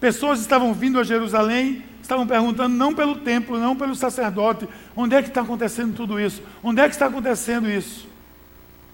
Pessoas 0.00 0.40
estavam 0.40 0.72
vindo 0.72 0.98
a 0.98 1.04
Jerusalém 1.04 1.84
estavam 2.10 2.26
perguntando 2.26 2.74
não 2.74 2.92
pelo 2.92 3.16
templo, 3.16 3.56
não 3.58 3.76
pelo 3.76 3.94
sacerdote, 3.94 4.68
onde 4.96 5.14
é 5.14 5.22
que 5.22 5.28
está 5.28 5.42
acontecendo 5.42 5.94
tudo 5.94 6.18
isso? 6.18 6.42
Onde 6.60 6.80
é 6.80 6.88
que 6.88 6.94
está 6.94 7.06
acontecendo 7.06 7.70
isso? 7.70 8.08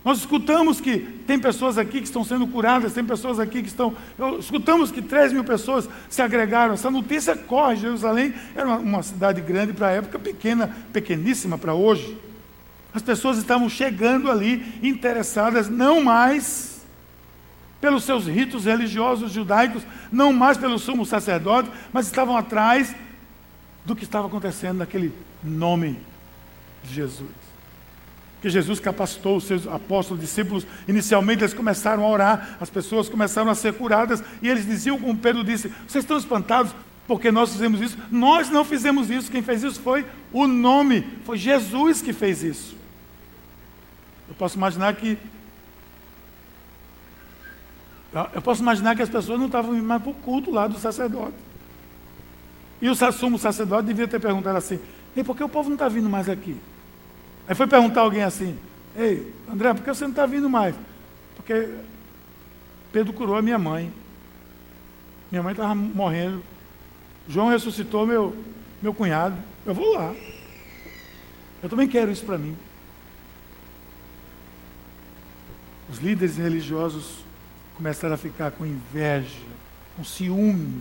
Nós 0.04 0.18
escutamos 0.18 0.80
que 0.80 0.98
tem 1.26 1.38
pessoas 1.38 1.78
aqui 1.78 1.98
que 1.98 2.06
estão 2.06 2.22
sendo 2.22 2.46
curadas, 2.46 2.92
tem 2.92 3.04
pessoas 3.04 3.40
aqui 3.40 3.62
que 3.62 3.68
estão. 3.68 3.96
Escutamos 4.38 4.92
que 4.92 5.02
3 5.02 5.32
mil 5.32 5.42
pessoas 5.42 5.88
se 6.08 6.22
agregaram. 6.22 6.74
Essa 6.74 6.90
notícia 6.90 7.34
corre. 7.34 7.76
Jerusalém 7.76 8.32
era 8.54 8.68
uma, 8.68 8.76
uma 8.76 9.02
cidade 9.02 9.40
grande 9.40 9.72
para 9.72 9.88
a 9.88 9.90
época, 9.92 10.18
pequena, 10.18 10.76
pequeníssima 10.92 11.58
para 11.58 11.74
hoje. 11.74 12.16
As 12.94 13.02
pessoas 13.02 13.38
estavam 13.38 13.68
chegando 13.68 14.30
ali 14.30 14.78
interessadas 14.80 15.68
não 15.68 16.04
mais 16.04 16.86
pelos 17.80 18.04
seus 18.04 18.26
ritos 18.26 18.64
religiosos 18.64 19.32
judaicos, 19.32 19.82
não 20.12 20.32
mais 20.32 20.56
pelo 20.56 20.78
sumo 20.78 21.04
sacerdote, 21.04 21.70
mas 21.92 22.06
estavam 22.06 22.36
atrás 22.36 22.94
do 23.86 23.94
que 23.94 24.04
estava 24.04 24.26
acontecendo 24.26 24.78
naquele 24.78 25.12
nome 25.42 25.98
de 26.82 26.92
Jesus. 26.92 27.30
Que 28.42 28.50
Jesus 28.50 28.80
capacitou 28.80 29.36
os 29.36 29.44
seus 29.44 29.66
apóstolos, 29.66 30.20
discípulos, 30.20 30.66
inicialmente 30.86 31.42
eles 31.42 31.54
começaram 31.54 32.04
a 32.04 32.08
orar, 32.08 32.58
as 32.60 32.68
pessoas 32.68 33.08
começaram 33.08 33.48
a 33.50 33.54
ser 33.54 33.72
curadas, 33.74 34.22
e 34.42 34.48
eles 34.48 34.66
diziam, 34.66 34.98
como 34.98 35.16
Pedro 35.16 35.42
disse: 35.42 35.68
Vocês 35.86 36.04
estão 36.04 36.18
espantados 36.18 36.74
porque 37.06 37.30
nós 37.30 37.52
fizemos 37.52 37.80
isso? 37.80 37.96
Nós 38.10 38.50
não 38.50 38.64
fizemos 38.64 39.08
isso, 39.08 39.30
quem 39.30 39.40
fez 39.40 39.62
isso 39.62 39.80
foi 39.80 40.04
o 40.32 40.46
nome, 40.46 41.06
foi 41.24 41.38
Jesus 41.38 42.02
que 42.02 42.12
fez 42.12 42.42
isso. 42.42 42.76
Eu 44.28 44.34
posso 44.34 44.56
imaginar 44.56 44.94
que 44.94 45.16
eu 48.32 48.40
posso 48.40 48.62
imaginar 48.62 48.96
que 48.96 49.02
as 49.02 49.10
pessoas 49.10 49.38
não 49.38 49.46
estavam 49.46 49.74
indo 49.74 49.84
mais 49.84 50.00
para 50.00 50.10
o 50.10 50.14
culto 50.14 50.50
lá 50.50 50.66
do 50.66 50.78
sacerdote. 50.78 51.45
E 52.80 52.88
o 52.88 52.94
sumo 53.12 53.38
sacerdote 53.38 53.86
devia 53.86 54.06
ter 54.06 54.20
perguntado 54.20 54.58
assim: 54.58 54.78
Ei, 55.16 55.24
por 55.24 55.36
que 55.36 55.42
o 55.42 55.48
povo 55.48 55.68
não 55.68 55.76
está 55.76 55.88
vindo 55.88 56.08
mais 56.08 56.28
aqui? 56.28 56.56
Aí 57.48 57.54
foi 57.54 57.66
perguntar 57.66 58.02
alguém 58.02 58.22
assim: 58.22 58.58
Ei, 58.94 59.32
André, 59.50 59.72
por 59.74 59.82
que 59.82 59.94
você 59.94 60.04
não 60.04 60.10
está 60.10 60.26
vindo 60.26 60.48
mais? 60.48 60.74
Porque 61.36 61.68
Pedro 62.92 63.12
curou 63.12 63.36
a 63.36 63.42
minha 63.42 63.58
mãe. 63.58 63.92
Minha 65.30 65.42
mãe 65.42 65.52
estava 65.52 65.74
morrendo. 65.74 66.42
João 67.28 67.48
ressuscitou 67.48 68.06
meu, 68.06 68.36
meu 68.80 68.94
cunhado. 68.94 69.36
Eu 69.64 69.74
vou 69.74 69.94
lá. 69.94 70.14
Eu 71.62 71.68
também 71.68 71.88
quero 71.88 72.10
isso 72.10 72.24
para 72.24 72.38
mim. 72.38 72.56
Os 75.90 75.98
líderes 75.98 76.36
religiosos 76.36 77.24
começaram 77.74 78.14
a 78.14 78.18
ficar 78.18 78.50
com 78.50 78.64
inveja, 78.64 79.38
com 79.96 80.02
ciúme, 80.02 80.80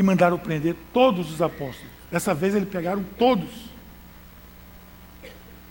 e 0.00 0.02
mandaram 0.02 0.38
prender 0.38 0.74
todos 0.94 1.30
os 1.30 1.42
apóstolos. 1.42 1.92
Dessa 2.10 2.32
vez 2.32 2.54
eles 2.54 2.70
pegaram 2.70 3.04
todos. 3.18 3.50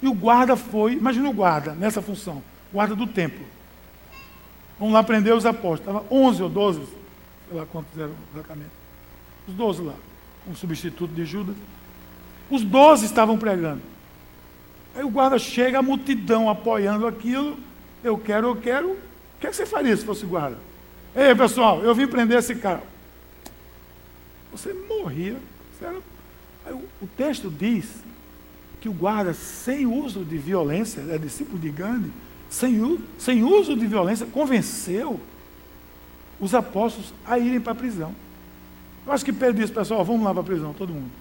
E 0.04 0.08
o 0.08 0.14
guarda 0.14 0.56
foi, 0.56 0.94
imagina 0.94 1.28
o 1.28 1.34
guarda 1.34 1.74
nessa 1.74 2.00
função, 2.00 2.44
guarda 2.72 2.96
do 2.96 3.08
templo. 3.08 3.44
Vamos 4.78 4.94
lá 4.94 5.02
prender 5.02 5.34
os 5.34 5.48
apóstolos. 5.48 5.80
Estava 5.80 6.06
11 6.12 6.44
ou 6.44 6.50
12, 6.50 6.80
sei 6.80 7.58
lá 7.58 7.66
quantos 7.66 7.98
eram 7.98 8.14
exatamente. 8.32 8.70
Os 9.48 9.56
12 9.56 9.82
lá, 9.82 9.96
um 10.48 10.54
substituto 10.54 11.12
de 11.12 11.26
Judas. 11.26 11.56
Os 12.52 12.64
12 12.64 13.06
estavam 13.06 13.36
pregando. 13.36 13.82
Aí 14.96 15.04
o 15.04 15.10
guarda 15.10 15.40
chega, 15.40 15.80
a 15.80 15.82
multidão 15.82 16.52
apoiando 16.52 17.08
aquilo. 17.08 17.58
Eu 18.04 18.16
quero, 18.16 18.50
eu 18.50 18.56
quero. 18.56 18.92
O 18.92 18.98
que, 19.40 19.48
é 19.48 19.50
que 19.50 19.56
você 19.56 19.66
faria 19.66 19.98
se 19.98 20.06
fosse 20.06 20.24
guarda? 20.24 20.60
Ei, 21.16 21.34
pessoal, 21.34 21.82
eu 21.82 21.96
vim 21.96 22.06
prender 22.06 22.38
esse 22.38 22.54
cara. 22.54 22.99
Você 24.52 24.74
morria. 24.74 25.38
Você 25.78 25.86
era... 25.86 25.98
o, 26.76 26.84
o 27.02 27.08
texto 27.18 27.50
diz 27.50 27.86
que 28.82 28.90
o 28.90 28.94
guarda, 28.94 29.34
sem 29.34 29.86
uso 29.86 30.24
de 30.24 30.38
violência, 30.38 31.02
é 31.10 31.18
discípulo 31.18 31.60
de 31.60 31.70
Gandhi, 31.70 32.12
sem, 32.50 33.00
sem 33.18 33.44
uso 33.44 33.76
de 33.76 33.86
violência, 33.86 34.26
convenceu 34.26 35.20
os 36.40 36.56
apóstolos 36.56 37.14
a 37.26 37.38
irem 37.38 37.60
para 37.60 37.74
a 37.74 37.76
prisão. 37.76 38.16
Eu 39.06 39.12
acho 39.12 39.26
que 39.26 39.34
Pedro 39.34 39.60
disse, 39.60 39.74
pessoal, 39.74 40.04
vamos 40.06 40.24
lá 40.24 40.32
para 40.32 40.42
a 40.42 40.46
prisão, 40.46 40.74
todo 40.74 40.94
mundo. 40.94 41.12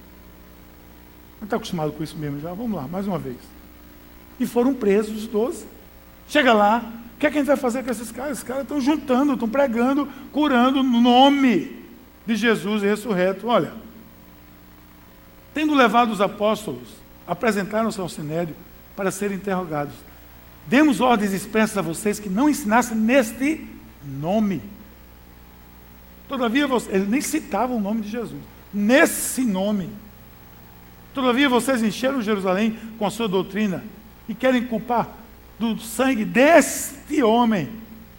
Não 1.40 1.44
está 1.44 1.56
acostumado 1.56 1.92
com 1.92 2.02
isso 2.02 2.16
mesmo 2.16 2.40
já? 2.40 2.52
Vamos 2.52 2.76
lá, 2.76 2.86
mais 2.86 3.06
uma 3.06 3.18
vez. 3.18 3.36
E 4.38 4.46
foram 4.46 4.74
presos 4.74 5.22
os 5.22 5.26
doze. 5.26 5.66
Chega 6.28 6.52
lá, 6.52 6.92
o 7.16 7.18
que, 7.18 7.26
é 7.26 7.30
que 7.30 7.38
a 7.38 7.40
gente 7.40 7.48
vai 7.48 7.56
fazer 7.56 7.82
com 7.82 7.90
esses 7.90 8.12
caras? 8.12 8.32
Esses 8.32 8.44
caras 8.44 8.62
estão 8.62 8.80
juntando, 8.80 9.32
estão 9.32 9.48
pregando, 9.48 10.08
curando 10.32 10.82
no 10.82 11.00
nome 11.00 11.77
de 12.28 12.36
Jesus 12.36 12.82
ressurreto. 12.82 13.46
Olha, 13.46 13.72
tendo 15.54 15.74
levado 15.74 16.12
os 16.12 16.20
apóstolos, 16.20 16.90
apresentaram-se 17.26 17.98
ao 17.98 18.08
sinédrio 18.08 18.54
para 18.94 19.10
serem 19.10 19.38
interrogados. 19.38 19.94
Demos 20.66 21.00
ordens 21.00 21.32
expressas 21.32 21.78
a 21.78 21.82
vocês 21.82 22.20
que 22.20 22.28
não 22.28 22.46
ensinassem 22.46 22.98
neste 22.98 23.66
nome. 24.04 24.60
Todavia, 26.28 26.68
eles 26.90 27.08
nem 27.08 27.22
citavam 27.22 27.78
o 27.78 27.80
nome 27.80 28.02
de 28.02 28.10
Jesus. 28.10 28.42
Nesse 28.74 29.42
nome. 29.46 29.88
Todavia, 31.14 31.48
vocês 31.48 31.82
encheram 31.82 32.20
Jerusalém 32.20 32.78
com 32.98 33.06
a 33.06 33.10
sua 33.10 33.26
doutrina 33.26 33.82
e 34.28 34.34
querem 34.34 34.66
culpar 34.66 35.08
do 35.58 35.78
sangue 35.80 36.26
deste 36.26 37.22
homem. 37.22 37.70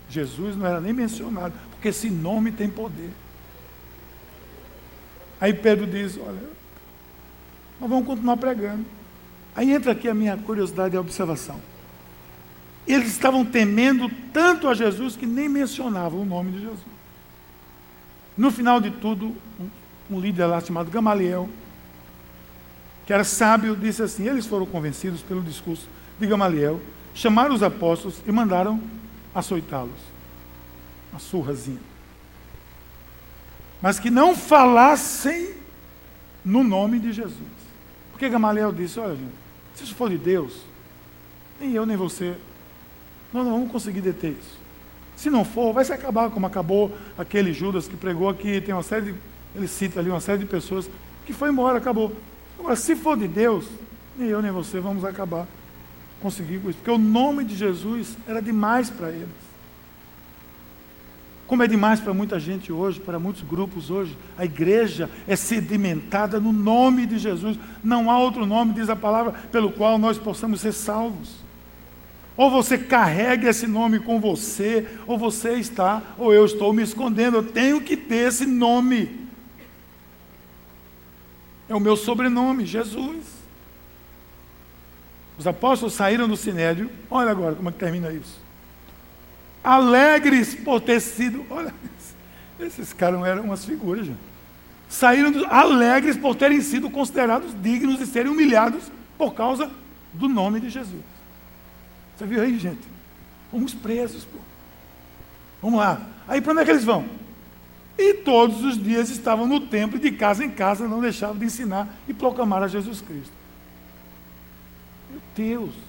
Jesus 0.10 0.58
não 0.58 0.66
era 0.66 0.82
nem 0.82 0.94
mencionado, 0.94 1.54
porque 1.70 1.90
esse 1.90 2.10
nome 2.10 2.52
tem 2.52 2.68
poder. 2.68 3.12
Aí 5.40 5.54
Pedro 5.54 5.86
diz: 5.88 6.18
Olha, 6.18 6.42
nós 7.80 7.90
vamos 7.90 8.06
continuar 8.06 8.38
pregando. 8.38 8.86
Aí 9.56 9.72
entra 9.72 9.92
aqui 9.92 10.08
a 10.08 10.14
minha 10.14 10.38
curiosidade 10.38 10.96
e 10.96 10.98
a 10.98 11.02
observação. 11.02 11.60
Eles 12.88 13.10
estavam 13.10 13.46
temendo 13.46 14.10
tanto 14.34 14.68
a 14.68 14.74
Jesus 14.74 15.16
que 15.16 15.26
nem 15.26 15.48
mencionavam 15.48 16.22
o 16.22 16.26
nome 16.26 16.52
de 16.52 16.62
Jesus. 16.62 16.80
No 18.38 18.52
final 18.52 18.80
de 18.80 18.90
tudo, 18.90 19.36
um, 19.60 19.70
um 20.12 20.20
líder 20.20 20.46
lá 20.46 20.62
chamado 20.62 20.90
Gamaliel, 20.90 21.50
que 23.06 23.14
era 23.14 23.24
sábio, 23.24 23.76
disse 23.76 24.02
assim: 24.02 24.28
eles 24.28 24.46
foram 24.46 24.66
convencidos 24.66 25.22
pelo 25.22 25.42
discurso 25.42 25.88
de 26.20 26.26
Gamaliel 26.28 26.80
chamaram 27.14 27.54
os 27.54 27.64
apóstolos 27.64 28.22
e 28.26 28.32
mandaram 28.32 28.82
açoitá-los. 29.34 30.00
Uma 31.12 31.20
surrazinha. 31.20 31.89
Mas 33.82 34.00
que 34.00 34.10
não 34.10 34.36
falassem 34.36 35.54
no 36.44 36.64
nome 36.64 37.00
de 37.00 37.14
Jesus. 37.14 37.34
Porque 38.12 38.30
Gamaliel 38.30 38.72
disse: 38.72 39.00
olha, 39.00 39.16
gente, 39.16 39.34
se 39.76 39.84
isso 39.84 39.96
for 39.96 40.10
de 40.10 40.18
Deus, 40.18 40.62
nem 41.60 41.74
eu 41.74 41.86
nem 41.86 41.96
você, 41.96 42.36
nós 43.34 43.46
não 43.46 43.54
vamos 43.54 43.72
conseguir 43.72 44.02
deter 44.02 44.32
isso. 44.32 44.60
Se 45.16 45.30
não 45.30 45.44
for, 45.44 45.74
vai 45.74 45.84
se 45.84 45.94
acabar 45.94 46.30
como 46.30 46.46
acabou 46.46 46.96
aquele 47.18 47.54
Judas 47.54 47.88
que 47.88 47.98
pregou 47.98 48.30
aqui. 48.30 48.62
Tem 48.62 48.74
uma 48.74 48.84
série 48.84 49.12
de, 49.12 49.16
ele 49.56 49.68
cita 49.68 50.00
ali 50.00 50.10
uma 50.10 50.22
série 50.22 50.40
de 50.40 50.46
pessoas 50.46 50.90
que 51.26 51.34
foi 51.34 51.50
embora, 51.50 51.78
acabou. 51.78 52.16
Agora, 52.58 52.76
se 52.76 52.96
for 52.96 53.18
de 53.18 53.28
Deus, 53.28 53.66
nem 54.18 54.30
eu 54.30 54.42
nem 54.42 54.52
você 54.52 54.80
vamos 54.80 55.04
acabar 55.06 55.46
conseguir 56.22 56.60
com 56.60 56.70
isso, 56.70 56.80
porque 56.80 56.92
o 56.92 56.98
nome 56.98 57.46
de 57.46 57.56
Jesus 57.56 58.18
era 58.28 58.42
demais 58.42 58.90
para 58.90 59.10
eles. 59.10 59.49
Como 61.50 61.64
é 61.64 61.68
demais 61.68 62.00
para 62.00 62.14
muita 62.14 62.40
gente 62.40 62.72
hoje, 62.72 63.00
para 63.00 63.18
muitos 63.18 63.42
grupos 63.42 63.90
hoje, 63.90 64.16
a 64.38 64.46
igreja 64.46 65.10
é 65.28 65.36
sedimentada 65.36 66.40
no 66.40 66.54
nome 66.54 67.08
de 67.08 67.18
Jesus. 67.18 67.58
Não 67.84 68.12
há 68.12 68.20
outro 68.20 68.46
nome, 68.46 68.76
diz 68.76 68.88
a 68.88 68.96
palavra, 68.96 69.32
pelo 69.52 69.72
qual 69.72 69.98
nós 69.98 70.20
possamos 70.20 70.62
ser 70.62 70.74
salvos. 70.74 71.38
Ou 72.38 72.52
você 72.52 72.78
carrega 72.78 73.50
esse 73.50 73.66
nome 73.66 74.00
com 74.00 74.20
você, 74.20 74.88
ou 75.08 75.18
você 75.18 75.54
está, 75.54 76.04
ou 76.20 76.32
eu 76.32 76.46
estou 76.46 76.72
me 76.72 76.84
escondendo. 76.84 77.38
Eu 77.38 77.44
tenho 77.44 77.82
que 77.82 77.98
ter 77.98 78.28
esse 78.28 78.46
nome. 78.46 79.28
É 81.68 81.74
o 81.74 81.80
meu 81.80 81.96
sobrenome, 81.96 82.64
Jesus. 82.64 83.26
Os 85.36 85.48
apóstolos 85.48 85.96
saíram 85.96 86.28
do 86.28 86.38
sinédrio, 86.38 86.92
olha 87.10 87.32
agora 87.32 87.56
como 87.56 87.70
é 87.70 87.72
que 87.72 87.80
termina 87.80 88.12
isso. 88.12 88.49
Alegres 89.64 90.56
por 90.56 90.80
ter 90.80 91.00
sido, 91.00 91.46
olha, 91.50 91.74
esses 92.60 92.94
caras 92.94 93.24
eram 93.24 93.44
umas 93.44 93.66
figuras, 93.66 94.06
gente. 94.06 94.20
Saíram 94.88 95.32
alegres 95.50 96.18
por 96.18 96.36
terem 96.36 96.62
sido 96.62 96.90
considerados 96.90 97.54
dignos 97.62 98.00
de 98.00 98.08
serem 98.08 98.32
humilhados 98.32 98.92
por 99.18 99.34
causa 99.34 99.70
do 100.14 100.28
nome 100.28 100.60
de 100.60 100.70
Jesus. 100.70 101.04
Você 102.18 102.26
viu 102.26 102.42
aí, 102.42 102.58
gente? 102.58 102.82
Fomos 103.52 103.74
presos, 103.74 104.26
pô. 104.26 104.40
Vamos 105.62 105.80
lá. 105.80 106.02
Aí 106.28 106.42
para 106.42 106.54
onde 106.54 106.62
é 106.62 106.66
que 106.66 106.72
eles 106.72 106.84
vão? 106.84 107.06
E 107.98 108.14
todos 108.16 108.64
os 108.64 108.82
dias 108.82 109.10
estavam 109.10 109.46
no 109.46 109.60
templo, 109.60 110.00
de 110.00 110.12
casa 110.12 110.44
em 110.44 110.50
casa, 110.50 110.88
não 110.88 111.02
deixavam 111.02 111.38
de 111.38 111.46
ensinar 111.46 111.88
e 112.08 112.14
proclamar 112.14 112.64
a 112.64 112.68
Jesus 112.68 113.02
Cristo. 113.02 113.34
Meu 115.12 115.22
Deus. 115.36 115.89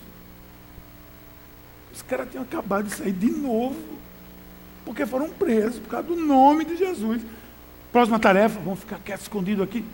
Os 2.00 2.02
caras 2.02 2.30
tinham 2.30 2.42
acabado 2.42 2.86
de 2.86 2.94
sair 2.94 3.12
de 3.12 3.30
novo. 3.30 3.76
Porque 4.86 5.04
foram 5.04 5.28
presos 5.28 5.78
por 5.78 5.88
causa 5.88 6.08
do 6.08 6.16
nome 6.16 6.64
de 6.64 6.76
Jesus. 6.76 7.22
Próxima 7.92 8.18
tarefa, 8.18 8.58
vamos 8.58 8.80
ficar 8.80 8.98
quietos, 9.00 9.24
escondidos 9.24 9.62
aqui. 9.62 9.84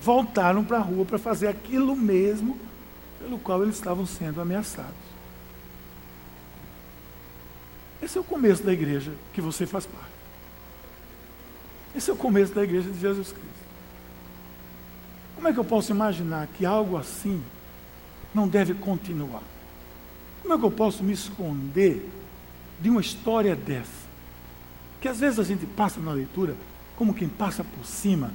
Voltaram 0.00 0.64
para 0.64 0.78
a 0.78 0.80
rua 0.80 1.04
para 1.04 1.18
fazer 1.18 1.48
aquilo 1.48 1.94
mesmo 1.94 2.58
pelo 3.20 3.38
qual 3.38 3.62
eles 3.62 3.74
estavam 3.74 4.06
sendo 4.06 4.40
ameaçados. 4.40 5.04
Esse 8.02 8.16
é 8.16 8.20
o 8.20 8.24
começo 8.24 8.62
da 8.62 8.72
igreja 8.72 9.12
que 9.34 9.42
você 9.42 9.66
faz 9.66 9.84
parte. 9.84 10.14
Esse 11.94 12.10
é 12.10 12.12
o 12.12 12.16
começo 12.16 12.54
da 12.54 12.64
igreja 12.64 12.90
de 12.90 12.98
Jesus 12.98 13.28
Cristo. 13.28 13.64
Como 15.36 15.46
é 15.46 15.52
que 15.52 15.58
eu 15.58 15.64
posso 15.64 15.92
imaginar 15.92 16.48
que 16.56 16.64
algo 16.64 16.96
assim 16.96 17.42
não 18.34 18.48
deve 18.48 18.74
continuar. 18.74 19.53
Como 20.44 20.54
é 20.54 20.58
que 20.58 20.64
eu 20.64 20.70
posso 20.70 21.02
me 21.02 21.14
esconder 21.14 22.06
de 22.84 22.90
uma 22.90 23.00
história 23.00 23.56
dessa. 23.56 24.04
Que 25.00 25.08
às 25.08 25.18
vezes 25.18 25.38
a 25.38 25.42
gente 25.42 25.64
passa 25.64 25.98
na 26.00 26.12
leitura 26.12 26.54
como 26.96 27.14
quem 27.14 27.28
passa 27.28 27.64
por 27.64 27.86
cima, 27.86 28.30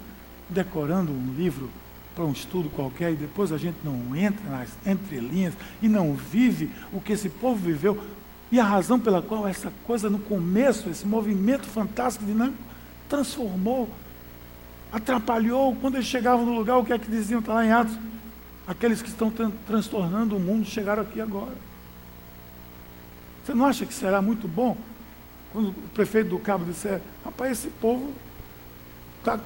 decorando 0.49 1.12
um 1.12 1.36
livro 1.38 1.70
para 2.16 2.26
um 2.26 2.32
estudo 2.32 2.68
qualquer 2.68 3.14
e 3.14 3.16
depois 3.16 3.51
a 3.51 3.60
gente 3.60 3.78
não 3.84 4.16
entra 4.16 4.49
nas 4.49 4.70
entrelinhas 4.84 5.53
e 5.84 5.88
não 5.88 6.16
vive 6.16 6.72
o 6.91 6.99
que 6.99 7.14
esse 7.14 7.30
povo 7.30 7.57
viveu. 7.57 8.03
E 8.51 8.60
a 8.60 8.64
razão 8.64 8.99
pela 8.99 9.22
qual 9.22 9.47
essa 9.47 9.72
coisa 9.86 10.10
no 10.10 10.18
começo, 10.18 10.89
esse 10.89 11.05
movimento 11.05 11.68
fantástico, 11.68 12.26
dinâmico, 12.26 12.57
transformou, 13.07 13.88
atrapalhou. 14.91 15.76
Quando 15.76 15.95
eles 15.95 16.07
chegavam 16.07 16.43
no 16.43 16.55
lugar, 16.55 16.80
o 16.80 16.84
que 16.84 16.91
é 16.91 16.97
que 16.97 17.10
diziam? 17.10 17.39
Está 17.39 17.53
lá 17.53 17.64
em 17.64 17.72
Atos. 17.72 17.95
Aqueles 18.68 18.99
que 18.99 19.10
estão 19.10 19.32
transtornando 19.68 20.36
o 20.36 20.39
mundo 20.39 20.66
chegaram 20.66 21.03
aqui 21.03 21.22
agora. 21.22 21.68
Você 23.49 23.55
não 23.55 23.65
acha 23.65 23.83
que 23.83 23.93
será 23.95 24.21
muito 24.21 24.47
bom 24.47 24.77
quando 25.51 25.69
o 25.69 25.73
prefeito 25.95 26.29
do 26.29 26.37
Cabo 26.37 26.65
disser, 26.65 27.01
rapaz, 27.25 27.53
esse 27.53 27.69
povo 27.69 28.13
está 29.17 29.39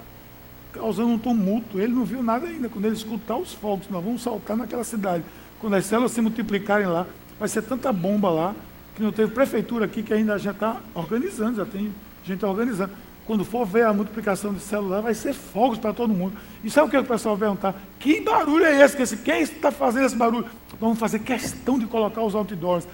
causando 0.73 1.07
um 1.07 1.17
tumulto. 1.17 1.79
Ele 1.79 1.93
não 1.93 2.03
viu 2.03 2.21
nada 2.21 2.45
ainda. 2.45 2.67
Quando 2.67 2.83
ele 2.83 2.95
escutar 2.95 3.37
os 3.37 3.53
fogos, 3.53 3.87
nós 3.89 4.03
vamos 4.03 4.21
saltar 4.21 4.57
naquela 4.57 4.83
cidade. 4.83 5.23
Quando 5.57 5.75
as 5.75 5.85
células 5.85 6.11
se 6.11 6.19
multiplicarem 6.19 6.85
lá, 6.85 7.07
vai 7.39 7.47
ser 7.47 7.61
tanta 7.61 7.93
bomba 7.93 8.29
lá, 8.29 8.53
que 8.93 9.01
não 9.01 9.13
teve 9.13 9.31
prefeitura 9.31 9.85
aqui 9.85 10.03
que 10.03 10.13
ainda 10.13 10.37
já 10.37 10.51
está 10.51 10.81
organizando, 10.93 11.55
já 11.55 11.65
tem 11.65 11.89
gente 12.25 12.45
organizando. 12.45 12.91
Quando 13.25 13.45
for 13.45 13.65
ver 13.65 13.85
a 13.85 13.93
multiplicação 13.93 14.53
de 14.53 14.59
células, 14.59 15.01
vai 15.01 15.13
ser 15.13 15.33
fogos 15.33 15.77
para 15.77 15.93
todo 15.93 16.13
mundo. 16.13 16.35
E 16.61 16.69
sabe 16.69 16.89
o 16.89 16.91
que 16.91 16.97
o 16.97 17.05
pessoal 17.05 17.37
vai 17.37 17.47
perguntar? 17.47 17.81
Que 18.01 18.19
barulho 18.19 18.65
é 18.65 18.83
esse 18.83 19.15
quem 19.15 19.43
está 19.43 19.71
fazendo 19.71 20.07
esse 20.07 20.15
barulho? 20.17 20.45
Vamos 20.77 20.99
fazer 20.99 21.19
questão 21.19 21.79
de 21.79 21.85
colocar 21.85 22.21
os 22.21 22.35
outdoors. 22.35 22.85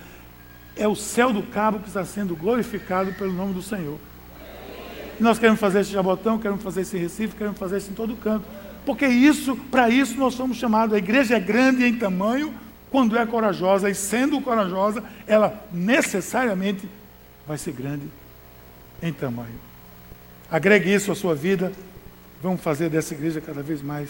É 0.76 0.88
o 0.88 0.96
céu 0.96 1.34
do 1.34 1.44
cabo 1.44 1.80
que 1.80 1.88
está 1.88 2.06
sendo 2.06 2.36
glorificado 2.36 3.14
pelo 3.14 3.34
nome 3.34 3.54
do 3.54 3.62
Senhor. 3.62 3.98
Nós 5.20 5.38
queremos 5.38 5.60
fazer 5.60 5.82
esse 5.82 5.92
Jabotão, 5.92 6.38
queremos 6.38 6.64
fazer 6.64 6.82
esse 6.82 6.98
Recife, 6.98 7.36
queremos 7.36 7.60
fazer 7.60 7.78
isso 7.78 7.92
em 7.92 7.94
todo 7.94 8.16
canto. 8.16 8.46
Porque 8.86 9.06
isso, 9.06 9.56
para 9.70 9.90
isso 9.90 10.18
nós 10.18 10.34
somos 10.34 10.58
chamados. 10.58 10.96
A 10.96 10.98
igreja 10.98 11.36
é 11.36 11.40
grande 11.40 11.86
em 11.86 11.96
tamanho 11.96 12.54
quando 12.90 13.18
é 13.18 13.26
corajosa, 13.26 13.90
e 13.90 13.94
sendo 13.94 14.42
corajosa, 14.42 15.04
ela 15.28 15.64
necessariamente 15.72 16.90
vai 17.46 17.58
ser 17.58 17.72
grande 17.72 18.08
em 19.02 19.14
tamanho. 19.14 19.60
Agregue 20.50 20.92
isso 20.94 21.12
à 21.12 21.16
sua 21.16 21.36
vida. 21.36 21.72
Vamos 22.42 22.62
fazer 22.62 22.90
dessa 22.90 23.14
igreja 23.14 23.40
cada 23.42 23.62
vez 23.62 23.82
mais, 23.82 24.10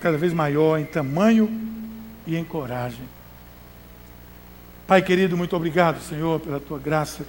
cada 0.00 0.18
vez 0.18 0.32
maior 0.32 0.78
em 0.78 0.84
tamanho 0.84 1.48
e 2.26 2.36
em 2.36 2.44
coragem. 2.44 3.04
Pai 4.88 5.02
querido, 5.02 5.36
muito 5.36 5.54
obrigado, 5.54 6.00
Senhor, 6.00 6.40
pela 6.40 6.58
tua 6.58 6.78
graça, 6.78 7.26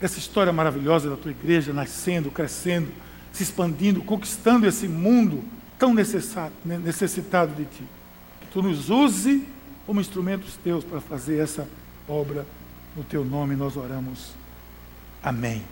essa 0.00 0.18
história 0.18 0.50
maravilhosa 0.50 1.10
da 1.10 1.16
tua 1.16 1.32
igreja 1.32 1.70
nascendo, 1.70 2.30
crescendo, 2.30 2.88
se 3.30 3.42
expandindo, 3.42 4.00
conquistando 4.02 4.66
esse 4.66 4.88
mundo 4.88 5.44
tão 5.78 5.92
necessitado 5.92 7.54
de 7.54 7.66
ti. 7.66 7.84
Que 8.40 8.46
tu 8.50 8.62
nos 8.62 8.88
use 8.88 9.46
como 9.86 10.00
instrumentos 10.00 10.56
teus 10.64 10.82
para 10.82 10.98
fazer 10.98 11.40
essa 11.40 11.68
obra 12.08 12.46
no 12.96 13.04
teu 13.04 13.22
nome, 13.22 13.54
nós 13.54 13.76
oramos. 13.76 14.32
Amém. 15.22 15.62